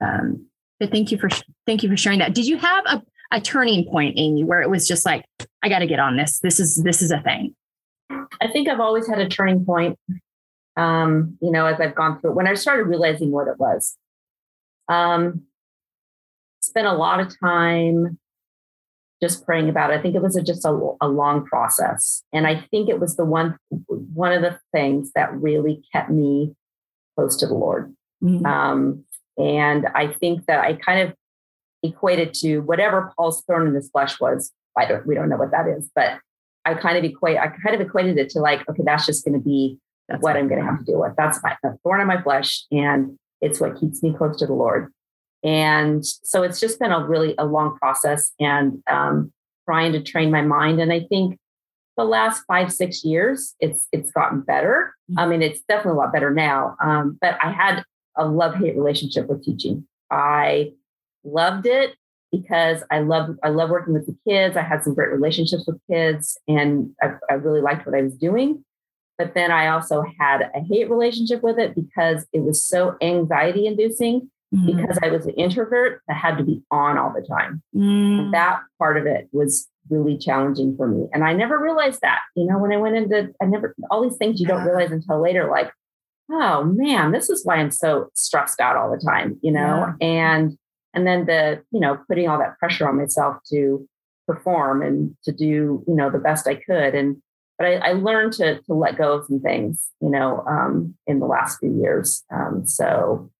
[0.00, 0.46] um,
[0.80, 1.28] but thank you for
[1.66, 2.34] thank you for sharing that.
[2.34, 3.02] Did you have a
[3.34, 5.26] a turning point, Amy, where it was just like,
[5.62, 6.38] I got to get on this.
[6.38, 7.54] This is this is a thing.
[8.10, 9.98] I think I've always had a turning point.
[10.76, 13.96] Um, you know, as I've gone through it, when I started realizing what it was.
[14.88, 15.42] Um,
[16.60, 18.18] spent a lot of time
[19.22, 19.98] just praying about it.
[19.98, 23.16] I think it was a, just a, a long process, and I think it was
[23.16, 23.56] the one
[23.86, 26.54] one of the things that really kept me
[27.16, 27.94] close to the Lord.
[28.22, 28.46] Mm-hmm.
[28.46, 29.04] Um,
[29.38, 31.14] and I think that I kind of
[31.84, 34.52] equated to whatever Paul's thorn in his flesh was.
[34.76, 36.18] I don't, we don't know what that is, but
[36.64, 39.34] I kind of equate, I kind of equated it to like, okay, that's just going
[39.34, 39.78] to be
[40.08, 41.12] that's what I'm going to have to deal with.
[41.16, 42.64] That's my thorn in my flesh.
[42.70, 44.92] And it's what keeps me close to the Lord.
[45.42, 49.32] And so it's just been a really a long process and um,
[49.66, 50.80] trying to train my mind.
[50.80, 51.38] And I think
[51.96, 54.94] the last five, six years, it's it's gotten better.
[55.10, 55.18] Mm-hmm.
[55.18, 56.76] I mean, it's definitely a lot better now.
[56.82, 57.84] Um, but I had
[58.16, 59.86] a love hate relationship with teaching.
[60.10, 60.72] I
[61.24, 61.94] loved it
[62.30, 64.56] because I love I love working with the kids.
[64.56, 68.14] I had some great relationships with kids, and I, I really liked what I was
[68.14, 68.64] doing.
[69.16, 73.66] But then I also had a hate relationship with it because it was so anxiety
[73.66, 74.30] inducing.
[74.54, 74.76] Mm-hmm.
[74.76, 77.60] Because I was an introvert that had to be on all the time.
[77.74, 78.30] Mm.
[78.30, 81.08] That part of it was really challenging for me.
[81.12, 84.16] And I never realized that, you know, when I went into, I never, all these
[84.16, 85.72] things you don't realize until later, like,
[86.30, 89.92] oh man, this is why I'm so stressed out all the time, you know?
[90.00, 90.06] Yeah.
[90.06, 90.58] And
[90.94, 93.86] and then the you know putting all that pressure on myself to
[94.26, 96.94] perform and to do you know the best i could.
[96.94, 97.16] And
[97.58, 101.20] but i, I learned to to let go of some things you know um, in
[101.20, 102.24] the last few years.
[102.32, 103.30] Um, so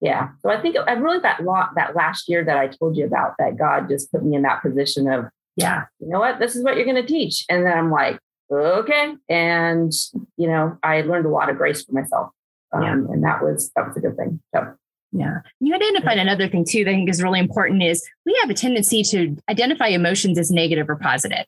[0.00, 0.30] yeah.
[0.42, 3.34] So i think i really that lot that last year that i told you about
[3.38, 6.38] that god just put me in that position of yeah you know what?
[6.40, 7.44] This is what you're going to teach.
[7.48, 8.18] And then i'm like
[8.52, 9.14] okay.
[9.28, 9.92] And
[10.36, 12.30] you know i learned a lot of grace for myself.
[12.72, 12.92] Um, yeah.
[12.92, 14.40] and that was that was a good thing.
[14.54, 14.74] So
[15.14, 15.38] yeah.
[15.60, 18.54] You identified another thing too that I think is really important is we have a
[18.54, 21.46] tendency to identify emotions as negative or positive.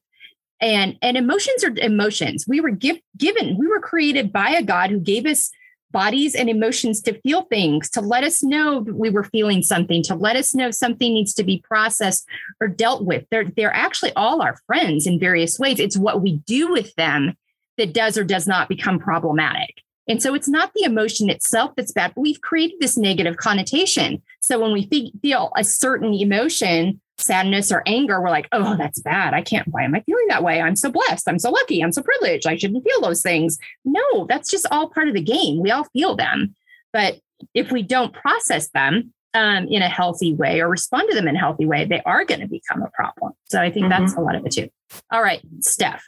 [0.61, 2.47] And and emotions are emotions.
[2.47, 5.51] We were give, given, we were created by a God who gave us
[5.91, 10.15] bodies and emotions to feel things, to let us know we were feeling something, to
[10.15, 12.27] let us know something needs to be processed
[12.61, 13.25] or dealt with.
[13.31, 15.81] They're they're actually all our friends in various ways.
[15.81, 17.35] It's what we do with them
[17.79, 19.83] that does or does not become problematic.
[20.09, 24.23] And so it's not the emotion itself that's bad, but we've created this negative connotation.
[24.41, 24.89] So when we
[25.23, 29.35] feel a certain emotion, sadness or anger, we're like, oh, that's bad.
[29.35, 30.61] I can't, why am I feeling that way?
[30.61, 31.29] I'm so blessed.
[31.29, 31.81] I'm so lucky.
[31.81, 32.47] I'm so privileged.
[32.47, 33.59] I shouldn't feel those things.
[33.85, 35.61] No, that's just all part of the game.
[35.61, 36.55] We all feel them.
[36.93, 37.19] But
[37.55, 41.37] if we don't process them um, in a healthy way or respond to them in
[41.37, 43.33] a healthy way, they are going to become a problem.
[43.47, 44.03] So I think mm-hmm.
[44.03, 44.69] that's a lot of it too.
[45.11, 46.05] All right, Steph.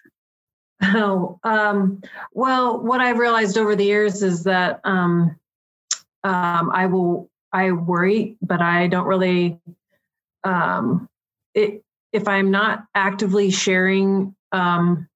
[0.83, 2.01] Oh, um,
[2.33, 5.37] well, what I've realized over the years is that um,
[6.22, 9.59] um, I will I worry, but I don't really.
[10.45, 11.09] Um,
[11.55, 15.09] it, if I'm not actively sharing um,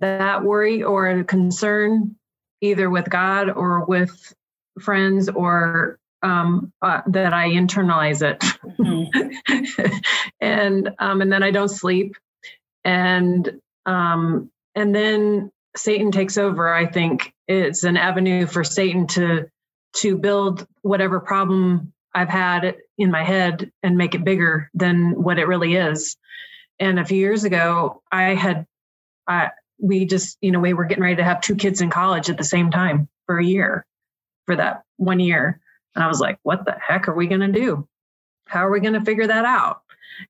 [0.00, 2.16] that worry or a concern,
[2.60, 4.34] either with God or with
[4.80, 8.40] friends, or um, uh, that I internalize it,
[8.78, 9.88] mm-hmm.
[10.40, 12.16] and um, and then I don't sleep,
[12.84, 16.72] and um, and then Satan takes over.
[16.72, 19.48] I think it's an avenue for Satan to
[19.96, 25.38] to build whatever problem I've had in my head and make it bigger than what
[25.38, 26.16] it really is.
[26.78, 28.66] And a few years ago, I had,
[29.26, 32.30] I, we just, you know, we were getting ready to have two kids in college
[32.30, 33.86] at the same time for a year,
[34.46, 35.60] for that one year.
[35.94, 37.86] And I was like, what the heck are we going to do?
[38.46, 39.82] How are we going to figure that out?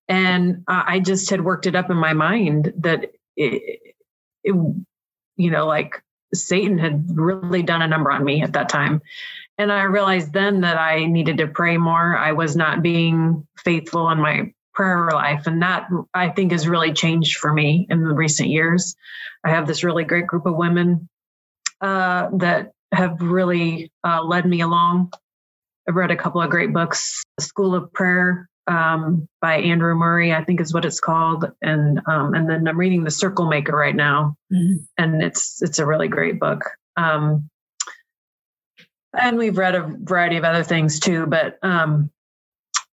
[0.08, 3.93] And uh, I just had worked it up in my mind that it,
[4.44, 4.54] it,
[5.36, 6.02] you know, like
[6.34, 9.02] Satan had really done a number on me at that time.
[9.56, 12.16] And I realized then that I needed to pray more.
[12.16, 15.46] I was not being faithful in my prayer life.
[15.46, 18.96] And that I think has really changed for me in the recent years.
[19.44, 21.08] I have this really great group of women
[21.80, 25.12] uh, that have really uh, led me along.
[25.88, 30.44] I've read a couple of great books, School of Prayer um, by Andrew Murray, I
[30.44, 33.94] think is what it's called, and um, and then I'm reading The Circle Maker right
[33.94, 34.76] now, mm-hmm.
[34.96, 36.62] and it's it's a really great book.
[36.96, 37.50] Um,
[39.18, 42.10] and we've read a variety of other things too, but um,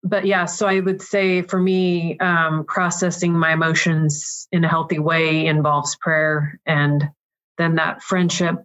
[0.03, 0.47] but yeah.
[0.47, 5.97] So I would say for me, um, processing my emotions in a healthy way involves
[5.97, 7.11] prayer, and
[7.59, 8.57] then that friendship,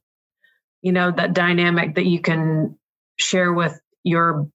[0.82, 2.78] you know, that dynamic that you can
[3.18, 4.48] share with your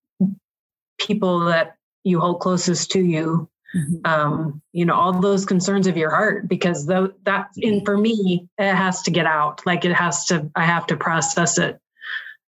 [0.98, 3.48] people that you hold closest to you.
[3.76, 4.10] Mm-hmm.
[4.10, 8.48] um, you know all those concerns of your heart because though that in for me
[8.56, 9.66] it has to get out.
[9.66, 11.78] Like it has to i have to process it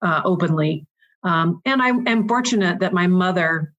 [0.01, 0.87] uh, openly.
[1.23, 3.73] Um, and i am fortunate that my mother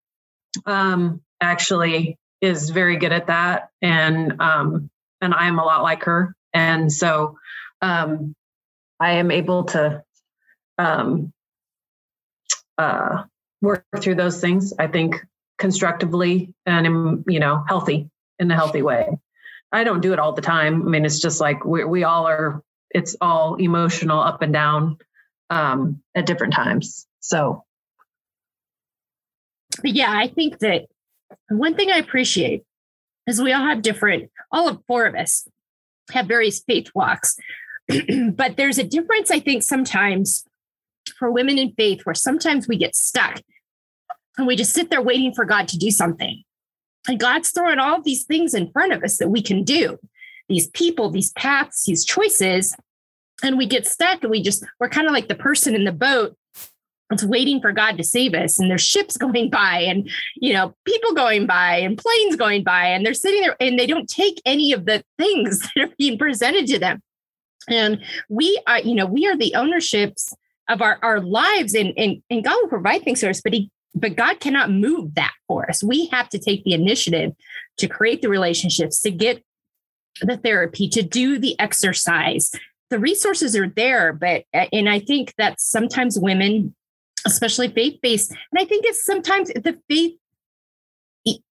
[0.67, 4.91] um, actually is very good at that and um,
[5.23, 6.37] and i'm a lot like her.
[6.53, 7.39] And so
[7.81, 8.35] um,
[9.01, 10.05] i am able to
[10.77, 11.33] um,
[12.77, 13.23] uh,
[13.63, 14.75] work through those things.
[14.79, 15.25] I think
[15.63, 18.11] constructively and in, you know healthy
[18.41, 19.09] in a healthy way.
[19.71, 20.83] I don't do it all the time.
[20.83, 24.99] I mean it's just like we, we all are it's all emotional up and down
[25.49, 27.07] um, at different times.
[27.21, 27.65] So.
[29.83, 30.83] Yeah i think that
[31.49, 32.63] one thing i appreciate
[33.27, 35.49] is we all have different all of four of us
[36.11, 37.37] have various faith walks.
[38.35, 40.45] But there's a difference i think sometimes
[41.19, 43.41] for women in faith where sometimes we get stuck
[44.39, 46.43] and we just sit there waiting for God to do something.
[47.09, 49.99] And God's throwing all these things in front of us that we can do
[50.49, 52.77] these people, these paths, these choices.
[53.43, 55.93] And we get stuck and we just, we're kind of like the person in the
[55.93, 56.37] boat
[57.09, 58.59] that's waiting for God to save us.
[58.59, 62.87] And there's ships going by and, you know, people going by and planes going by.
[62.87, 66.19] And they're sitting there and they don't take any of the things that are being
[66.19, 67.03] presented to them.
[67.69, 70.35] And we are, you know, we are the ownerships
[70.69, 73.71] of our, our lives and, and, and God will provide things for us, but he,
[73.95, 75.83] but God cannot move that for us.
[75.83, 77.33] We have to take the initiative
[77.79, 79.43] to create the relationships, to get
[80.21, 82.51] the therapy, to do the exercise.
[82.91, 86.75] The resources are there, but, uh, and I think that sometimes women
[87.27, 88.31] especially faith based.
[88.31, 90.17] And I think it's sometimes the faith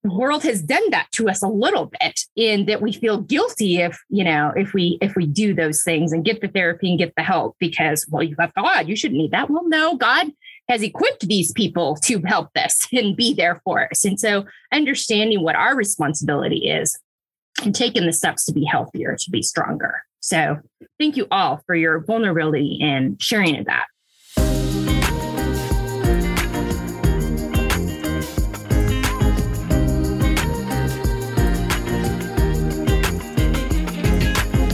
[0.04, 3.98] world has done that to us a little bit in that we feel guilty if
[4.10, 7.14] you know if we if we do those things and get the therapy and get
[7.16, 10.28] the help because well you have god you shouldn't need that well no god
[10.72, 14.05] has equipped these people to help us and be there for us.
[14.05, 16.97] And so understanding what our responsibility is
[17.63, 20.03] and taking the steps to be healthier to be stronger.
[20.22, 20.59] So
[20.97, 23.88] thank you all for your vulnerability and sharing of that.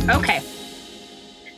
[0.09, 0.41] Okay.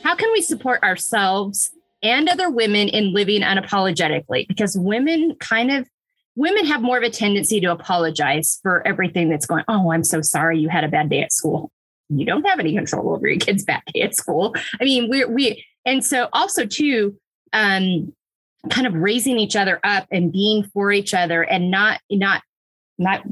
[0.04, 1.72] How can we support ourselves
[2.02, 4.48] and other women in living unapologetically?
[4.48, 5.88] Because women kind of
[6.36, 10.22] women have more of a tendency to apologize for everything that's going, oh, I'm so
[10.22, 11.72] sorry you had a bad day at school.
[12.08, 14.56] You don't have any control over your kid's bad day at school.
[14.80, 17.18] I mean, we're we and so also too,
[17.54, 18.14] um,
[18.70, 22.42] kind of raising each other up and being for each other and not not
[22.98, 23.24] not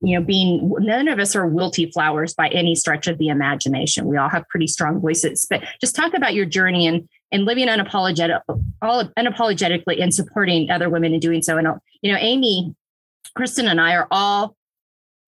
[0.00, 4.06] you know being none of us are wilty flowers by any stretch of the imagination
[4.06, 7.68] we all have pretty strong voices but just talk about your journey and and living
[7.68, 8.40] unapologetic
[8.82, 11.68] all unapologetically and supporting other women in doing so and
[12.02, 12.74] you know amy
[13.34, 14.56] kristen and i are all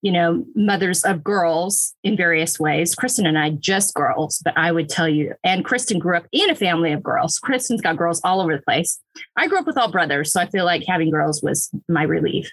[0.03, 4.73] you know mothers of girls in various ways kristen and i just girls but i
[4.73, 8.21] would tell you and kristen grew up in a family of girls kristen's got girls
[8.25, 9.01] all over the place
[9.37, 12.51] i grew up with all brothers so i feel like having girls was my relief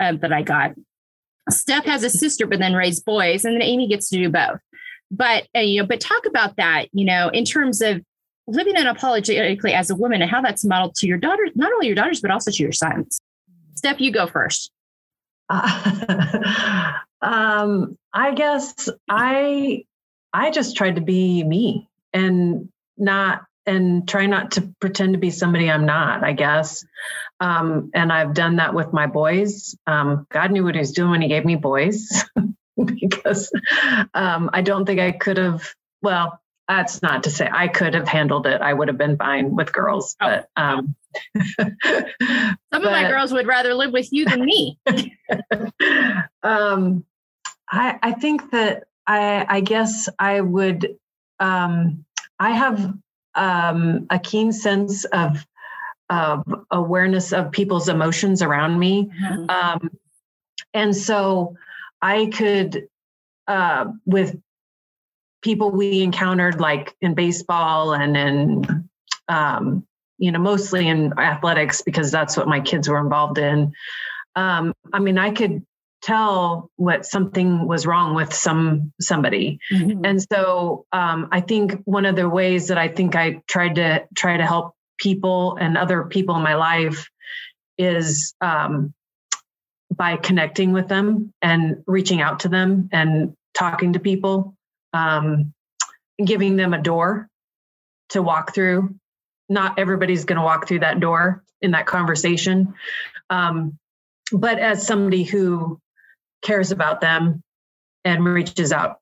[0.00, 0.72] uh, that I got.
[1.48, 4.60] Steph has a sister, but then raised boys, and then Amy gets to do both.
[5.10, 8.02] But uh, you know, but talk about that, you know, in terms of
[8.46, 11.96] living unapologetically as a woman and how that's modeled to your daughters, not only your
[11.96, 13.18] daughters, but also to your sons.
[13.74, 14.70] Steph, you go first.
[15.48, 16.92] Uh,
[17.22, 19.84] um, I guess I
[20.32, 25.30] I just tried to be me and not and try not to pretend to be
[25.30, 26.84] somebody I'm not, I guess.
[27.40, 29.76] Um, and I've done that with my boys.
[29.86, 32.24] Um, God knew what he was doing when he gave me boys
[32.84, 33.50] because
[34.14, 38.08] um, I don't think I could have, well, that's not to say I could have
[38.08, 38.60] handled it.
[38.60, 40.26] I would have been fine with girls, oh.
[40.26, 40.94] but um,
[41.60, 44.78] some but, of my girls would rather live with you than me.
[46.42, 47.04] um,
[47.70, 50.96] I, I think that I, I guess I would.
[51.38, 52.04] Um,
[52.38, 52.94] I have
[53.34, 55.46] um, a keen sense of
[56.08, 59.10] of awareness of people's emotions around me.
[59.22, 59.50] Mm-hmm.
[59.50, 59.90] Um,
[60.72, 61.56] and so
[62.00, 62.88] I could,
[63.48, 64.36] uh, with
[65.42, 68.88] people we encountered, like in baseball and in,
[69.28, 69.86] um,
[70.18, 73.72] you know, mostly in athletics, because that's what my kids were involved in.
[74.34, 75.64] Um, I mean, I could
[76.02, 80.04] tell what something was wrong with some somebody mm-hmm.
[80.04, 84.04] and so um, i think one of the ways that i think i tried to
[84.14, 87.08] try to help people and other people in my life
[87.78, 88.94] is um,
[89.94, 94.55] by connecting with them and reaching out to them and talking to people
[94.96, 95.52] um,
[96.24, 97.28] giving them a door
[98.10, 98.94] to walk through
[99.48, 102.74] not everybody's going to walk through that door in that conversation
[103.30, 103.78] um,
[104.32, 105.80] but as somebody who
[106.42, 107.42] cares about them
[108.04, 108.98] and reaches out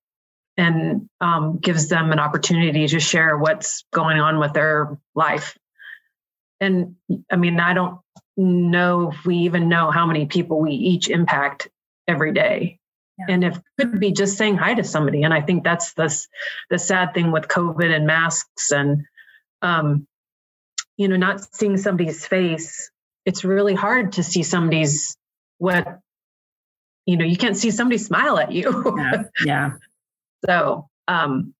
[0.56, 5.56] and um, gives them an opportunity to share what's going on with their life.
[6.60, 6.96] And
[7.30, 7.98] I mean, I don't
[8.36, 11.68] know if we even know how many people we each impact
[12.06, 12.78] every day.
[13.18, 13.26] Yeah.
[13.28, 15.22] And if could be just saying hi to somebody.
[15.22, 16.14] And I think that's the,
[16.70, 19.04] the sad thing with COVID and masks and,
[19.62, 20.06] um,
[20.96, 22.90] you know, not seeing somebody's face.
[23.24, 25.16] It's really hard to see somebody's
[25.58, 26.00] what
[27.06, 29.70] you know you can't see somebody smile at you yeah, yeah.
[30.44, 31.54] so um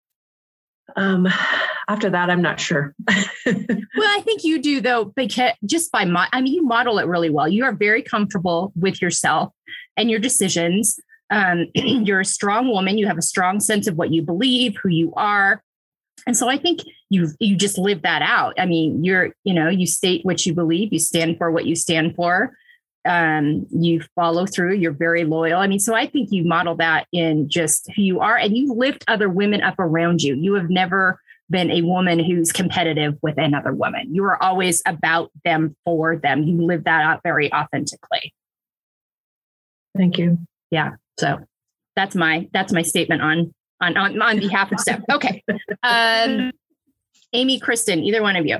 [0.96, 1.28] um
[1.88, 6.28] after that i'm not sure well i think you do though because just by my
[6.32, 9.52] i mean you model it really well you are very comfortable with yourself
[9.96, 10.98] and your decisions
[11.30, 14.88] um, you're a strong woman you have a strong sense of what you believe who
[14.88, 15.62] you are
[16.26, 19.68] and so i think you you just live that out i mean you're you know
[19.68, 22.52] you state what you believe you stand for what you stand for
[23.06, 25.60] um, you follow through, you're very loyal.
[25.60, 28.72] I mean, so I think you model that in just who you are and you
[28.72, 30.34] lift other women up around you.
[30.34, 31.20] You have never
[31.50, 34.14] been a woman who's competitive with another woman.
[34.14, 36.44] You are always about them for them.
[36.44, 38.32] You live that out very authentically.
[39.96, 40.38] Thank you.
[40.74, 40.90] Yeah.
[41.20, 41.38] So
[41.94, 45.02] that's my that's my statement on on on, on behalf of Steph.
[45.08, 45.44] Okay.
[45.84, 46.50] Um,
[47.32, 48.58] Amy, Kristen, either one of you.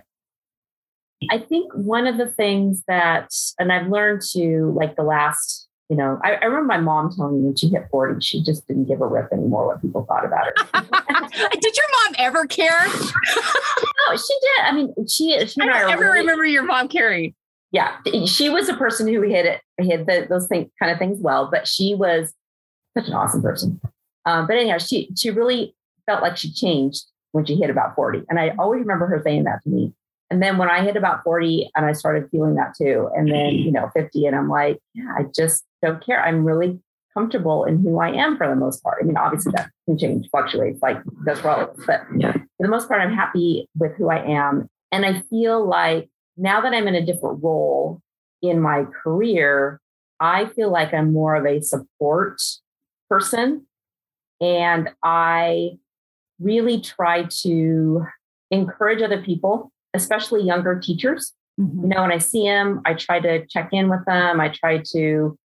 [1.31, 5.97] I think one of the things that, and I've learned to like the last, you
[5.97, 8.85] know, I, I remember my mom telling me when she hit 40, she just didn't
[8.85, 10.81] give a rip anymore what people thought about her.
[11.61, 12.87] did your mom ever care?
[12.87, 14.65] no, she did.
[14.65, 17.35] I mean, she, she I don't ever really, remember your mom caring.
[17.73, 17.97] Yeah.
[18.27, 21.49] She was a person who hit it, hit the, those things, kind of things well,
[21.51, 22.33] but she was
[22.97, 23.81] such an awesome person.
[24.27, 25.75] Um, but anyhow, she, she really
[26.07, 28.23] felt like she changed when she hit about 40.
[28.29, 29.93] And I always remember her saying that to me.
[30.31, 33.55] And then when I hit about 40 and I started feeling that too, and then,
[33.55, 36.23] you know, 50, and I'm like, yeah, I just don't care.
[36.23, 36.81] I'm really
[37.13, 38.99] comfortable in who I am for the most part.
[39.01, 42.33] I mean, obviously that can change, fluctuates like that's relevant, but yeah.
[42.33, 44.69] for the most part, I'm happy with who I am.
[44.91, 48.01] And I feel like now that I'm in a different role
[48.49, 49.81] in my career,
[50.21, 52.41] I feel like I'm more of a support
[53.09, 53.67] person.
[54.41, 55.79] And I
[56.41, 58.05] really try to
[58.51, 61.33] encourage other people especially younger teachers.
[61.59, 61.83] Mm-hmm.
[61.83, 64.41] You know, when I see them, I try to check in with them.
[64.41, 65.39] I try to,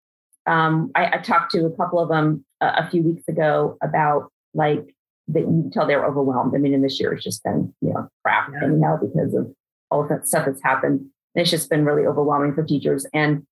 [0.46, 4.32] um, I, I, talked to a couple of them a, a few weeks ago about
[4.54, 4.94] like
[5.28, 6.54] that you tell they're overwhelmed.
[6.54, 8.66] I mean, in this year it's just been, you know, crap yeah.
[8.66, 9.52] anyhow because of
[9.90, 11.06] all of that stuff that's happened.
[11.38, 13.06] And it's just been really overwhelming for teachers.
[13.14, 13.46] And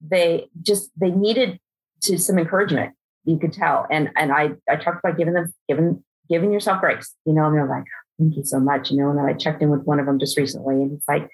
[0.00, 1.60] they just they needed
[2.04, 2.94] to some encouragement,
[3.26, 3.86] you could tell.
[3.90, 7.54] And and I I talked about giving them giving giving yourself grace, you know, and
[7.54, 7.84] they're like,
[8.18, 8.90] thank you so much.
[8.90, 11.06] You know, and then I checked in with one of them just recently and it's
[11.06, 11.28] like,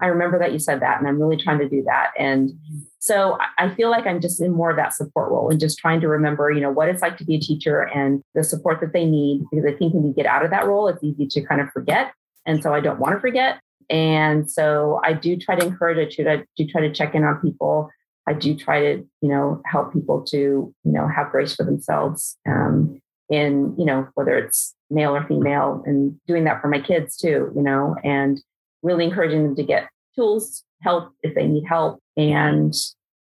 [0.00, 2.12] I remember that you said that and I'm really trying to do that.
[2.18, 2.52] And
[2.98, 6.00] so I feel like I'm just in more of that support role and just trying
[6.00, 8.94] to remember, you know, what it's like to be a teacher and the support that
[8.94, 9.44] they need.
[9.50, 11.68] Because I think when you get out of that role, it's easy to kind of
[11.72, 12.14] forget.
[12.46, 13.60] And so I don't want to forget.
[13.90, 17.24] And so I do try to encourage, I do, I do try to check in
[17.24, 17.90] on people.
[18.26, 22.36] I do try to, you know, help people to, you know, have grace for themselves.
[22.46, 27.16] Um, in, you know, whether it's male or female, and doing that for my kids
[27.16, 28.40] too, you know, and
[28.82, 32.74] really encouraging them to get tools, help if they need help, and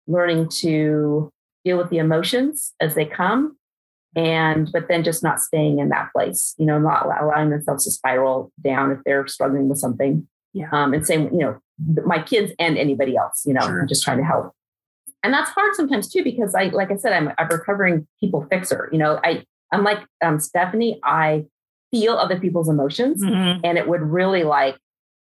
[0.06, 1.30] learning to
[1.64, 3.56] deal with the emotions as they come
[4.14, 7.90] and but then just not staying in that place you know not allowing themselves to
[7.90, 11.58] spiral down if they're struggling with something yeah um, and same you know
[12.04, 13.80] my kids and anybody else you know sure.
[13.80, 14.52] i'm just trying to help
[15.22, 18.88] and that's hard sometimes too because i like i said i'm a recovering people fixer
[18.92, 19.42] you know i
[19.72, 21.46] I'm like um, Stephanie, I
[21.90, 23.60] feel other people's emotions mm-hmm.
[23.64, 24.76] and it would really like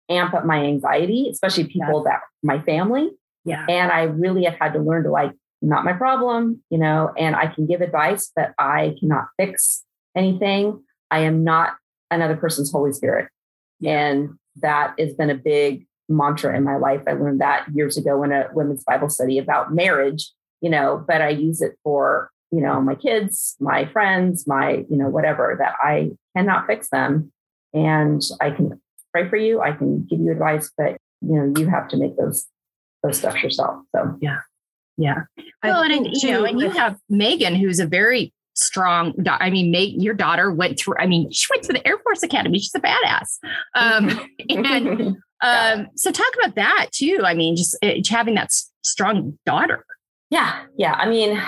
[0.09, 3.09] amp up my anxiety, especially people that my family.
[3.45, 3.65] Yeah.
[3.67, 5.31] And I really have had to learn to like,
[5.63, 9.83] not my problem, you know, and I can give advice, but I cannot fix
[10.15, 10.83] anything.
[11.09, 11.75] I am not
[12.11, 13.29] another person's Holy Spirit.
[13.85, 17.01] And that has been a big mantra in my life.
[17.07, 21.21] I learned that years ago in a women's Bible study about marriage, you know, but
[21.21, 25.73] I use it for you know, my kids, my friends, my, you know, whatever, that
[25.81, 27.31] I cannot fix them.
[27.73, 28.79] And I can
[29.11, 32.15] pray for you, I can give you advice, but you know, you have to make
[32.15, 32.45] those
[33.01, 33.81] those steps yourself.
[33.95, 34.41] So yeah.
[34.97, 35.23] Yeah.
[35.63, 39.13] Well, and you know, and you have Megan, who's a very strong.
[39.27, 40.95] I mean, Meg, your daughter went through.
[40.99, 42.59] I mean, she went to the Air Force Academy.
[42.59, 43.39] She's a badass.
[43.75, 47.21] Um, and um, so, talk about that too.
[47.23, 48.51] I mean, just uh, having that
[48.83, 49.85] strong daughter.
[50.29, 50.93] Yeah, yeah.
[50.93, 51.41] I mean,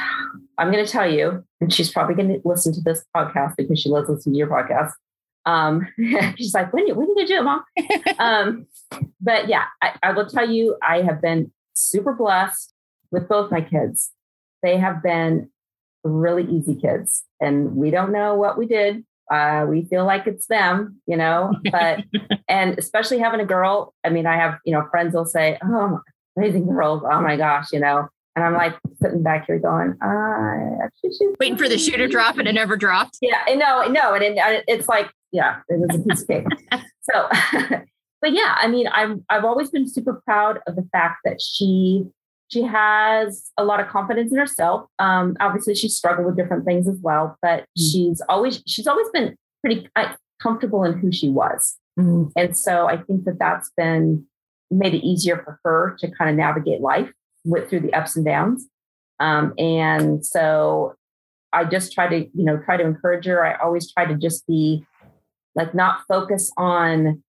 [0.58, 3.80] I'm going to tell you, and she's probably going to listen to this podcast because
[3.80, 4.91] she loves listening to your podcast.
[5.46, 5.88] Um,
[6.38, 7.64] she's like, when, when are you going to do it, mom?
[8.20, 8.68] um,
[9.22, 12.74] but yeah, I, I will tell you, I have been super blessed
[13.16, 14.11] with both my kids.
[14.61, 15.49] They have been
[16.03, 19.03] really easy kids, and we don't know what we did.
[19.32, 22.03] Uh, we feel like it's them, you know, but,
[22.47, 23.95] and especially having a girl.
[24.03, 25.99] I mean, I have, you know, friends will say, oh,
[26.38, 27.01] amazing girls.
[27.09, 31.57] Oh my gosh, you know, and I'm like sitting back here going, I actually waiting
[31.57, 33.18] for the shoe to drop and it never dropped.
[33.22, 36.45] Yeah, no, no, and it, it's like, yeah, it was a piece of cake.
[37.01, 37.30] so,
[38.22, 42.05] but yeah, I mean, I've I've always been super proud of the fact that she
[42.48, 44.88] she has a lot of confidence in herself.
[45.00, 47.91] Um, obviously, she's struggled with different things as well, but mm-hmm.
[47.91, 52.30] she's always she's always been pretty uh, comfortable in who she was, mm-hmm.
[52.36, 54.26] and so I think that that's been
[54.72, 57.12] made it easier for her to kind of navigate life
[57.46, 58.68] went through the ups and downs.
[59.20, 60.96] Um, and so
[61.54, 63.46] I just try to, you know, try to encourage her.
[63.46, 64.86] I always try to just be
[65.54, 67.24] like not focus on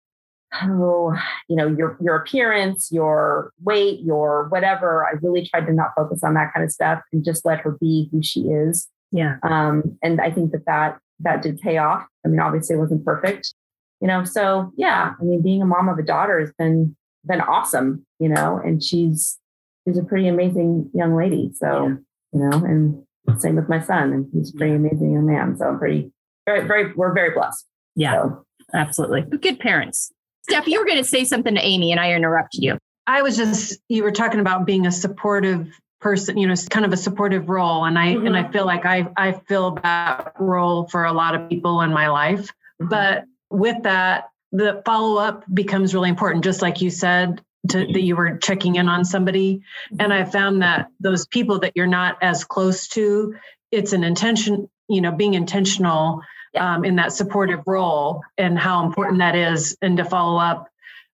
[0.63, 1.15] oh,
[1.49, 5.07] you know, your your appearance, your weight, your whatever.
[5.07, 7.77] I really tried to not focus on that kind of stuff and just let her
[7.81, 8.89] be who she is.
[9.13, 9.37] Yeah.
[9.43, 12.07] Um, and I think that that that did pay off.
[12.25, 13.55] I mean, obviously, it wasn't perfect,
[14.01, 17.41] you know, so yeah, I mean, being a mom of a daughter has been been
[17.41, 19.39] awesome, you know, and she's
[19.87, 21.51] she's a pretty amazing young lady.
[21.55, 21.97] So,
[22.33, 23.03] you know, and
[23.41, 25.57] same with my son, and he's a pretty amazing young man.
[25.57, 26.13] So I'm pretty
[26.47, 27.67] very, very we're very blessed.
[27.95, 28.45] Yeah, So,
[28.75, 29.23] absolutely.
[29.39, 30.13] Good parents.
[30.49, 32.79] Steph, you were going to say something to Amy, and I interrupted you.
[33.07, 35.69] I was just you were talking about being a supportive
[36.01, 38.53] person, you know, kind of a supportive role, and I and I mm-hmm.
[38.53, 42.53] feel like I I fill that role for a lot of people in my life.
[42.81, 42.89] Mm-hmm.
[42.89, 47.43] But with that, the follow up becomes really important, just like you said.
[47.71, 49.97] To, that you were checking in on somebody mm-hmm.
[49.99, 53.35] and i found that those people that you're not as close to
[53.73, 56.23] it's an intention you know being intentional
[56.57, 60.69] um, in that supportive role and how important that is and to follow up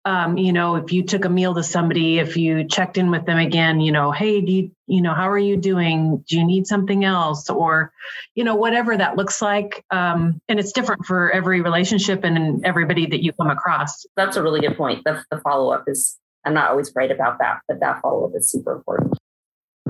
[0.05, 3.27] um, you know if you took a meal to somebody if you checked in with
[3.27, 6.45] them again you know hey do you you know how are you doing do you
[6.45, 7.93] need something else or
[8.35, 13.07] you know whatever that looks like um, and it's different for every relationship and everybody
[13.07, 15.03] that you come across that's a really good point.
[15.05, 18.33] That's the follow up is I'm not always right about that, but that follow up
[18.35, 19.19] is super important.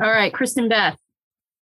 [0.02, 0.98] All right, Kristen Beth.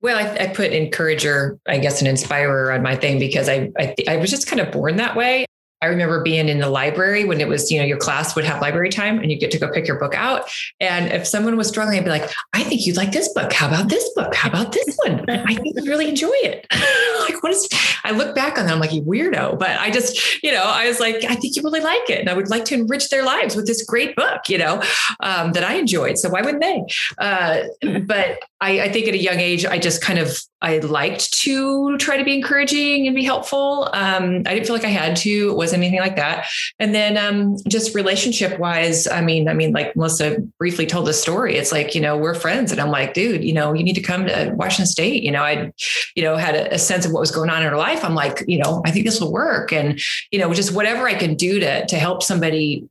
[0.01, 3.95] Well, I, I put encourager, I guess, an inspirer on my thing because I, I
[4.07, 5.45] I was just kind of born that way.
[5.81, 8.61] I remember being in the library when it was, you know, your class would have
[8.61, 10.51] library time and you get to go pick your book out.
[10.81, 13.53] And if someone was struggling, I'd be like, I think you'd like this book.
[13.53, 14.35] How about this book?
[14.35, 15.25] How about this one?
[15.29, 16.67] I think you'd really enjoy it.
[17.29, 17.69] like, what is,
[18.05, 19.59] I look back on that, I'm like, you weirdo.
[19.59, 22.21] But I just, you know, I was like, I think you really like it.
[22.21, 24.83] And I would like to enrich their lives with this great book, you know,
[25.21, 26.19] um, that I enjoyed.
[26.19, 26.85] So why wouldn't they?
[27.19, 27.63] Uh,
[28.01, 31.97] but I, I think at a young age, I just kind of I liked to
[31.99, 33.89] try to be encouraging and be helpful.
[33.93, 35.51] Um, I didn't feel like I had to.
[35.51, 36.47] It wasn't anything like that.
[36.79, 41.13] And then um, just relationship wise, I mean, I mean, like Melissa briefly told the
[41.13, 41.57] story.
[41.57, 44.03] It's like you know we're friends, and I'm like, dude, you know, you need to
[44.03, 45.23] come to Washington State.
[45.23, 45.73] You know, I,
[46.17, 48.05] you know, had a, a sense of what was going on in her life.
[48.05, 50.01] I'm like, you know, I think this will work, and
[50.33, 52.89] you know, just whatever I can do to to help somebody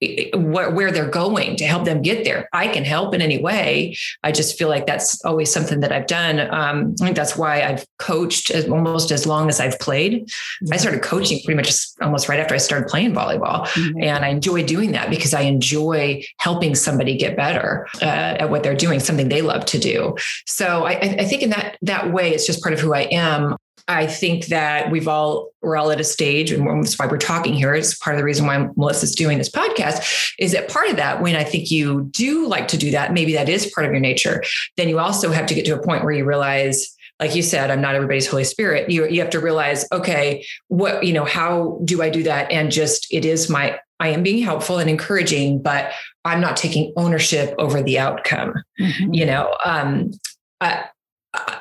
[0.00, 2.48] where, where they're going to help them get there.
[2.52, 3.96] I can help in any way.
[4.22, 6.40] I just feel like that's always something that I've done.
[6.40, 10.30] Um, I think that's why I've coached as, almost as long as I've played.
[10.70, 13.66] I started coaching pretty much almost right after I started playing volleyball.
[13.66, 14.02] Mm-hmm.
[14.02, 18.04] And I enjoy doing that because I enjoy helping somebody get better uh,
[18.38, 20.16] at what they're doing, something they love to do.
[20.46, 23.56] So I, I think in that, that way, it's just part of who I am.
[23.86, 27.54] I think that we've all we're all at a stage, and that's why we're talking
[27.54, 27.74] here.
[27.74, 30.32] It's part of the reason why Melissa's doing this podcast.
[30.38, 31.22] Is that part of that?
[31.22, 34.00] When I think you do like to do that, maybe that is part of your
[34.00, 34.42] nature.
[34.76, 37.70] Then you also have to get to a point where you realize like you said,
[37.70, 38.90] I'm not everybody's Holy Spirit.
[38.90, 42.50] You you have to realize, okay, what you know, how do I do that?
[42.50, 45.90] And just it is my I am being helpful and encouraging, but
[46.24, 48.54] I'm not taking ownership over the outcome.
[48.80, 49.14] Mm-hmm.
[49.14, 50.12] You know, um,
[50.60, 50.82] uh,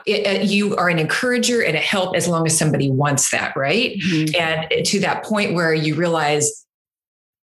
[0.06, 3.98] it, you are an encourager and a help as long as somebody wants that, right?
[3.98, 4.36] Mm-hmm.
[4.40, 6.66] And to that point where you realize,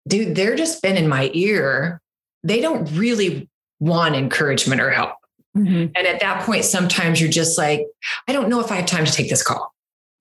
[0.07, 2.01] dude, they're just been in my ear.
[2.45, 3.49] They don't really
[3.81, 5.14] want encouragement or help.
[5.57, 5.93] Mm-hmm.
[5.95, 7.87] And at that point, sometimes you're just like,
[8.29, 9.72] I don't know if I have time to take this call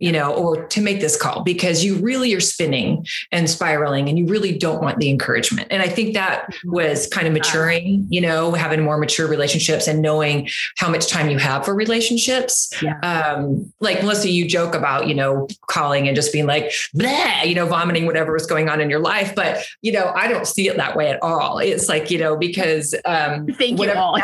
[0.02, 4.18] you know, or to make this call because you really are spinning and spiraling and
[4.18, 5.68] you really don't want the encouragement.
[5.70, 6.72] And I think that mm-hmm.
[6.72, 11.30] was kind of maturing, you know, having more mature relationships and knowing how much time
[11.30, 12.74] you have for relationships.
[12.82, 12.98] Yeah.
[13.02, 17.54] Um, like Melissa, you joke about, you know, calling and just being like, Bleh, you
[17.54, 19.36] know, vomiting whatever was going on in your life.
[19.36, 21.60] But, you know, I don't see it that way at all.
[21.60, 24.18] It's like, you know, because um, Thank whatever, you all.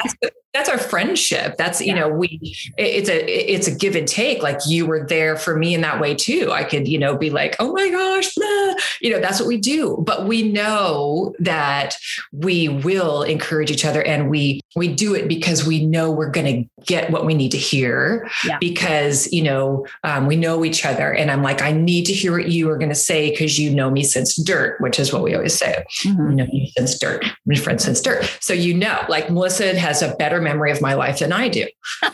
[0.57, 1.99] That's, our friendship that's you yeah.
[2.01, 2.39] know we
[2.77, 6.01] it's a it's a give and take like you were there for me in that
[6.01, 8.73] way too i could you know be like oh my gosh blah.
[8.99, 11.95] you know that's what we do but we know that
[12.33, 16.63] we will encourage each other and we we do it because we know we're going
[16.63, 18.57] to get what we need to hear yeah.
[18.59, 22.31] because you know um, we know each other and i'm like i need to hear
[22.31, 25.23] what you are going to say because you know me since dirt which is what
[25.23, 26.29] we always say mm-hmm.
[26.29, 30.01] you know me since dirt my friend since dirt so you know like melissa has
[30.01, 31.65] a better memory of my life than i do.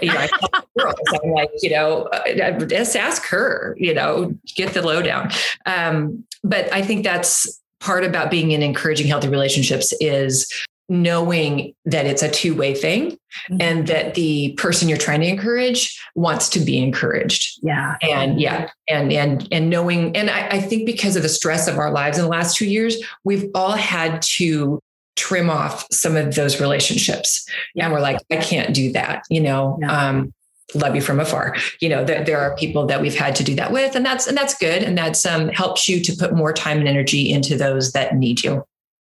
[0.01, 0.29] You know I
[0.77, 5.31] girls, i'm like you know uh, just ask her you know get the lowdown.
[5.65, 10.47] Um, but i think that's part about being in encouraging healthy relationships is
[10.89, 13.57] knowing that it's a two-way thing mm-hmm.
[13.59, 17.59] and that the person you're trying to encourage wants to be encouraged.
[17.63, 17.95] Yeah.
[18.01, 21.77] And yeah and and and knowing and I, I think because of the stress of
[21.77, 24.79] our lives in the last two years we've all had to
[25.15, 27.85] trim off some of those relationships yeah.
[27.85, 30.09] and we're like i can't do that you know yeah.
[30.09, 30.33] um
[30.73, 33.53] love you from afar you know there, there are people that we've had to do
[33.53, 36.51] that with and that's and that's good and that's um helps you to put more
[36.51, 38.63] time and energy into those that need you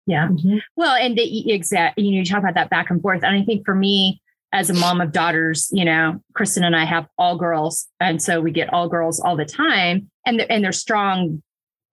[0.07, 0.29] yeah.
[0.29, 0.59] Mm-hmm.
[0.77, 3.23] Well, and the exact, you know, you talk about that back and forth.
[3.23, 4.21] And I think for me,
[4.53, 7.89] as a mom of daughters, you know, Kristen and I have all girls.
[8.01, 10.11] And so we get all girls all the time.
[10.27, 11.43] And they're, and they're strong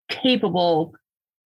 [0.10, 0.94] capable,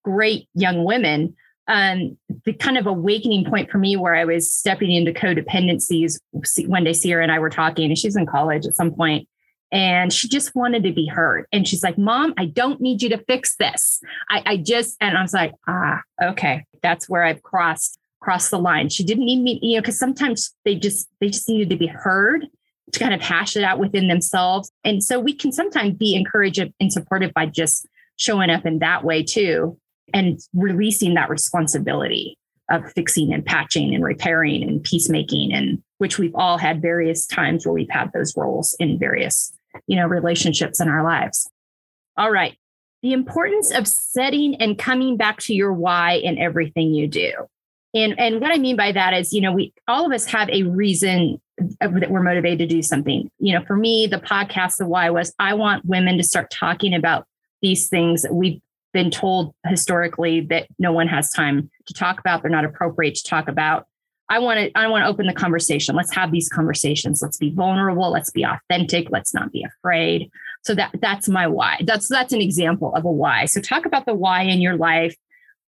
[0.03, 1.35] great young women.
[1.68, 6.19] Um, the kind of awakening point for me where I was stepping into codependencies.
[6.65, 9.27] One Sierra and I were talking, and she's in college at some point,
[9.72, 11.45] and she just wanted to be heard.
[11.52, 14.02] And she's like, "Mom, I don't need you to fix this.
[14.30, 18.60] I, I just," and I was like, "Ah, okay, that's where I've crossed crossed the
[18.60, 21.77] line." She didn't need me, you know, because sometimes they just they just needed to
[21.77, 22.45] be heard
[22.91, 24.72] to kind of hash it out within themselves.
[24.84, 27.88] And so we can sometimes be encouraged and supported by just
[28.18, 29.77] showing up in that way too
[30.14, 32.38] and releasing that responsibility
[32.70, 37.66] of fixing and patching and repairing and peacemaking and which we've all had various times
[37.66, 39.54] where we've had those roles in various
[39.88, 41.50] you know relationships in our lives.
[42.18, 42.58] All right.
[43.02, 47.32] The importance of setting and coming back to your why in everything you do.
[47.94, 50.50] And and what i mean by that is you know we all of us have
[50.50, 51.40] a reason
[51.80, 53.30] that we're motivated to do something.
[53.40, 56.94] You know for me the podcast the why was i want women to start talking
[56.94, 57.28] about
[57.62, 58.62] these things that we've
[58.94, 63.24] been told historically that no one has time to talk about they're not appropriate to
[63.24, 63.88] talk about.
[64.30, 65.95] I want to i want to open the conversation.
[65.95, 67.22] Let's have these conversations.
[67.22, 68.11] Let's be vulnerable.
[68.11, 69.10] Let's be authentic.
[69.11, 70.32] Let's not be afraid.
[70.64, 71.82] So that that's my why.
[71.86, 73.45] That's that's an example of a why.
[73.45, 75.15] So talk about the why in your life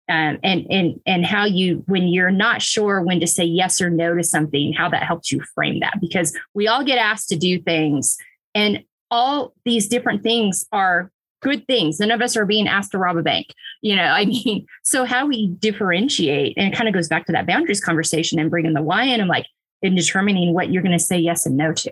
[0.09, 3.91] um, and and and how you when you're not sure when to say yes or
[3.91, 6.01] no to something how that helps you frame that.
[6.01, 8.17] Because we all get asked to do things
[8.55, 11.11] and all these different things are
[11.45, 12.01] good things.
[12.01, 13.55] None of us are being asked to rob a bank.
[13.83, 17.33] You know, I mean, so how we differentiate, and it kind of goes back to
[17.33, 19.47] that boundaries conversation and bringing the why in and like
[19.83, 21.91] in determining what you're going to say yes and no to.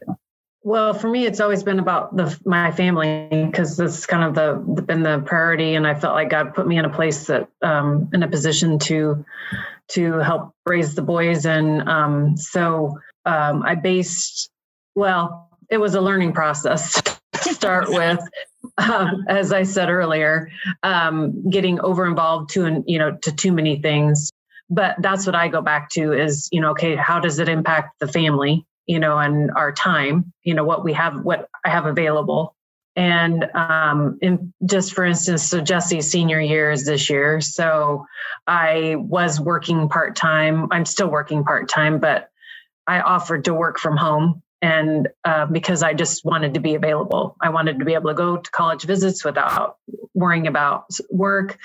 [0.65, 4.83] Well, for me, it's always been about the my family because that's kind of the
[4.83, 8.11] been the priority, and I felt like God put me in a place that um,
[8.13, 9.25] in a position to
[9.89, 14.51] to help raise the boys, and um, so um, I based.
[14.95, 17.03] Well, it was a learning process
[17.33, 18.21] to start with
[18.79, 20.51] um, as I said earlier,
[20.83, 24.31] um, getting over involved to you know to too many things.
[24.71, 27.99] But that's what I go back to is you know okay how does it impact
[28.01, 31.87] the family you know and our time you know what we have what I have
[31.87, 32.55] available.
[32.97, 37.41] And um in just for instance so jesse's senior year is this year.
[37.41, 38.07] So
[38.47, 40.69] i was working part-time.
[40.71, 42.31] I'm still working part-time but
[42.87, 47.37] i offered to work from home and uh, because I just wanted to be available,
[47.43, 49.79] I wanted to be able to go to college visits without
[50.15, 51.59] worrying about work.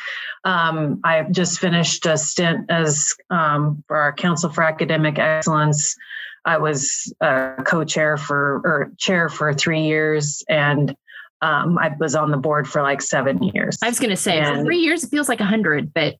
[0.43, 5.95] Um, I just finished a stint as um, for our Council for Academic Excellence.
[6.43, 10.95] I was a co-chair for or chair for three years, and
[11.41, 13.77] um, I was on the board for like seven years.
[13.83, 16.15] I was going to say and, three years it feels like a hundred, but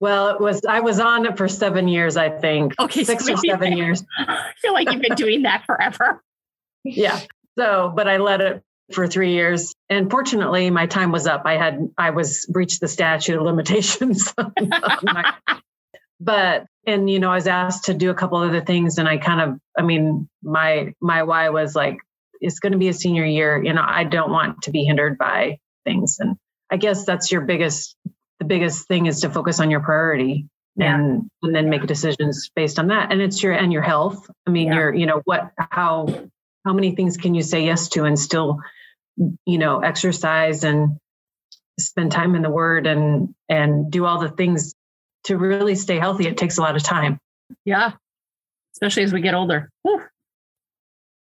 [0.00, 2.74] well, it was I was on it for seven years, I think.
[2.80, 4.02] Okay, six so or seven years.
[4.18, 6.22] I feel like you've been doing that forever.
[6.84, 7.20] yeah.
[7.58, 8.62] So, but I led it
[8.92, 11.42] for three years, and fortunately, my time was up.
[11.44, 14.32] I had I was breached the statute of limitations.
[16.20, 19.18] but and you know, I was asked to do a couple other things, and I
[19.18, 21.98] kind of, I mean, my my why was like,
[22.40, 23.62] it's going to be a senior year.
[23.62, 26.36] You know, I don't want to be hindered by things, and
[26.70, 27.96] I guess that's your biggest
[28.40, 30.94] the biggest thing is to focus on your priority yeah.
[30.94, 34.50] and and then make decisions based on that and it's your and your health i
[34.50, 34.74] mean yeah.
[34.74, 36.06] your you know what how
[36.64, 38.58] how many things can you say yes to and still
[39.46, 40.96] you know exercise and
[41.78, 44.74] spend time in the word and and do all the things
[45.24, 47.18] to really stay healthy it takes a lot of time
[47.64, 47.92] yeah
[48.74, 50.02] especially as we get older Whew.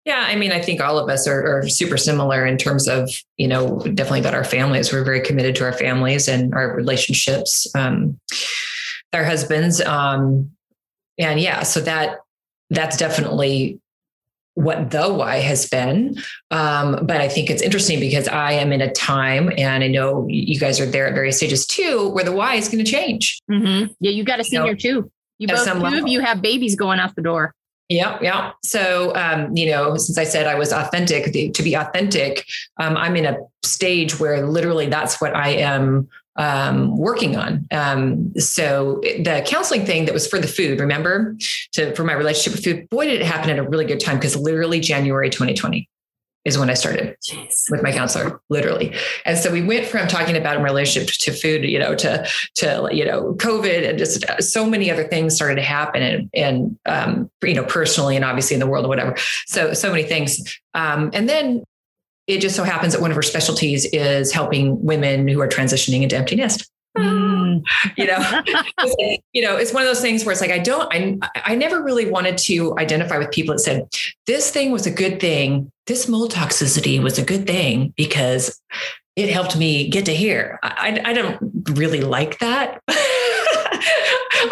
[0.05, 3.09] Yeah, I mean, I think all of us are, are, super similar in terms of,
[3.39, 4.93] you know, definitely about our families.
[4.93, 8.21] We're very committed to our families and our relationships, um,
[9.15, 9.81] our husbands.
[9.81, 10.51] Um,
[11.19, 12.19] and yeah, so that
[12.69, 13.81] that's definitely
[14.55, 16.17] what the why has been.
[16.51, 20.27] Um, but I think it's interesting because I am in a time, and I know
[20.29, 23.41] you guys are there at various stages too, where the why is going to change.
[23.51, 23.93] Mm-hmm.
[24.01, 25.11] Yeah, you got a senior you know, too.
[25.39, 27.55] You both two of you have babies going out the door.
[27.89, 28.53] Yeah, yeah.
[28.63, 32.47] So, um, you know, since I said I was authentic, to be authentic,
[32.79, 37.67] um, I'm in a stage where literally that's what I am um, working on.
[37.71, 41.37] Um, so the counseling thing that was for the food, remember,
[41.73, 44.17] to for my relationship with food, boy, did it happen at a really good time
[44.17, 45.89] because literally January 2020
[46.45, 47.71] is when I started Jeez.
[47.71, 48.95] with my counselor, literally.
[49.25, 52.27] And so we went from talking about a relationship to food, you know, to
[52.57, 56.79] to you know, COVID and just so many other things started to happen, and and
[56.87, 59.17] um, you know, personally and obviously in the world and whatever.
[59.47, 60.59] So so many things.
[60.75, 61.65] Um, and then
[62.27, 66.03] it just so happens that one of her specialties is helping women who are transitioning
[66.03, 66.71] into empty nest.
[66.97, 67.63] Mm.
[67.97, 68.43] you know,
[69.33, 71.83] you know, it's one of those things where it's like I don't, I, I never
[71.83, 73.89] really wanted to identify with people that said
[74.27, 75.71] this thing was a good thing.
[75.87, 78.61] This mold toxicity was a good thing because
[79.17, 80.59] it helped me get to here.
[80.63, 81.39] I, I don't
[81.71, 82.81] really like that.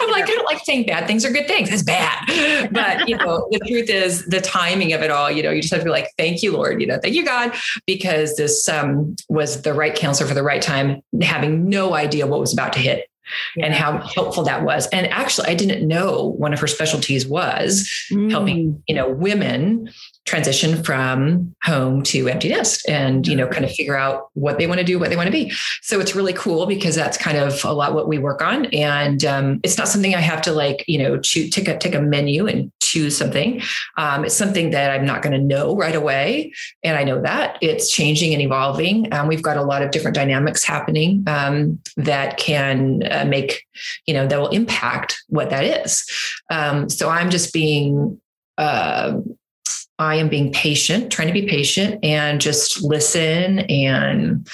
[0.01, 1.70] I'm like, I don't like saying bad things are good things.
[1.70, 2.70] It's bad.
[2.73, 5.73] But, you know, the truth is the timing of it all, you know, you just
[5.73, 7.55] have to be like, thank you, Lord, you know, thank you, God,
[7.86, 12.40] because this um, was the right counselor for the right time, having no idea what
[12.40, 13.09] was about to hit
[13.57, 13.66] yeah.
[13.66, 14.86] and how helpful that was.
[14.89, 18.31] And actually, I didn't know one of her specialties was mm.
[18.31, 19.90] helping, you know, women
[20.24, 24.69] transition from home to empty nest and you know kind of figure out what they
[24.69, 27.36] want to do what they want to be so it's really cool because that's kind
[27.36, 30.53] of a lot what we work on and um, it's not something i have to
[30.53, 33.62] like you know choose, take a take a menu and choose something.
[33.97, 36.52] Um, it's something that i'm not going to know right away
[36.82, 37.59] and i know that.
[37.60, 39.12] It's changing and evolving.
[39.12, 43.64] Um, we've got a lot of different dynamics happening um, that can uh, make
[44.06, 46.05] you know that will impact what that is.
[46.51, 48.20] Um, so i'm just being
[48.59, 49.20] uh,
[49.98, 54.48] I am being patient, trying to be patient and just listen and,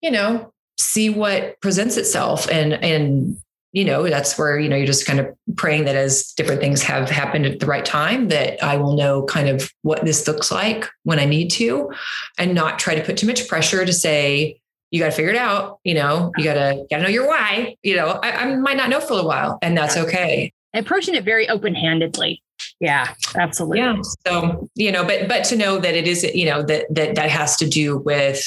[0.00, 2.48] you know, see what presents itself.
[2.50, 3.38] And, and,
[3.76, 6.82] you know, that's where, you know, you're just kind of praying that as different things
[6.82, 10.50] have happened at the right time, that I will know kind of what this looks
[10.50, 11.92] like when I need to
[12.38, 14.58] and not try to put too much pressure to say,
[14.90, 15.78] you got to figure it out.
[15.84, 18.78] You know, you got to, got to know your why, you know, I, I might
[18.78, 20.54] not know for a while and that's okay.
[20.72, 22.42] Approaching it very open handedly
[22.80, 23.78] yeah, absolutely.
[23.78, 23.96] Yeah.
[24.26, 27.30] So, you know, but but to know that it is, you know, that that that
[27.30, 28.44] has to do with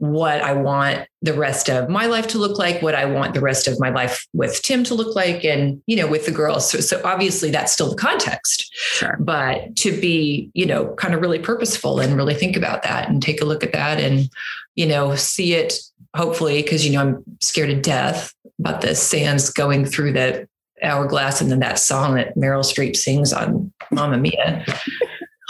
[0.00, 3.40] what I want the rest of my life to look like, what I want the
[3.40, 6.70] rest of my life with Tim to look like, and you know, with the girls.
[6.70, 8.74] So, so obviously that's still the context.
[8.74, 9.18] Sure.
[9.20, 13.22] But to be, you know, kind of really purposeful and really think about that and
[13.22, 14.30] take a look at that and,
[14.74, 15.78] you know, see it
[16.16, 20.48] hopefully, because you know, I'm scared to death about the sands going through the
[20.82, 24.64] Hourglass and then that song that Meryl Streep sings on Mamma Mia.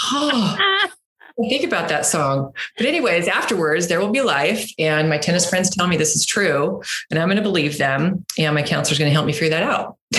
[0.12, 0.56] Oh,
[1.48, 2.52] think about that song.
[2.76, 4.70] But, anyways, afterwards, there will be life.
[4.78, 6.82] And my tennis friends tell me this is true.
[7.10, 8.24] And I'm going to believe them.
[8.38, 9.96] And my counselor's going to help me figure that out.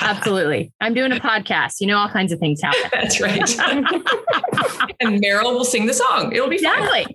[0.00, 0.72] Absolutely.
[0.80, 1.80] I'm doing a podcast.
[1.80, 2.90] You know, all kinds of things happen.
[2.92, 3.38] That's right.
[5.00, 6.32] and Meryl will sing the song.
[6.32, 7.04] It'll be exactly.
[7.04, 7.14] Fun.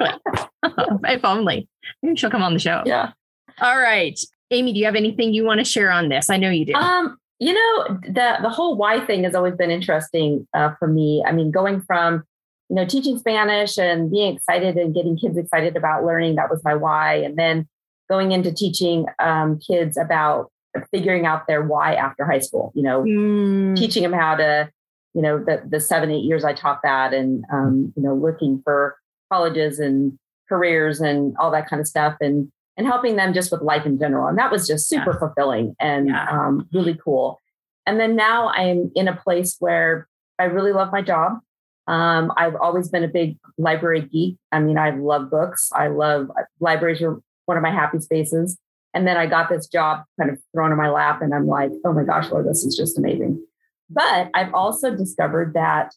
[0.00, 1.14] Exactly.
[1.14, 1.68] if only.
[2.02, 2.82] Maybe she'll come on the show.
[2.86, 3.12] Yeah.
[3.60, 4.18] All right.
[4.50, 6.30] Amy, do you have anything you want to share on this?
[6.30, 6.74] I know you do.
[6.74, 11.22] Um, you know, the the whole why thing has always been interesting uh, for me.
[11.26, 12.24] I mean, going from
[12.68, 16.62] you know teaching Spanish and being excited and getting kids excited about learning that was
[16.64, 17.68] my why, and then
[18.08, 20.50] going into teaching um, kids about
[20.90, 22.72] figuring out their why after high school.
[22.74, 23.76] You know, mm.
[23.76, 24.70] teaching them how to,
[25.14, 28.60] you know, the the seven eight years I taught that, and um, you know, looking
[28.64, 28.96] for
[29.32, 30.18] colleges and
[30.48, 33.98] careers and all that kind of stuff, and and helping them just with life in
[33.98, 34.28] general.
[34.28, 35.18] And that was just super yeah.
[35.18, 36.28] fulfilling and yeah.
[36.30, 37.40] um, really cool.
[37.86, 40.06] And then now I'm in a place where
[40.38, 41.40] I really love my job.
[41.88, 44.36] Um, I've always been a big library geek.
[44.52, 45.70] I mean, I love books.
[45.74, 48.58] I love uh, libraries are one of my happy spaces.
[48.94, 51.70] And then I got this job kind of thrown in my lap, and I'm like,
[51.84, 53.42] oh my gosh, Lord, this is just amazing.
[53.90, 55.94] But I've also discovered that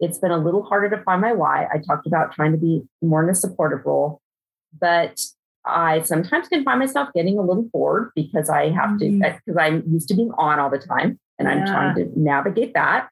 [0.00, 1.66] it's been a little harder to find my why.
[1.72, 4.20] I talked about trying to be more in a supportive role,
[4.80, 5.18] but
[5.64, 9.22] I sometimes can find myself getting a little bored because I have mm-hmm.
[9.22, 11.54] to, because I'm used to being on all the time and yeah.
[11.54, 13.08] I'm trying to navigate that.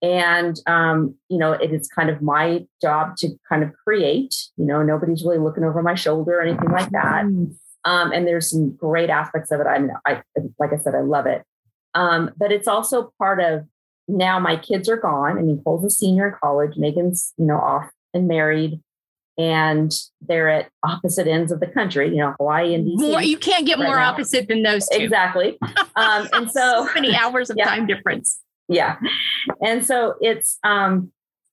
[0.00, 4.64] And, um, you know, it is kind of my job to kind of create, you
[4.64, 7.24] know, nobody's really looking over my shoulder or anything like that.
[7.84, 9.66] Um, and there's some great aspects of it.
[9.66, 10.22] I mean, I,
[10.58, 11.42] like I said, I love it.
[11.94, 13.66] Um, but it's also part of
[14.06, 15.36] now my kids are gone.
[15.38, 18.80] I mean, Cole's a senior in college, Megan's, you know, off and married
[19.38, 22.98] and they're at opposite ends of the country, you know, Hawaii and DC.
[22.98, 24.10] More, you can't get right more now.
[24.10, 25.00] opposite than those two.
[25.00, 25.56] Exactly.
[25.94, 27.66] Um, and so, so many hours of yeah.
[27.66, 28.40] time difference.
[28.68, 28.96] Yeah.
[29.62, 31.12] And so it's um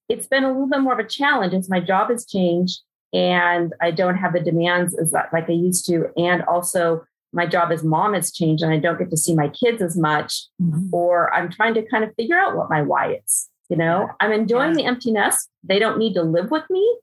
[0.09, 2.81] it's been a little bit more of a challenge as my job has changed
[3.13, 6.07] and I don't have the demands as like I used to.
[6.17, 9.49] And also my job as mom has changed and I don't get to see my
[9.49, 10.93] kids as much, mm-hmm.
[10.93, 13.49] or I'm trying to kind of figure out what my why is.
[13.69, 14.75] You know, I'm enjoying yeah.
[14.75, 15.49] the empty nest.
[15.63, 16.97] They don't need to live with me,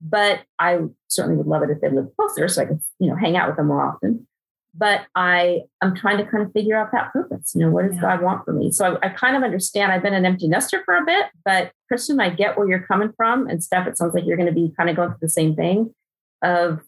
[0.00, 0.78] but I
[1.08, 3.48] certainly would love it if they lived closer so I could, you know, hang out
[3.48, 4.26] with them more often.
[4.76, 7.52] But I I'm trying to kind of figure out that purpose.
[7.54, 8.00] You know, what does yeah.
[8.00, 8.72] God want for me?
[8.72, 9.92] So I, I, kind of understand.
[9.92, 13.12] I've been an empty nester for a bit, but Kristen, I get where you're coming
[13.16, 13.46] from.
[13.46, 15.54] And Steph, it sounds like you're going to be kind of going through the same
[15.54, 15.94] thing
[16.42, 16.80] of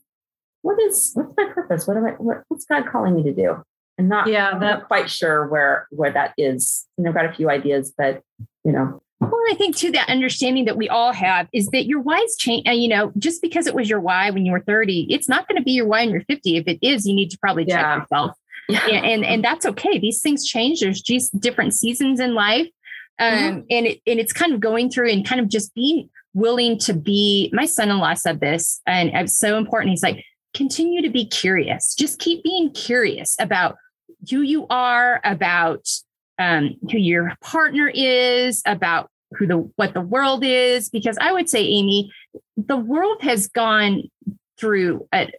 [0.63, 1.87] what is what's my purpose?
[1.87, 3.63] What am I what, what's God calling me to do?
[3.99, 6.87] And not yeah, that, not quite sure where where that is.
[6.99, 8.23] You know, got a few ideas, but
[8.65, 12.01] you know, well, I think too that understanding that we all have is that your
[12.01, 12.69] why's change.
[12.69, 15.49] Uh, you know, just because it was your why when you were 30, it's not
[15.49, 16.57] going to be your why when you're 50.
[16.57, 17.99] If it is, you need to probably check yeah.
[18.01, 18.33] yourself.
[18.69, 18.85] Yeah.
[18.89, 19.97] And, and, and that's okay.
[19.97, 20.81] These things change.
[20.81, 22.67] There's just different seasons in life,
[23.21, 23.59] um, mm-hmm.
[23.71, 26.93] and it and it's kind of going through and kind of just being willing to
[26.93, 27.49] be.
[27.53, 29.91] My son-in-law said this, and it's so important.
[29.91, 31.95] He's like, continue to be curious.
[31.95, 33.77] Just keep being curious about
[34.29, 35.87] who you are, about
[36.39, 40.89] um, who your partner is, about who the what the world is.
[40.89, 42.13] Because I would say, Amy,
[42.57, 44.05] the world has gone
[44.59, 45.31] through a,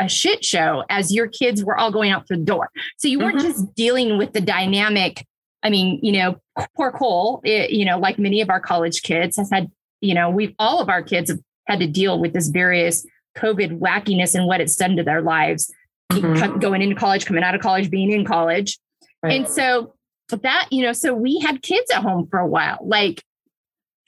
[0.00, 2.68] a shit show as your kids were all going out the door.
[2.96, 3.48] So you weren't mm-hmm.
[3.48, 5.26] just dealing with the dynamic.
[5.62, 6.36] I mean, you know,
[6.76, 9.70] poor Cole, it, you know, like many of our college kids has had,
[10.00, 13.06] you know, we've all of our kids have had to deal with this various
[13.36, 15.72] COVID wackiness and what it's done to their lives,
[16.12, 16.58] mm-hmm.
[16.58, 18.78] going into college, coming out of college, being in college.
[19.22, 19.36] Right.
[19.40, 19.94] And so
[20.28, 22.78] that, you know, so we had kids at home for a while.
[22.82, 23.22] Like,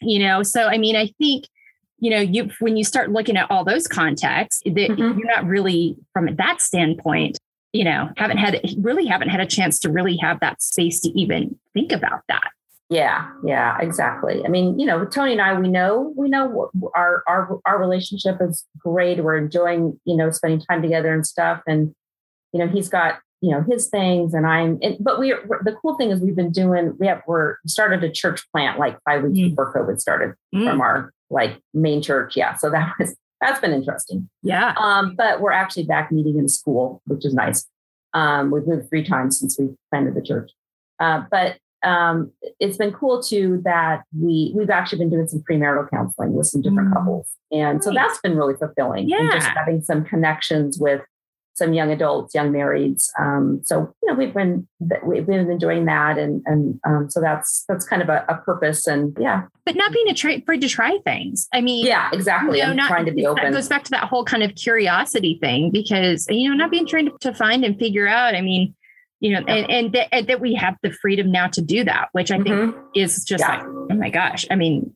[0.00, 1.46] you know, so I mean, I think,
[1.98, 5.18] you know, you when you start looking at all those contexts, that mm-hmm.
[5.18, 7.38] you're not really from that standpoint,
[7.72, 11.08] you know, haven't had really haven't had a chance to really have that space to
[11.18, 12.50] even think about that.
[12.88, 14.44] Yeah, yeah, exactly.
[14.44, 18.36] I mean, you know, Tony and I, we know, we know our our our relationship
[18.40, 19.22] is great.
[19.22, 21.62] We're enjoying, you know, spending time together and stuff.
[21.66, 21.94] And
[22.52, 24.78] you know, he's got you know his things, and I'm.
[24.82, 25.30] And, but we,
[25.62, 26.96] the cool thing is, we've been doing.
[26.98, 29.50] We have we're started a church plant like five weeks mm.
[29.50, 30.64] before COVID started mm.
[30.64, 32.36] from our like main church.
[32.36, 34.28] Yeah, so that was that's been interesting.
[34.42, 34.74] Yeah.
[34.78, 37.66] Um, but we're actually back meeting in school, which is nice.
[38.14, 40.50] Um, we've moved three times since we planted the church.
[40.98, 45.90] Uh, but um, it's been cool too that we we've actually been doing some premarital
[45.90, 46.94] counseling with some different mm.
[46.94, 49.08] couples, and so that's been really fulfilling.
[49.08, 49.20] Yeah.
[49.20, 51.02] And just having some connections with
[51.56, 53.08] some young adults, young marrieds.
[53.18, 54.68] Um, so you know we've been
[55.04, 58.86] we've been doing that, and and um, so that's that's kind of a, a, purpose,
[58.86, 59.44] and yeah.
[59.64, 61.48] But not being afraid to try things.
[61.52, 62.58] I mean, yeah, exactly.
[62.58, 63.44] You know, I'm not, trying to be open.
[63.44, 66.86] That goes back to that whole kind of curiosity thing because you know not being
[66.86, 68.34] trying to, to find and figure out.
[68.34, 68.74] I mean
[69.18, 72.08] you know, and, and, th- and, that we have the freedom now to do that,
[72.12, 72.80] which I think mm-hmm.
[72.94, 73.56] is just yeah.
[73.56, 74.44] like, oh my gosh.
[74.50, 74.94] I mean,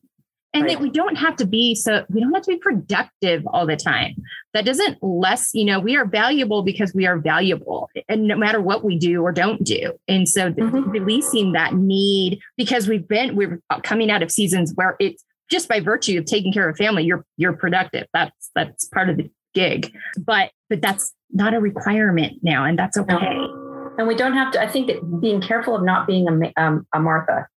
[0.53, 0.73] and right.
[0.73, 3.77] that we don't have to be so we don't have to be productive all the
[3.77, 4.15] time.
[4.53, 8.61] That doesn't less, you know, we are valuable because we are valuable, and no matter
[8.61, 9.93] what we do or don't do.
[10.07, 10.89] And so mm-hmm.
[10.89, 15.79] releasing that need because we've been we're coming out of seasons where it's just by
[15.79, 18.07] virtue of taking care of family, you're you're productive.
[18.13, 22.97] That's that's part of the gig, but but that's not a requirement now, and that's
[22.97, 23.13] okay.
[23.13, 23.61] No
[23.97, 24.61] and we don't have to.
[24.61, 27.47] I think that being careful of not being a, um, a Martha.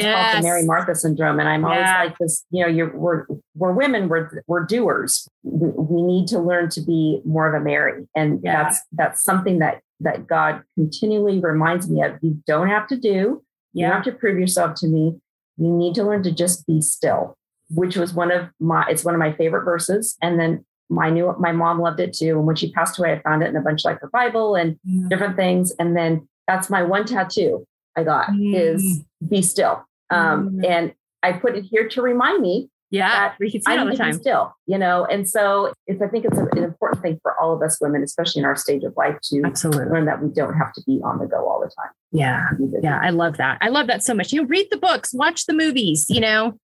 [0.00, 0.32] Yes.
[0.32, 1.40] called the Mary Martha syndrome.
[1.40, 2.04] And I'm always yeah.
[2.04, 5.28] like this, you know, you're we're we're women, we're we're doers.
[5.42, 8.06] We, we need to learn to be more of a Mary.
[8.14, 8.62] And yeah.
[8.62, 12.18] that's that's something that that God continually reminds me of.
[12.22, 13.42] You don't have to do,
[13.72, 15.18] you don't have to prove yourself to me.
[15.56, 17.36] You need to learn to just be still,
[17.70, 20.16] which was one of my it's one of my favorite verses.
[20.22, 22.38] And then my new my mom loved it too.
[22.38, 24.54] And when she passed away, I found it in a bunch of like her Bible
[24.54, 25.08] and mm.
[25.08, 25.72] different things.
[25.78, 27.66] And then that's my one tattoo
[27.96, 28.54] I got mm.
[28.54, 29.84] is be still.
[30.10, 30.66] Um, mm.
[30.66, 33.96] And I put it here to remind me yeah, we can see it all the
[33.96, 34.12] time.
[34.12, 37.62] Still, you know, and so it's I think it's an important thing for all of
[37.62, 39.86] us women, especially in our stage of life, to Absolutely.
[39.86, 41.90] learn that we don't have to be on the go all the time.
[42.12, 42.50] Yeah,
[42.82, 43.56] yeah, I love that.
[43.62, 44.30] I love that so much.
[44.30, 46.04] You know, read the books, watch the movies.
[46.10, 46.58] You know,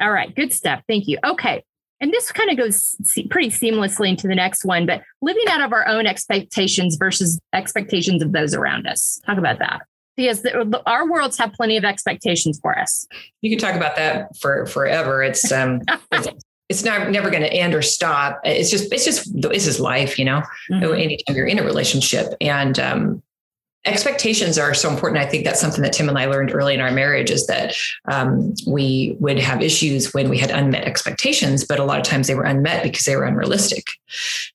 [0.00, 0.80] all right, good stuff.
[0.88, 1.18] Thank you.
[1.22, 1.62] Okay,
[2.00, 2.96] and this kind of goes
[3.28, 8.22] pretty seamlessly into the next one, but living out of our own expectations versus expectations
[8.22, 9.20] of those around us.
[9.26, 9.82] Talk about that.
[10.16, 13.06] Because the, our worlds have plenty of expectations for us.
[13.42, 15.22] You can talk about that for forever.
[15.22, 15.80] It's um,
[16.12, 16.28] it's,
[16.68, 18.40] it's not never going to end or stop.
[18.44, 20.42] It's just it's just this is life, you know.
[20.70, 20.94] Mm-hmm.
[20.94, 23.22] Anytime you're in a relationship, and um,
[23.86, 25.22] expectations are so important.
[25.22, 27.74] I think that's something that Tim and I learned early in our marriage is that
[28.10, 32.26] um, we would have issues when we had unmet expectations, but a lot of times
[32.26, 33.86] they were unmet because they were unrealistic.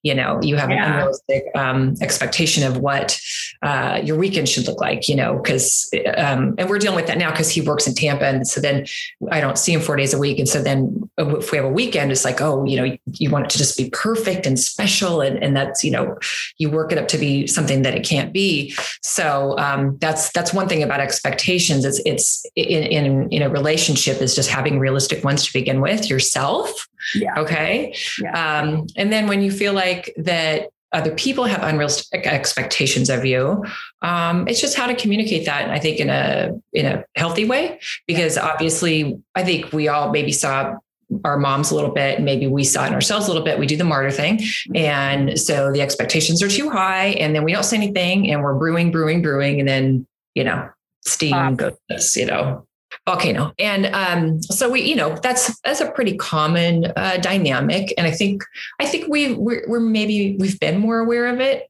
[0.01, 0.83] You know, you have yeah.
[0.83, 3.19] an unrealistic um, expectation of what
[3.61, 7.17] uh, your weekend should look like, you know, because, um, and we're dealing with that
[7.17, 8.25] now because he works in Tampa.
[8.25, 8.87] And so then
[9.31, 10.39] I don't see him four days a week.
[10.39, 13.45] And so then if we have a weekend, it's like, oh, you know, you want
[13.45, 15.21] it to just be perfect and special.
[15.21, 16.17] And, and that's, you know,
[16.57, 18.73] you work it up to be something that it can't be.
[19.03, 21.83] So so um, that's that's one thing about expectations.
[21.83, 26.09] It's it's in, in in a relationship is just having realistic ones to begin with
[26.09, 26.87] yourself.
[27.13, 27.37] Yeah.
[27.37, 27.93] Okay.
[28.21, 28.31] Yeah.
[28.31, 33.63] Um, and then when you feel like that other people have unrealistic expectations of you
[34.01, 37.79] um, it's just how to communicate that i think in a in a healthy way
[38.07, 40.75] because obviously i think we all maybe saw
[41.23, 42.21] our moms a little bit.
[42.21, 43.59] Maybe we saw it in ourselves a little bit.
[43.59, 44.41] We do the martyr thing.
[44.75, 48.53] And so the expectations are too high and then we don't say anything and we're
[48.53, 49.59] brewing, brewing, brewing.
[49.59, 50.69] And then, you know,
[51.05, 52.65] steam goes, you know,
[53.05, 53.53] volcano.
[53.57, 57.93] And um, so we, you know, that's, that's a pretty common uh, dynamic.
[57.97, 58.43] And I think,
[58.79, 61.67] I think we we're, we're maybe we've been more aware of it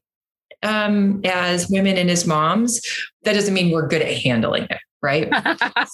[0.62, 2.80] um, as women and as moms.
[3.24, 5.28] That doesn't mean we're good at handling it right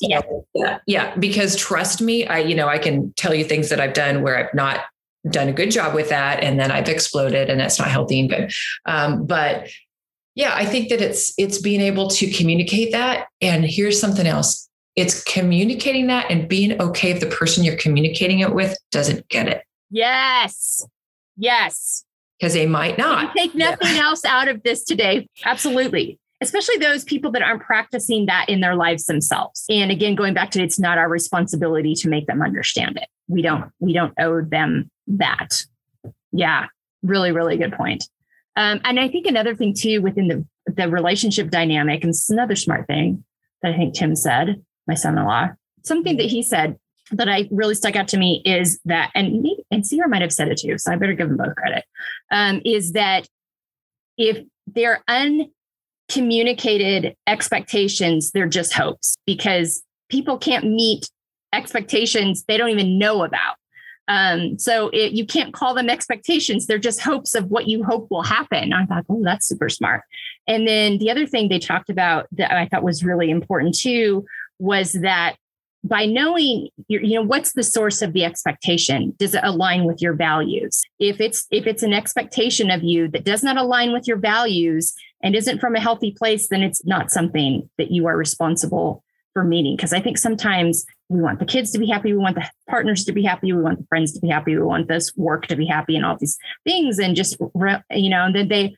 [0.01, 0.21] yeah.
[0.55, 3.93] yeah yeah because trust me i you know i can tell you things that i've
[3.93, 4.81] done where i've not
[5.31, 8.31] done a good job with that and then I've exploded and that's not healthy and
[8.31, 8.53] good.
[8.87, 9.69] Um, but
[10.35, 13.29] yeah, I think that it's it's being able to communicate that.
[13.41, 14.69] And here's something else.
[14.95, 19.49] It's communicating that and being okay if the person you're communicating it with doesn't get
[19.49, 19.63] it.
[19.91, 20.87] Yes.
[21.37, 22.05] Yes.
[22.39, 23.35] Because they might not.
[23.35, 24.03] take nothing yeah.
[24.03, 25.27] else out of this today.
[25.45, 29.65] Absolutely especially those people that aren't practicing that in their lives themselves.
[29.71, 33.09] And again, going back to it's not our responsibility to make them understand it.
[33.29, 35.65] We don't we don't owe them that.
[36.33, 36.67] Yeah,
[37.03, 38.05] really, really good point.
[38.57, 42.57] Um, and I think another thing too within the the relationship dynamic, and it's another
[42.57, 43.25] smart thing
[43.63, 45.51] that I think Tim said, my son-in-law,
[45.85, 46.77] something that he said
[47.13, 50.33] that I really stuck out to me is that, and me and Sierra might have
[50.33, 51.85] said it too, so I better give them both credit.
[52.31, 53.29] Um, is that
[54.19, 55.51] if they're un
[56.09, 61.09] communicated expectations, they're just hopes because people can't meet
[61.53, 63.57] expectations they don't even know about.
[64.09, 66.67] Um, so it, you can't call them expectations.
[66.67, 68.73] They're just hopes of what you hope will happen.
[68.73, 70.03] I thought, oh, that's super smart.
[70.47, 74.25] And then the other thing they talked about that I thought was really important too
[74.59, 75.37] was that
[75.83, 80.15] by knowing you know what's the source of the expectation does it align with your
[80.15, 84.17] values if it's if it's an expectation of you that does not align with your
[84.17, 89.03] values and isn't from a healthy place then it's not something that you are responsible
[89.33, 89.77] for meeting.
[89.77, 93.05] Because i think sometimes we want the kids to be happy we want the partners
[93.05, 95.57] to be happy we want the friends to be happy we want this work to
[95.57, 97.37] be happy and all these things and just
[97.91, 98.75] you know and then they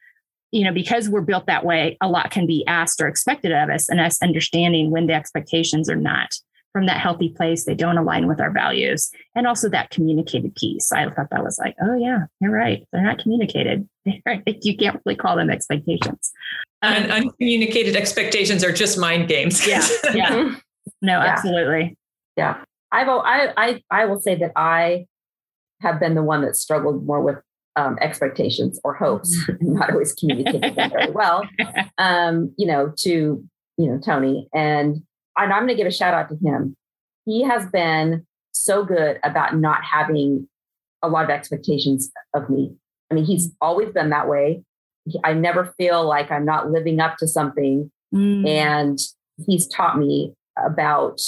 [0.50, 3.70] you know because we're built that way a lot can be asked or expected of
[3.70, 6.34] us and us understanding when the expectations are not
[6.78, 7.64] from that healthy place.
[7.64, 9.10] They don't align with our values.
[9.34, 10.92] And also that communicated piece.
[10.92, 12.86] I thought that was like, oh, yeah, you're right.
[12.92, 13.88] They're not communicated.
[14.04, 16.30] you can't really call them expectations.
[16.82, 19.66] Um, and uncommunicated expectations are just mind games.
[19.66, 19.84] yeah.
[20.14, 20.54] Yeah.
[21.02, 21.26] No, yeah.
[21.26, 21.96] absolutely.
[22.36, 22.62] Yeah.
[22.90, 25.06] I've, I, I, I will say that I
[25.80, 27.36] have been the one that struggled more with
[27.76, 31.46] um, expectations or hopes, not always communicating them very well,
[31.98, 33.44] um, you know, to,
[33.76, 34.48] you know, Tony.
[34.52, 35.02] And
[35.38, 36.76] and I'm going to give a shout out to him.
[37.24, 40.48] He has been so good about not having
[41.02, 42.74] a lot of expectations of me.
[43.10, 44.62] I mean, he's always been that way.
[45.24, 47.90] I never feel like I'm not living up to something.
[48.14, 48.46] Mm.
[48.46, 48.98] And
[49.46, 51.20] he's taught me about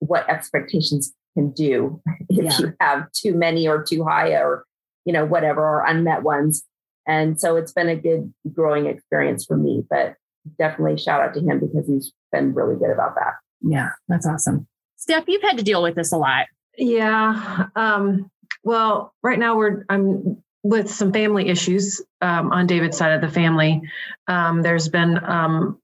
[0.00, 2.58] what expectations can do if yeah.
[2.58, 4.64] you have too many or too high or,
[5.04, 6.64] you know, whatever, or unmet ones.
[7.06, 9.84] And so it's been a good growing experience for me.
[9.88, 10.14] But
[10.58, 13.34] definitely shout out to him because he's been really good about that.
[13.60, 14.66] Yeah, that's awesome.
[14.96, 16.46] Steph, you've had to deal with this a lot.
[16.76, 17.66] Yeah.
[17.76, 18.30] Um,
[18.62, 23.28] well, right now we're I'm with some family issues um, on David's side of the
[23.28, 23.82] family.
[24.26, 25.78] Um, there's been um,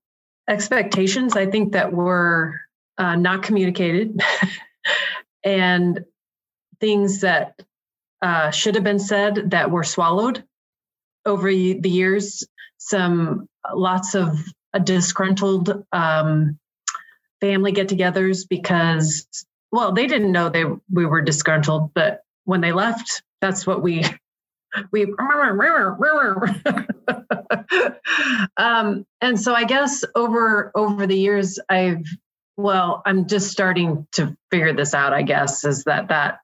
[0.49, 2.59] expectations I think that were
[2.99, 4.21] uh, not communicated,
[5.45, 6.05] and
[6.81, 7.61] things that
[8.23, 10.45] uh, should have been said that were swallowed
[11.27, 12.47] over the years.
[12.79, 14.39] Some lots of
[14.85, 16.59] disgruntled um,
[17.41, 19.27] family get-togethers because,
[19.73, 24.05] well, they didn't know they we were disgruntled, but when they left, that's what we
[24.93, 25.05] we
[28.57, 32.07] um, and so I guess over over the years I've
[32.57, 36.39] well I'm just starting to figure this out I guess is that that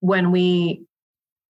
[0.00, 0.86] when we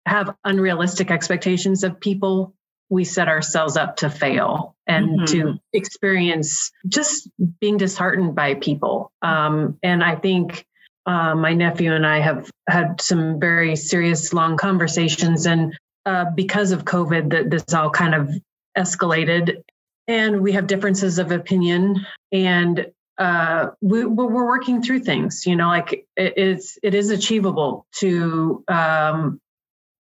[0.05, 2.53] have unrealistic expectations of people
[2.89, 5.25] we set ourselves up to fail and mm-hmm.
[5.25, 7.29] to experience just
[7.59, 9.11] being disheartened by people.
[9.21, 10.65] Um, and I think
[11.05, 15.45] uh, my nephew and I have had some very serious, long conversations.
[15.45, 15.75] And
[16.05, 18.29] uh, because of COVID, that this all kind of
[18.77, 19.63] escalated.
[20.07, 22.05] And we have differences of opinion.
[22.31, 22.87] And
[23.17, 25.45] uh, we, we're working through things.
[25.45, 29.39] You know, like it, it's it is achievable to um,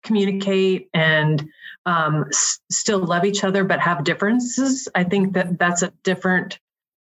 [0.02, 1.48] communicate and
[1.86, 4.88] um, s- still love each other but have differences.
[4.94, 6.58] I think that that's a different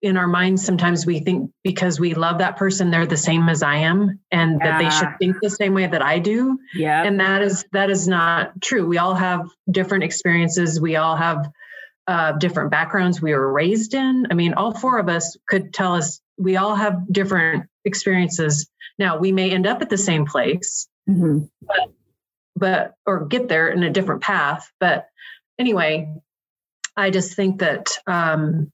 [0.04, 3.62] in our minds sometimes we think because we love that person they're the same as
[3.62, 4.66] i am and yeah.
[4.66, 6.58] that they should think the same way that i do.
[6.74, 8.86] Yeah and that is that is not true.
[8.86, 10.78] We all have different experiences.
[10.78, 11.50] We all have
[12.06, 14.26] uh, different backgrounds we were raised in.
[14.30, 18.68] I mean all four of us could tell us we all have different experiences.
[18.98, 21.46] Now we may end up at the same place mm-hmm.
[21.62, 21.88] but
[22.56, 24.70] but or get there in a different path.
[24.81, 25.09] But
[25.59, 26.14] anyway,
[26.97, 28.70] I just think that um,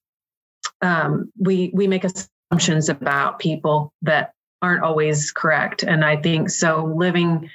[0.82, 4.32] um, we we make assumptions about people that
[4.62, 6.84] aren't always correct, and I think so.
[6.84, 7.50] Living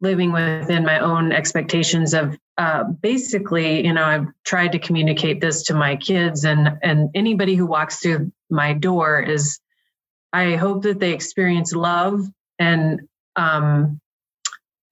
[0.00, 5.64] living within my own expectations of uh, basically, you know, I've tried to communicate this
[5.64, 9.58] to my kids and and anybody who walks through my door is,
[10.32, 12.26] I hope that they experience love
[12.58, 13.00] and
[13.36, 14.00] um,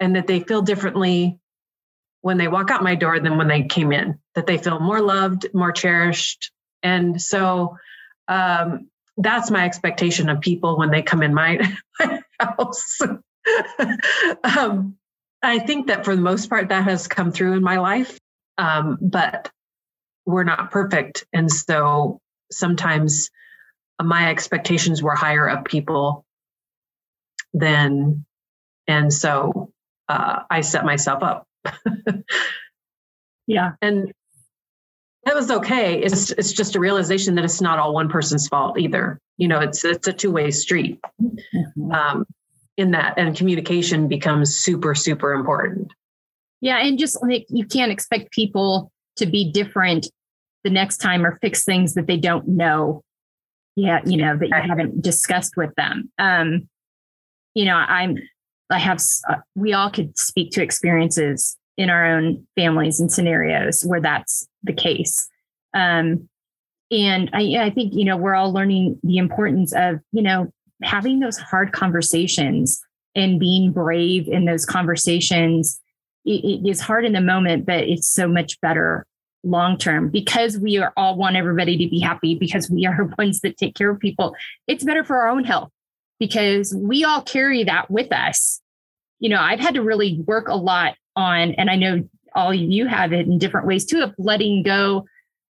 [0.05, 1.39] and that they feel differently
[2.21, 5.01] when they walk out my door than when they came in, that they feel more
[5.01, 6.53] loved, more cherished.
[6.83, 7.79] And so
[8.29, 11.59] um, that's my expectation of people when they come in my,
[11.99, 12.99] my house.
[14.45, 14.97] um,
[15.43, 18.19] I think that for the most part, that has come through in my life.
[18.59, 19.51] Um, but
[20.27, 21.25] we're not perfect.
[21.33, 22.21] And so
[22.53, 23.31] sometimes
[24.03, 26.27] my expectations were higher of people
[27.55, 28.27] than,
[28.87, 29.74] and so
[30.09, 31.47] uh, I set myself up.
[33.47, 33.73] yeah.
[33.81, 34.13] And
[35.25, 36.03] that was okay.
[36.03, 39.19] It's it's just a realization that it's not all one person's fault either.
[39.39, 41.01] You know, it's it's a two way street.
[41.23, 41.93] Mm-hmm.
[41.93, 42.27] Um,
[42.77, 45.93] in that, and communication becomes super super important.
[46.61, 50.09] Yeah, and just like you can't expect people to be different
[50.65, 53.03] the next time or fix things that they don't know.
[53.77, 56.11] Yeah, you know that you haven't discussed with them.
[56.19, 56.69] Um,
[57.55, 58.19] you know, I'm
[58.75, 63.83] I have uh, we all could speak to experiences in our own families and scenarios
[63.83, 65.29] where that's the case.
[65.75, 66.29] Um,
[66.91, 70.53] and I, I think, you know, we're all learning the importance of, you know,
[70.83, 72.81] having those hard conversations
[73.15, 75.81] and being brave in those conversations.
[76.25, 79.07] it, it is hard in the moment, but it's so much better
[79.45, 83.41] long term because we are all want everybody to be happy because we are ones
[83.41, 84.35] that take care of people.
[84.67, 85.71] It's better for our own health
[86.19, 88.61] because we all carry that with us.
[89.21, 92.87] You know, I've had to really work a lot on, and I know all you
[92.87, 95.07] have it in different ways too, of letting go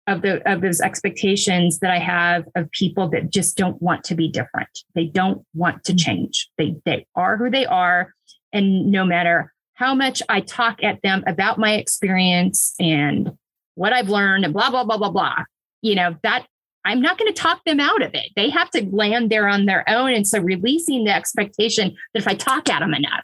[0.07, 4.15] of the of those expectations that I have of people that just don't want to
[4.15, 4.69] be different.
[4.95, 5.98] They don't want to mm-hmm.
[5.98, 6.49] change.
[6.57, 8.14] They they are who they are.
[8.52, 13.31] And no matter how much I talk at them about my experience and
[13.76, 15.44] what I've learned and blah, blah, blah, blah, blah,
[15.81, 16.45] you know, that
[16.85, 18.31] I'm not going to talk them out of it.
[18.35, 20.14] They have to land there on their own.
[20.14, 23.23] And so releasing the expectation that if I talk at them enough,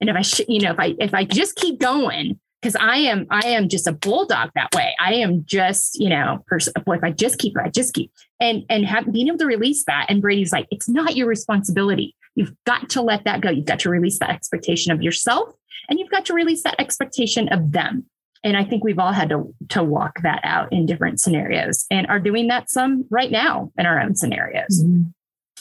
[0.00, 2.98] and if I, sh- you know, if I if I just keep going, because I
[2.98, 4.94] am I am just a bulldog that way.
[5.00, 8.84] I am just you know, pers- if I just keep, I just keep, and and
[8.84, 10.06] have, being able to release that.
[10.08, 12.14] And Brady's like, it's not your responsibility.
[12.34, 13.50] You've got to let that go.
[13.50, 15.54] You've got to release that expectation of yourself,
[15.88, 18.06] and you've got to release that expectation of them.
[18.44, 22.06] And I think we've all had to to walk that out in different scenarios, and
[22.06, 24.82] are doing that some right now in our own scenarios.
[24.82, 25.02] Mm-hmm.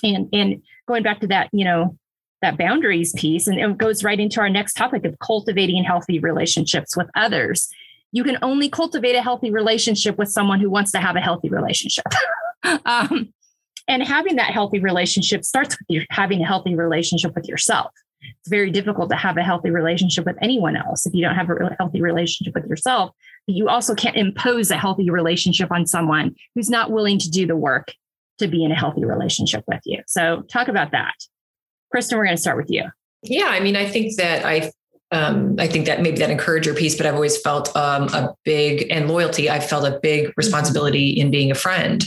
[0.03, 1.97] And and going back to that, you know,
[2.41, 6.95] that boundaries piece and it goes right into our next topic of cultivating healthy relationships
[6.95, 7.68] with others.
[8.11, 11.49] You can only cultivate a healthy relationship with someone who wants to have a healthy
[11.49, 12.05] relationship.
[12.85, 13.34] Um,
[13.88, 17.91] and having that healthy relationship starts with you having a healthy relationship with yourself.
[18.22, 21.49] It's very difficult to have a healthy relationship with anyone else if you don't have
[21.49, 23.11] a healthy relationship with yourself.
[23.45, 27.45] But you also can't impose a healthy relationship on someone who's not willing to do
[27.45, 27.93] the work
[28.39, 30.01] to be in a healthy relationship with you.
[30.07, 31.14] So talk about that
[31.91, 32.84] Kristen, we're going to start with you.
[33.23, 34.72] Yeah, I mean, I think that I
[35.12, 38.88] um, I think that maybe that encourager piece, but I've always felt um, a big
[38.92, 39.50] and loyalty.
[39.50, 42.04] I've felt a big responsibility in being a friend,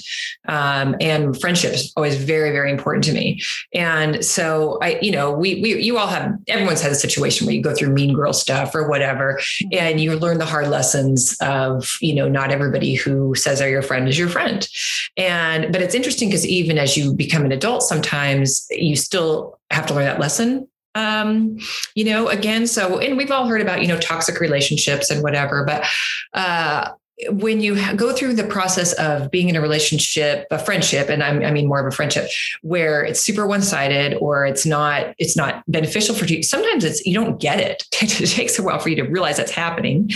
[0.48, 3.40] um, and friendship is always very, very important to me.
[3.74, 7.54] And so I, you know, we, we, you all have, everyone's had a situation where
[7.54, 9.40] you go through mean girl stuff or whatever,
[9.72, 13.82] and you learn the hard lessons of, you know, not everybody who says they're your
[13.82, 14.68] friend is your friend.
[15.16, 19.86] And, but it's interesting because even as you become an adult, sometimes you still have
[19.86, 21.56] to learn that lesson um
[21.94, 25.64] you know again so and we've all heard about you know toxic relationships and whatever
[25.64, 25.86] but
[26.34, 26.90] uh
[27.28, 31.42] when you go through the process of being in a relationship, a friendship, and I'm,
[31.42, 32.30] i mean more of a friendship,
[32.62, 36.42] where it's super one-sided or it's not, it's not beneficial for you.
[36.42, 37.84] Sometimes it's you don't get it.
[38.00, 40.10] it takes a while for you to realize that's happening.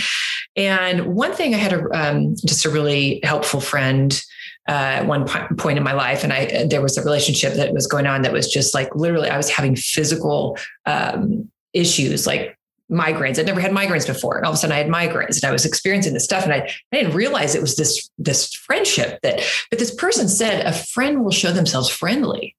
[0.55, 4.19] And one thing I had a um, just a really helpful friend
[4.67, 5.27] uh, at one
[5.57, 8.33] point in my life, and I there was a relationship that was going on that
[8.33, 12.57] was just like literally I was having physical um, issues, like
[12.91, 13.39] migraines.
[13.39, 15.51] I'd never had migraines before, and all of a sudden I had migraines, and I
[15.51, 19.41] was experiencing this stuff, and I, I didn't realize it was this this friendship that.
[19.69, 22.55] But this person said a friend will show themselves friendly,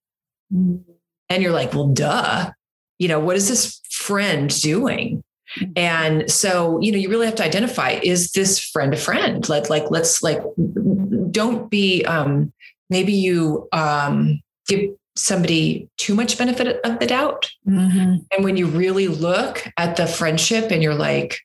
[0.54, 0.82] mm.
[1.28, 2.52] and you're like, well, duh.
[2.98, 5.22] You know, what is this friend doing?
[5.74, 9.48] And so, you know, you really have to identify is this friend a friend?
[9.48, 10.40] Like, like let's like
[11.36, 12.50] don't be um
[12.88, 17.50] maybe you um give somebody too much benefit of the doubt.
[17.66, 18.16] Mm-hmm.
[18.30, 21.40] And when you really look at the friendship and you're like,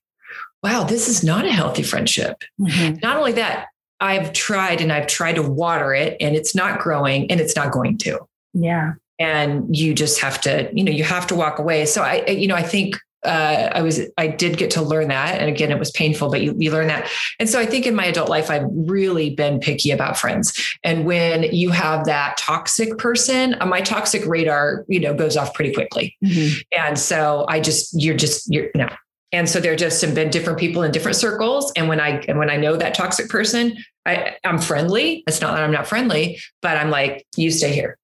[0.61, 2.43] wow, this is not a healthy friendship.
[2.59, 2.99] Mm-hmm.
[3.01, 3.67] Not only that,
[3.99, 7.71] I've tried and I've tried to water it and it's not growing and it's not
[7.71, 8.19] going to.
[8.53, 8.93] Yeah.
[9.19, 11.85] And you just have to, you know, you have to walk away.
[11.85, 15.39] So I, you know, I think uh, I was, I did get to learn that.
[15.39, 17.09] And again, it was painful, but you, you learn that.
[17.39, 20.75] And so I think in my adult life, I've really been picky about friends.
[20.83, 25.53] And when you have that toxic person, uh, my toxic radar, you know, goes off
[25.53, 26.17] pretty quickly.
[26.23, 26.61] Mm-hmm.
[26.77, 28.89] And so I just, you're just, you're no.
[29.33, 31.71] And so there just have been different people in different circles.
[31.77, 35.23] And when I, and when I know that toxic person, I, I'm friendly.
[35.25, 37.97] It's not that I'm not friendly, but I'm like, you stay here.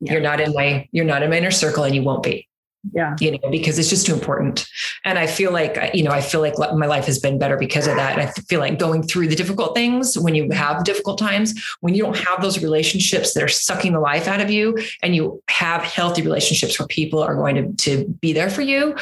[0.00, 0.14] Yeah.
[0.14, 2.48] You're not in my, you're not in my inner circle and you won't be
[2.92, 3.16] yeah.
[3.20, 4.66] you know because it's just too important.
[5.04, 7.86] And i feel like you know i feel like my life has been better because
[7.86, 8.18] of that.
[8.18, 11.94] And i feel like going through the difficult things when you have difficult times when
[11.94, 15.42] you don't have those relationships that are sucking the life out of you and you
[15.48, 18.94] have healthy relationships where people are going to, to be there for you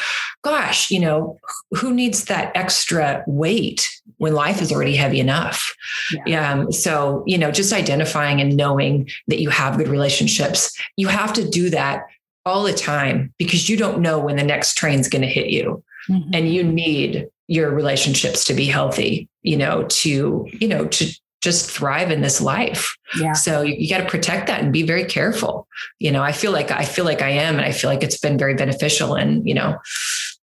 [0.42, 1.38] gosh you know
[1.72, 3.88] who needs that extra weight
[4.18, 5.74] when life is already heavy enough?
[6.26, 6.52] Yeah.
[6.52, 11.32] Um, so you know just identifying and knowing that you have good relationships you have
[11.34, 12.06] to do that
[12.44, 15.82] all the time because you don't know when the next train's going to hit you.
[16.08, 16.30] Mm-hmm.
[16.32, 21.70] And you need your relationships to be healthy, you know, to, you know, to just
[21.70, 22.96] thrive in this life.
[23.18, 23.32] Yeah.
[23.32, 25.68] So you, you got to protect that and be very careful.
[25.98, 28.18] You know, I feel like I feel like I am, and I feel like it's
[28.18, 29.14] been very beneficial.
[29.14, 29.78] And you know,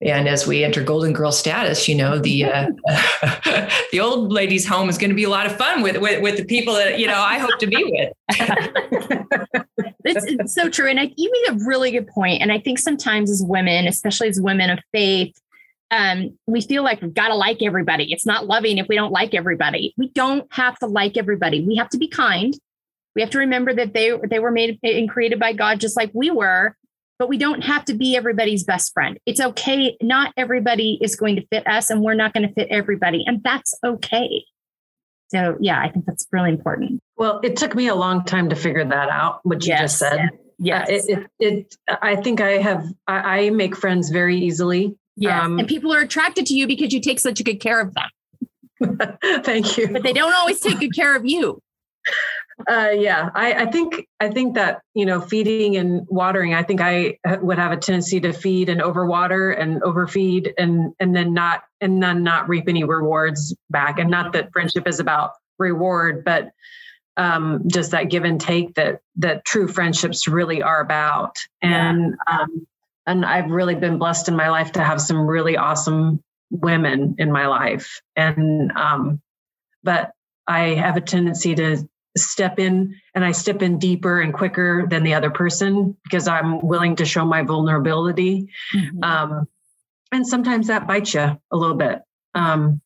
[0.00, 2.70] and as we enter golden girl status, you know, the uh,
[3.92, 6.36] the old lady's home is going to be a lot of fun with, with with
[6.36, 8.12] the people that you know I hope to be with.
[10.04, 12.42] it's so true, and I, you made a really good point.
[12.42, 15.34] And I think sometimes as women, especially as women of faith,
[15.90, 18.12] um, we feel like we've got to like everybody.
[18.12, 19.94] It's not loving if we don't like everybody.
[19.96, 21.64] We don't have to like everybody.
[21.64, 22.54] We have to be kind.
[23.14, 26.10] We have to remember that they they were made and created by God just like
[26.12, 26.76] we were,
[27.18, 29.18] but we don't have to be everybody's best friend.
[29.26, 29.96] It's okay.
[30.02, 33.42] Not everybody is going to fit us, and we're not going to fit everybody, and
[33.42, 34.44] that's okay.
[35.28, 37.00] So yeah, I think that's really important.
[37.16, 39.40] Well, it took me a long time to figure that out.
[39.42, 39.80] What you yes.
[39.80, 40.30] just said.
[40.58, 40.88] Yes.
[40.88, 42.86] Uh, it, it, it, I think I have.
[43.06, 44.96] I, I make friends very easily.
[45.16, 47.80] Yeah, um, and people are attracted to you because you take such a good care
[47.80, 49.18] of them.
[49.44, 49.88] Thank you.
[49.88, 51.60] But they don't always take good care of you.
[52.68, 56.54] Uh, yeah, I, I, think I think that you know feeding and watering.
[56.54, 61.14] I think I would have a tendency to feed and overwater and overfeed and and
[61.14, 63.98] then not and then not reap any rewards back.
[63.98, 66.50] And not that friendship is about reward, but
[67.16, 71.36] um, just that give and take that that true friendships really are about.
[71.60, 72.66] And um,
[73.06, 77.32] and I've really been blessed in my life to have some really awesome women in
[77.32, 78.00] my life.
[78.16, 79.20] And um,
[79.82, 80.12] but
[80.46, 85.02] I have a tendency to step in and I step in deeper and quicker than
[85.02, 88.48] the other person because I'm willing to show my vulnerability.
[88.74, 89.02] Mm-hmm.
[89.02, 89.48] Um,
[90.12, 92.00] and sometimes that bites you a little bit.
[92.34, 92.80] Um,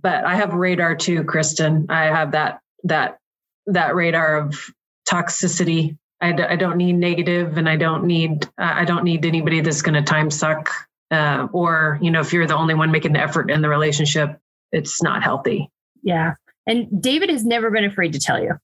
[0.00, 1.86] but I have radar too, Kristen.
[1.88, 3.18] I have that that
[3.66, 4.70] that radar of
[5.08, 9.60] toxicity I d- I don't need negative and I don't need I don't need anybody
[9.60, 10.70] that's going to time suck
[11.10, 14.38] uh, or you know if you're the only one making the effort in the relationship
[14.72, 15.70] it's not healthy.
[16.02, 16.34] Yeah.
[16.66, 18.54] And David has never been afraid to tell you.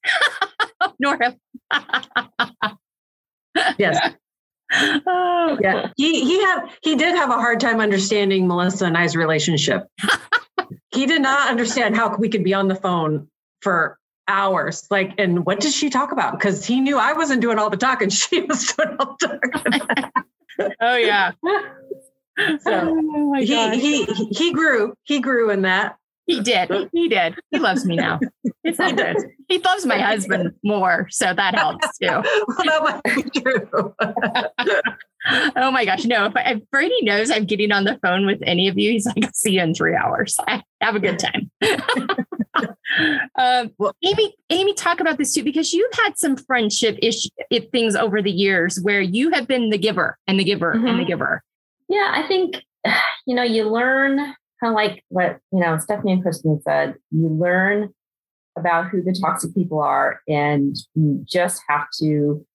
[0.99, 1.37] Nor have
[3.79, 4.15] Yes.
[5.07, 5.59] Oh.
[5.61, 5.91] Yeah.
[5.97, 9.87] He he had he did have a hard time understanding Melissa and I's relationship.
[10.95, 13.29] he did not understand how we could be on the phone
[13.61, 13.99] for
[14.29, 14.87] hours.
[14.91, 16.39] Like, and what did she talk about?
[16.39, 20.75] Because he knew I wasn't doing all the talking; she was doing all the talking.
[20.81, 21.33] oh yeah.
[22.61, 25.97] So oh he, he he grew he grew in that.
[26.33, 26.89] He did.
[26.93, 27.39] He did.
[27.51, 28.19] He loves me now.
[28.65, 29.17] It's all good.
[29.49, 32.07] He loves my husband more, so that helps too.
[32.09, 32.23] well,
[32.59, 33.95] that might be true.
[35.57, 36.27] oh my gosh, no!
[36.27, 39.25] If, if, Brady knows I'm getting on the phone with any of you, he's like,
[39.25, 40.39] "I'll see you in three hours.
[40.81, 41.51] Have a good time."
[43.37, 47.29] um, well, Amy, Amy, talk about this too because you've had some friendship ish
[47.73, 50.87] things over the years where you have been the giver and the giver mm-hmm.
[50.87, 51.09] and the mm-hmm.
[51.09, 51.43] giver.
[51.89, 52.63] Yeah, I think
[53.27, 56.95] you know you learn kind of like what you know Stephanie and Kristen said.
[57.11, 57.93] You learn
[58.57, 62.47] about who the toxic people are, and you just have to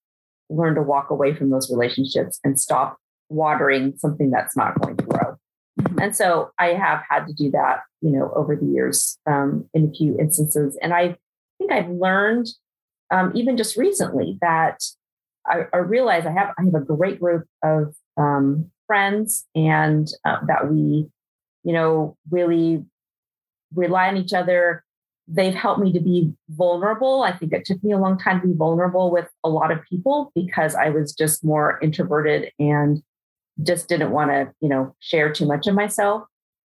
[0.49, 2.97] learn to walk away from those relationships and stop
[3.29, 5.35] watering something that's not going to grow.
[5.79, 5.99] Mm-hmm.
[5.99, 9.89] And so I have had to do that, you know, over the years um, in
[9.89, 10.77] a few instances.
[10.81, 11.17] And I
[11.57, 12.47] think I've learned,
[13.11, 14.81] um, even just recently, that
[15.45, 20.37] I, I, realize I have I have a great group of um, friends, and uh,
[20.47, 21.07] that we,
[21.63, 22.85] you know, really
[23.73, 24.83] rely on each other.
[25.27, 27.23] They've helped me to be vulnerable.
[27.23, 29.83] I think it took me a long time to be vulnerable with a lot of
[29.83, 33.03] people because I was just more introverted and
[33.63, 36.23] just didn't want to, you know, share too much of myself.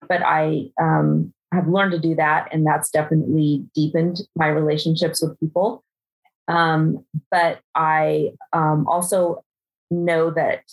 [0.08, 5.40] But I um, have learned to do that, and that's definitely deepened my relationships with
[5.40, 5.84] people.
[6.48, 9.44] Um, but I um, also
[9.92, 10.64] know that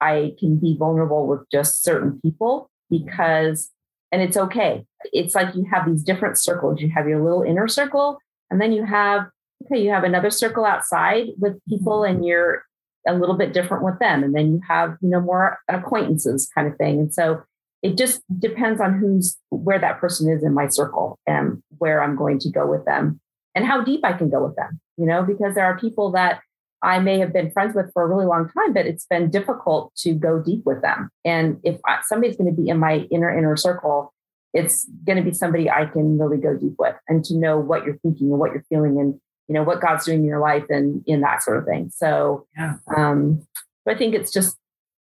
[0.00, 3.70] I can be vulnerable with just certain people because,
[4.12, 4.84] and it's okay.
[5.12, 6.80] It's like you have these different circles.
[6.80, 8.18] You have your little inner circle,
[8.50, 9.26] and then you have,
[9.64, 12.64] okay, you have another circle outside with people, and you're
[13.06, 14.22] a little bit different with them.
[14.22, 17.00] And then you have, you know, more acquaintances kind of thing.
[17.00, 17.42] And so
[17.82, 22.16] it just depends on who's where that person is in my circle and where I'm
[22.16, 23.20] going to go with them
[23.54, 26.40] and how deep I can go with them, you know, because there are people that
[26.84, 29.94] I may have been friends with for a really long time, but it's been difficult
[29.96, 31.10] to go deep with them.
[31.24, 34.12] And if somebody's going to be in my inner inner circle,
[34.52, 37.84] it's going to be somebody I can really go deep with and to know what
[37.84, 40.64] you're thinking and what you're feeling and you know what God's doing in your life
[40.70, 41.90] and in that sort of thing.
[41.94, 42.76] So, yeah.
[42.96, 43.46] um,
[43.86, 44.56] I think it's just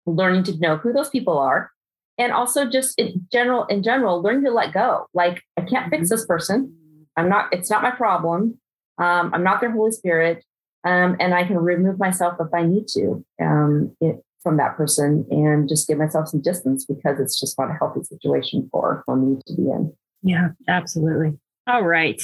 [0.06, 1.70] learning to know who those people are,
[2.18, 5.06] and also just in general, in general, learning to let go.
[5.12, 6.14] Like I can't fix mm-hmm.
[6.14, 6.74] this person.
[7.16, 7.52] I'm not.
[7.52, 8.58] It's not my problem.
[8.98, 10.44] Um, I'm not their Holy Spirit,
[10.84, 15.24] um, and I can remove myself if I need to um, it, from that person
[15.30, 19.16] and just give myself some distance because it's just not a healthy situation for for
[19.16, 19.92] me to be in.
[20.22, 21.38] Yeah, absolutely.
[21.66, 22.20] All right.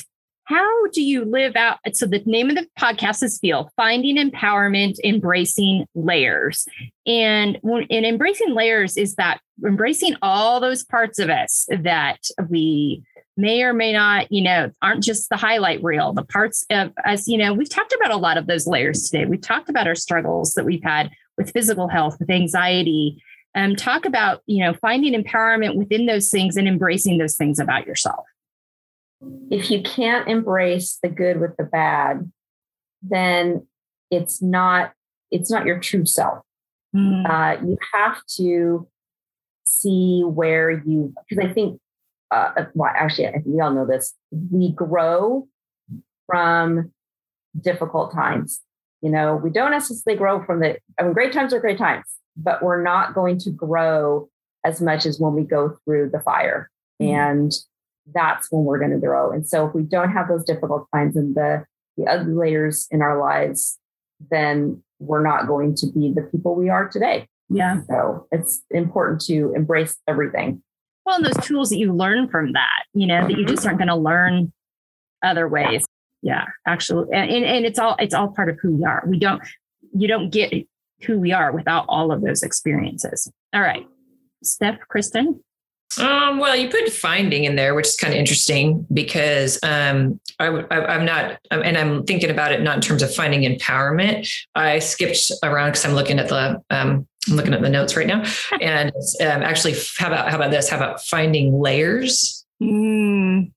[0.48, 1.78] How do you live out?
[1.92, 6.66] So, the name of the podcast is Feel Finding Empowerment, Embracing Layers.
[7.06, 13.02] And, and embracing layers is that embracing all those parts of us that we
[13.38, 17.26] may or may not, you know, aren't just the highlight reel, the parts of us,
[17.26, 19.24] you know, we've talked about a lot of those layers today.
[19.24, 23.22] We've talked about our struggles that we've had with physical health, with anxiety.
[23.54, 27.86] Um, talk about, you know, finding empowerment within those things and embracing those things about
[27.86, 28.26] yourself
[29.50, 32.30] if you can't embrace the good with the bad,
[33.02, 33.66] then
[34.10, 34.92] it's not
[35.30, 36.42] it's not your true self.
[36.94, 37.28] Mm.
[37.28, 38.88] Uh, you have to
[39.64, 41.80] see where you because I think
[42.30, 44.14] uh, uh, well actually I think we all know this.
[44.30, 45.48] We grow
[46.26, 46.92] from
[47.60, 48.60] difficult times.
[49.02, 52.04] You know, we don't necessarily grow from the I mean great times are great times,
[52.36, 54.28] but we're not going to grow
[54.64, 56.70] as much as when we go through the fire.
[57.00, 57.10] Mm.
[57.10, 57.52] And
[58.14, 59.30] that's when we're going to grow.
[59.30, 61.64] And so if we don't have those difficult times and the
[61.96, 63.78] the ugly layers in our lives,
[64.30, 67.26] then we're not going to be the people we are today.
[67.48, 67.80] Yeah.
[67.88, 70.62] So it's important to embrace everything.
[71.08, 73.78] Well, and those tools that you learn from that, you know, that you just aren't
[73.78, 74.52] going to learn
[75.22, 75.86] other ways.
[76.20, 77.08] Yeah, actually.
[77.14, 79.02] And, and it's all it's all part of who we are.
[79.06, 79.40] We don't
[79.96, 80.52] you don't get
[81.04, 83.32] who we are without all of those experiences.
[83.54, 83.86] All right.
[84.42, 85.42] Steph, Kristen.
[85.98, 90.46] Um, well, you put finding in there, which is kind of interesting because um, I
[90.70, 94.30] am not, and I'm thinking about it not in terms of finding empowerment.
[94.54, 98.06] I skipped around because I'm looking at the, um, I'm looking at the notes right
[98.06, 98.24] now,
[98.60, 98.90] and
[99.20, 100.68] um, actually, how about how about this?
[100.68, 102.44] How about finding layers?
[102.62, 103.50] Mm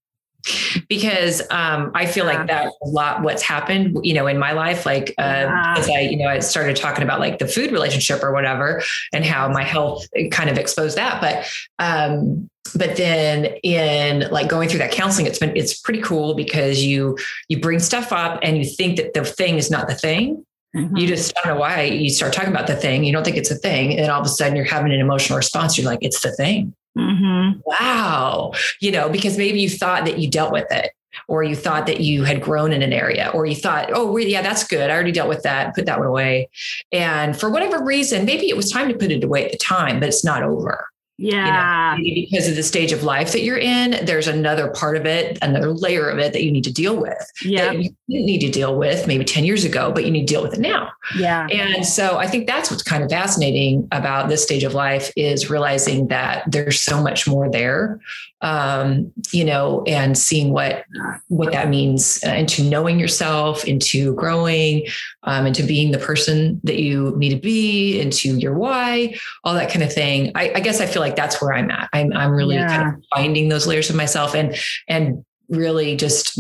[0.90, 2.38] because um, I feel yeah.
[2.38, 4.86] like that's a lot what's happened, you know, in my life.
[4.86, 5.76] Like uh, yeah.
[5.78, 8.82] as I, you know, I started talking about like the food relationship or whatever,
[9.14, 11.22] and how my health kind of exposed that.
[11.22, 11.50] But
[11.84, 16.84] um, but then in like going through that counseling, it's been it's pretty cool because
[16.84, 17.18] you
[17.48, 20.46] you bring stuff up and you think that the thing is not the thing.
[20.76, 20.98] Mm-hmm.
[20.98, 23.04] You just don't know why you start talking about the thing.
[23.04, 25.38] You don't think it's a thing, and all of a sudden you're having an emotional
[25.38, 25.78] response.
[25.78, 26.74] You're like, it's the thing.
[26.98, 27.60] Mm-hmm.
[27.66, 28.54] Wow.
[28.80, 30.92] You know, because maybe you thought that you dealt with it
[31.28, 34.42] or you thought that you had grown in an area or you thought oh yeah
[34.42, 36.50] that's good i already dealt with that put that one away
[36.92, 40.00] and for whatever reason maybe it was time to put it away at the time
[40.00, 40.86] but it's not over
[41.18, 41.96] yeah.
[41.98, 45.06] You know, because of the stage of life that you're in, there's another part of
[45.06, 47.32] it, another layer of it that you need to deal with.
[47.44, 47.72] Yeah.
[47.72, 50.42] You didn't need to deal with maybe 10 years ago, but you need to deal
[50.42, 50.92] with it now.
[51.16, 51.48] Yeah.
[51.48, 55.50] And so I think that's what's kind of fascinating about this stage of life is
[55.50, 58.00] realizing that there's so much more there
[58.42, 60.86] um, you know, and seeing what
[61.28, 64.88] what that means uh, into knowing yourself, into growing,
[65.24, 69.70] um, into being the person that you need to be, into your why, all that
[69.70, 70.32] kind of thing.
[70.34, 71.90] I, I guess I feel like that's where I'm at.
[71.94, 72.68] I'm I'm really yeah.
[72.68, 74.56] kind of finding those layers of myself and
[74.88, 76.40] and really just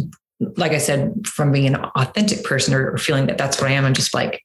[0.57, 3.73] like I said, from being an authentic person or, or feeling that that's what I
[3.73, 4.43] am, I'm just like,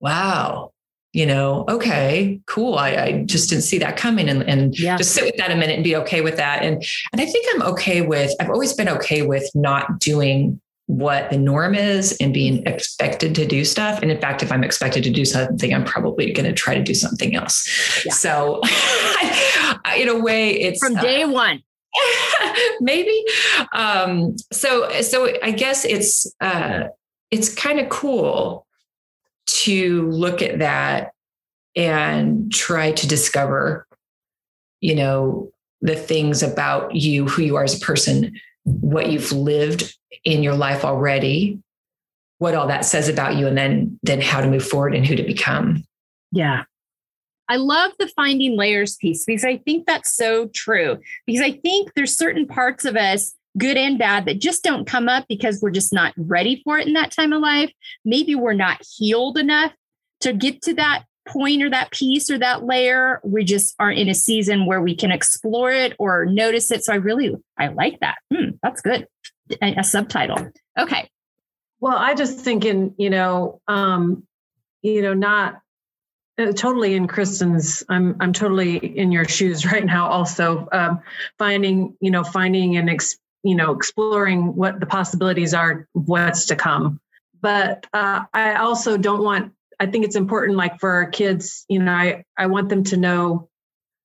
[0.00, 0.72] wow,
[1.12, 2.74] you know, okay, cool.
[2.74, 4.96] I, I, just didn't see that coming and, and yeah.
[4.96, 6.62] just sit with that a minute and be okay with that.
[6.62, 11.30] And and I think I'm okay with, I've always been okay with not doing what
[11.30, 14.02] the norm is and being expected to do stuff.
[14.02, 16.82] And in fact, if I'm expected to do something, I'm probably going to try to
[16.82, 18.02] do something else.
[18.04, 18.12] Yeah.
[18.12, 18.60] So
[19.96, 21.62] in a way, it's from day uh, one.
[22.80, 23.24] maybe.
[23.72, 26.84] Um, so so I guess it's uh
[27.30, 28.66] it's kind of cool
[29.46, 31.12] to look at that
[31.76, 33.86] and try to discover,
[34.80, 35.50] you know,
[35.80, 38.34] the things about you, who you are as a person,
[38.64, 41.60] what you've lived in your life already,
[42.38, 45.16] what all that says about you, and then then how to move forward and who
[45.16, 45.84] to become.
[46.32, 46.64] Yeah.
[47.48, 50.98] I love the finding layers piece because I think that's so true.
[51.26, 55.08] Because I think there's certain parts of us, good and bad, that just don't come
[55.08, 57.70] up because we're just not ready for it in that time of life.
[58.04, 59.72] Maybe we're not healed enough
[60.20, 63.20] to get to that point or that piece or that layer.
[63.22, 66.84] We just aren't in a season where we can explore it or notice it.
[66.84, 68.16] So I really, I like that.
[68.32, 69.06] Hmm, that's good.
[69.62, 70.50] A, a subtitle.
[70.78, 71.08] Okay.
[71.80, 74.26] Well, I just thinking, you know, um,
[74.82, 75.60] you know, not
[76.38, 77.84] uh, totally in Kristen's.
[77.88, 80.08] I'm I'm totally in your shoes right now.
[80.08, 81.00] Also, um,
[81.38, 86.56] finding you know finding and ex, you know exploring what the possibilities are, what's to
[86.56, 87.00] come.
[87.40, 89.52] But uh, I also don't want.
[89.80, 91.64] I think it's important, like for our kids.
[91.68, 93.48] You know, I I want them to know.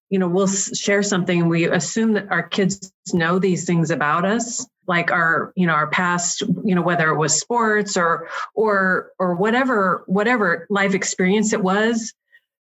[0.09, 4.25] You know, we'll share something, and we assume that our kids know these things about
[4.25, 9.11] us like our you know our past you know whether it was sports or or
[9.19, 12.13] or whatever whatever life experience it was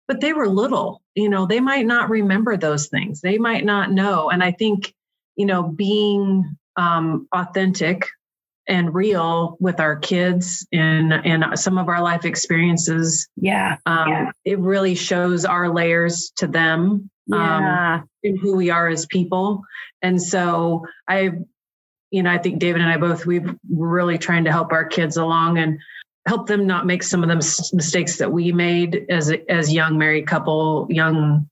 [0.07, 3.91] but they were little you know they might not remember those things they might not
[3.91, 4.95] know and i think
[5.35, 8.07] you know being um, authentic
[8.69, 14.31] and real with our kids and and some of our life experiences yeah, um, yeah.
[14.45, 17.97] it really shows our layers to them yeah.
[17.97, 19.63] um, and who we are as people
[20.03, 21.33] and so i
[22.11, 25.17] you know, I think David and I both we've really trying to help our kids
[25.17, 25.79] along and
[26.27, 27.37] help them not make some of the
[27.73, 31.49] mistakes that we made as as young married couple, young,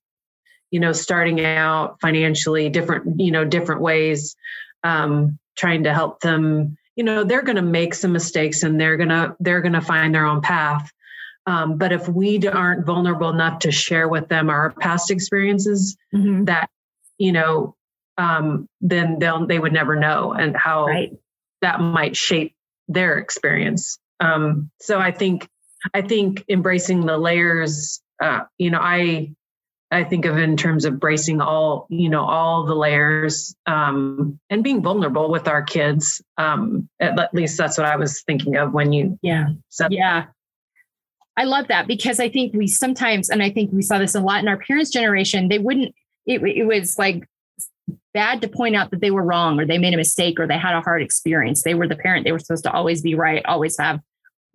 [0.70, 4.36] you know, starting out financially, different, you know, different ways,
[4.82, 6.76] um, trying to help them.
[6.96, 10.26] You know, they're going to make some mistakes and they're gonna they're gonna find their
[10.26, 10.90] own path.
[11.46, 16.44] Um, but if we aren't vulnerable enough to share with them our past experiences, mm-hmm.
[16.44, 16.70] that
[17.18, 17.76] you know
[18.18, 21.12] um, then they'll they would never know and how right.
[21.62, 22.54] that might shape
[22.88, 23.98] their experience.
[24.20, 25.48] Um, so I think
[25.94, 29.35] I think embracing the layers, uh, you know, I
[29.90, 34.64] I think of in terms of bracing all, you know, all the layers um, and
[34.64, 36.20] being vulnerable with our kids.
[36.36, 40.26] Um, at, at, least that's what I was thinking of when you yeah said yeah.
[41.36, 44.20] I love that because I think we sometimes, and I think we saw this a
[44.20, 45.94] lot in our parents' generation, they wouldn't,
[46.24, 47.28] it, it was like
[48.14, 50.58] bad to point out that they were wrong or they made a mistake or they
[50.58, 51.62] had a hard experience.
[51.62, 52.24] They were the parent.
[52.24, 54.00] They were supposed to always be right, always have,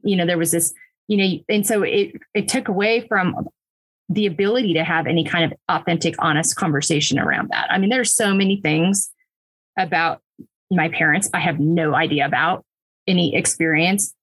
[0.04, 0.74] you know, there was this,
[1.08, 3.48] you know, and so it it took away from
[4.12, 7.68] the ability to have any kind of authentic, honest conversation around that.
[7.70, 9.10] I mean, there's so many things
[9.78, 10.22] about
[10.70, 12.66] my parents I have no idea about
[13.08, 14.14] any experience.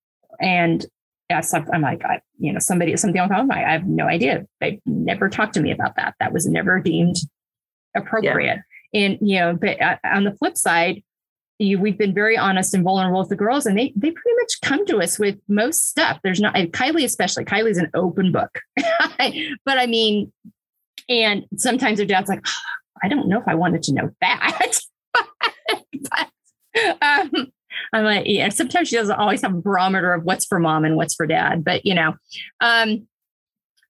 [0.40, 0.84] And
[1.30, 4.46] yes, I'm like, I, you know, somebody, something on phone, I have no idea.
[4.60, 6.14] They never talked to me about that.
[6.20, 7.16] That was never deemed
[7.96, 8.62] appropriate.
[8.92, 9.04] Yeah.
[9.06, 11.02] And, you know, but uh, on the flip side,
[11.58, 14.60] you, we've been very honest and vulnerable with the girls, and they they pretty much
[14.62, 16.20] come to us with most stuff.
[16.22, 17.44] There's not Kylie especially.
[17.44, 20.32] Kylie's an open book, but I mean,
[21.08, 24.78] and sometimes their dad's like, oh, I don't know if I wanted to know that.
[26.10, 26.30] but,
[27.02, 27.52] um,
[27.92, 28.48] I'm like, yeah.
[28.50, 31.64] Sometimes she doesn't always have a barometer of what's for mom and what's for dad,
[31.64, 32.14] but you know,
[32.60, 33.06] um,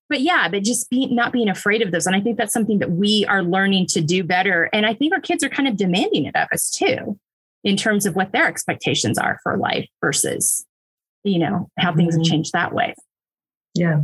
[0.09, 2.07] but yeah, but just being not being afraid of those.
[2.07, 4.71] And I think that's something that we are learning to do better.
[4.73, 7.19] And I think our kids are kind of demanding it of us too,
[7.69, 10.65] in terms of what their expectations are for life versus,
[11.23, 12.23] you know, how things mm-hmm.
[12.23, 12.95] have changed that way.
[13.75, 14.01] Yeah.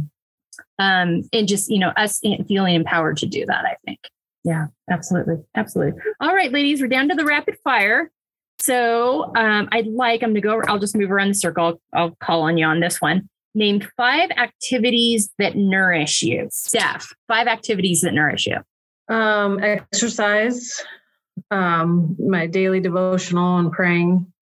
[0.78, 4.00] Um, and just, you know, us feeling empowered to do that, I think.
[4.44, 5.36] Yeah, absolutely.
[5.56, 5.98] Absolutely.
[6.20, 8.10] All right, ladies, we're down to the rapid fire.
[8.60, 11.64] So um, I'd like, I'm going to go, I'll just move around the circle.
[11.64, 13.30] I'll, I'll call on you on this one.
[13.54, 16.48] Name five activities that nourish you.
[16.52, 18.58] Steph, five activities that nourish you.
[19.08, 20.82] Um, exercise,
[21.55, 24.32] um, my daily devotional and praying,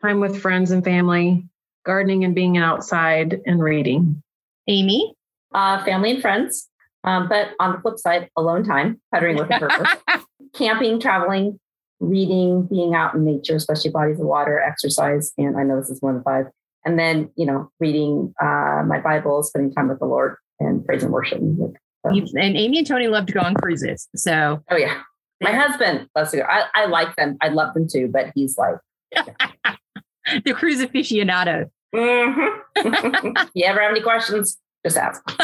[0.00, 1.46] time with friends and family,
[1.84, 4.22] gardening and being outside, and reading.
[4.68, 5.14] Amy?
[5.54, 6.68] Uh, family and friends.
[7.04, 10.24] Um, but on the flip side, alone time, puttering with a purpose,
[10.54, 11.58] camping, traveling,
[12.00, 15.32] reading, being out in nature, especially bodies of water, exercise.
[15.36, 16.46] And I know this is one of five
[16.84, 21.02] and then you know reading uh, my bible spending time with the lord and praise
[21.02, 21.76] and worship music
[22.06, 22.38] so.
[22.38, 25.00] and amy and tony love to go on cruises so oh yeah
[25.42, 28.56] my husband loves to go I, I like them i love them too but he's
[28.56, 28.76] like
[30.44, 32.52] the cruise aficionado mm-hmm.
[33.54, 34.58] you ever have any questions?
[34.84, 35.22] Just ask.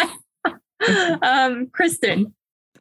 [1.23, 2.33] Um kristen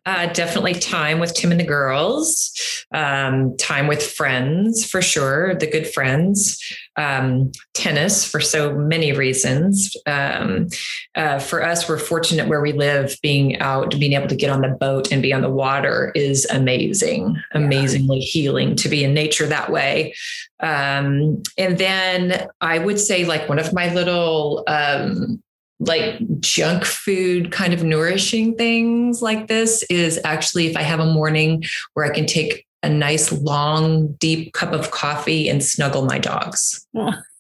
[0.08, 2.54] uh, definitely time with Tim and the girls,
[2.94, 6.58] um, time with friends for sure, the good friends,
[6.96, 9.98] um, tennis for so many reasons.
[10.06, 10.70] Um,
[11.16, 14.62] uh, for us, we're fortunate where we live, being out, being able to get on
[14.62, 19.46] the boat and be on the water is amazing, amazingly healing to be in nature
[19.46, 20.16] that way.
[20.62, 25.44] Um, and then I would say, like, one of my little, um,
[25.80, 31.06] like junk food kind of nourishing things like this is actually if I have a
[31.06, 31.64] morning
[31.94, 36.86] where I can take a nice long deep cup of coffee and snuggle my dogs.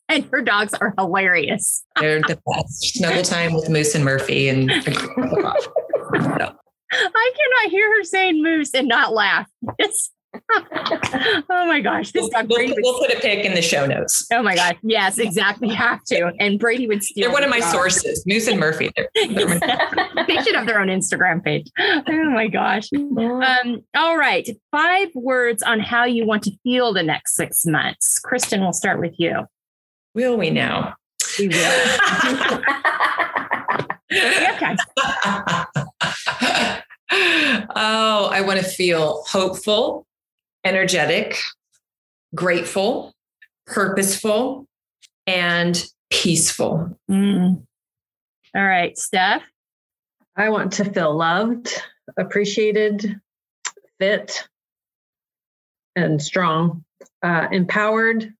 [0.09, 1.83] And her dogs are hilarious.
[1.99, 2.93] They're the best.
[2.93, 5.67] Snuggle time with Moose and Murphy and a cup of coffee.
[6.13, 6.55] So.
[6.93, 9.49] I cannot hear her saying moose and not laugh.
[9.77, 10.11] It's
[11.49, 14.25] oh my gosh, this we'll, we'll, we'll, put a pic in the show notes.
[14.31, 15.67] Oh my gosh, yes, exactly.
[15.69, 16.31] Have to.
[16.39, 17.25] And Brady would steal.
[17.25, 18.25] They're one of my sources.
[18.25, 18.89] Moose and Murphy.
[18.95, 19.59] They're, they're
[20.27, 21.69] they should have their own Instagram page.
[21.77, 22.87] Oh my gosh.
[22.93, 28.19] Um, all right, five words on how you want to feel the next six months.
[28.19, 29.45] Kristen, we'll start with you.
[30.13, 30.95] Will we now?
[31.37, 31.55] We will.
[34.11, 34.75] okay.
[37.75, 40.07] oh, I want to feel hopeful,
[40.67, 41.37] energetic,
[42.35, 43.13] grateful,
[43.65, 44.67] purposeful,
[45.25, 46.99] and peaceful.
[47.09, 47.63] Mm.
[48.53, 49.43] All right, Steph.
[50.35, 51.69] I want to feel loved,
[52.19, 53.19] appreciated,
[53.97, 54.47] fit,
[55.95, 56.83] and strong,
[57.23, 58.33] uh, empowered,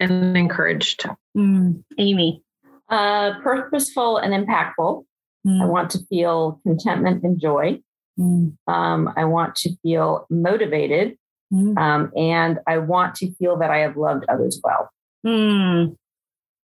[0.00, 1.06] and encouraged.
[1.36, 1.84] Mm.
[1.98, 2.42] Amy.
[2.88, 5.04] Uh, purposeful and impactful.
[5.46, 5.62] Mm.
[5.62, 7.80] I want to feel contentment and joy.
[8.18, 8.56] Mm.
[8.66, 11.18] Um, I want to feel motivated.
[11.54, 11.78] Mm.
[11.78, 14.90] Um, and I want to feel that I have loved others well.
[15.24, 15.96] Mm.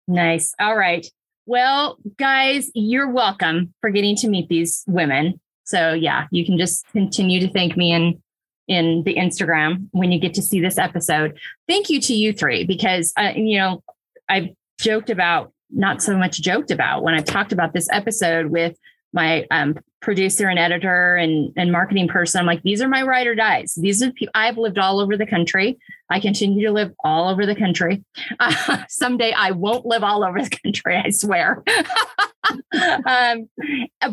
[0.07, 0.55] Nice.
[0.59, 1.05] All right.
[1.45, 5.39] Well, guys, you're welcome for getting to meet these women.
[5.63, 8.21] So yeah, you can just continue to thank me in
[8.67, 11.39] in the Instagram when you get to see this episode.
[11.67, 13.83] Thank you to you three because uh, you know
[14.27, 14.49] I've
[14.79, 18.77] joked about not so much joked about when I've talked about this episode with
[19.13, 22.39] my um, producer and editor and, and marketing person.
[22.39, 23.73] I'm like, these are my ride or dies.
[23.75, 25.77] These are people I've lived all over the country.
[26.09, 28.03] I continue to live all over the country.
[28.39, 31.63] Uh, someday I won't live all over the country, I swear.
[33.05, 33.49] um,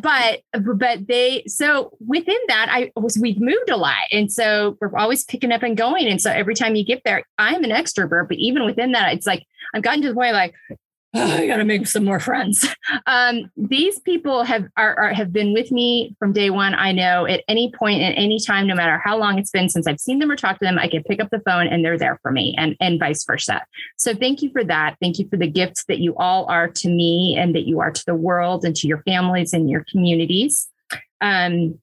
[0.00, 0.40] but
[0.74, 5.24] but they so within that I was we've moved a lot, and so we're always
[5.24, 6.06] picking up and going.
[6.06, 9.26] And so every time you get there, I'm an extrovert, but even within that, it's
[9.26, 10.54] like I've gotten to the point like
[11.16, 12.66] oh, I got to make some more friends.
[13.06, 16.74] Um, these people have are, are, have been with me from day one.
[16.74, 19.86] I know at any point, at any time, no matter how long it's been since
[19.86, 21.98] I've seen them or talked to them, I can pick up the phone and they're
[21.98, 23.62] there for me, and and vice versa.
[23.96, 24.96] So thank you for that.
[25.00, 27.90] Thank you for the gifts that you all are to me and that you are
[27.90, 30.68] to the world and to your families and your communities.
[31.20, 31.78] Um,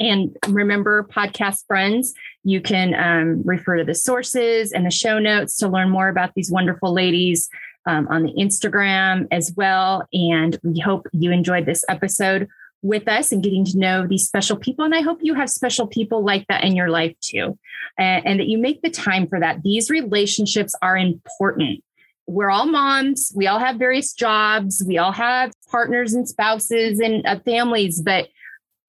[0.00, 2.14] and remember, podcast friends,
[2.44, 6.34] you can um, refer to the sources and the show notes to learn more about
[6.34, 7.48] these wonderful ladies
[7.88, 10.06] um, on the Instagram as well.
[10.12, 12.46] And we hope you enjoyed this episode
[12.82, 14.84] with us and getting to know these special people.
[14.84, 17.58] And I hope you have special people like that in your life too,
[17.98, 19.62] and, and that you make the time for that.
[19.62, 21.82] These relationships are important.
[22.26, 23.32] We're all moms.
[23.34, 24.84] We all have various jobs.
[24.86, 28.28] We all have partners and spouses and uh, families, but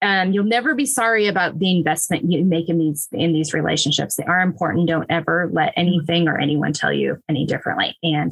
[0.01, 4.15] um, you'll never be sorry about the investment you make in these in these relationships.
[4.15, 4.87] They are important.
[4.87, 7.97] Don't ever let anything or anyone tell you any differently.
[8.03, 8.31] And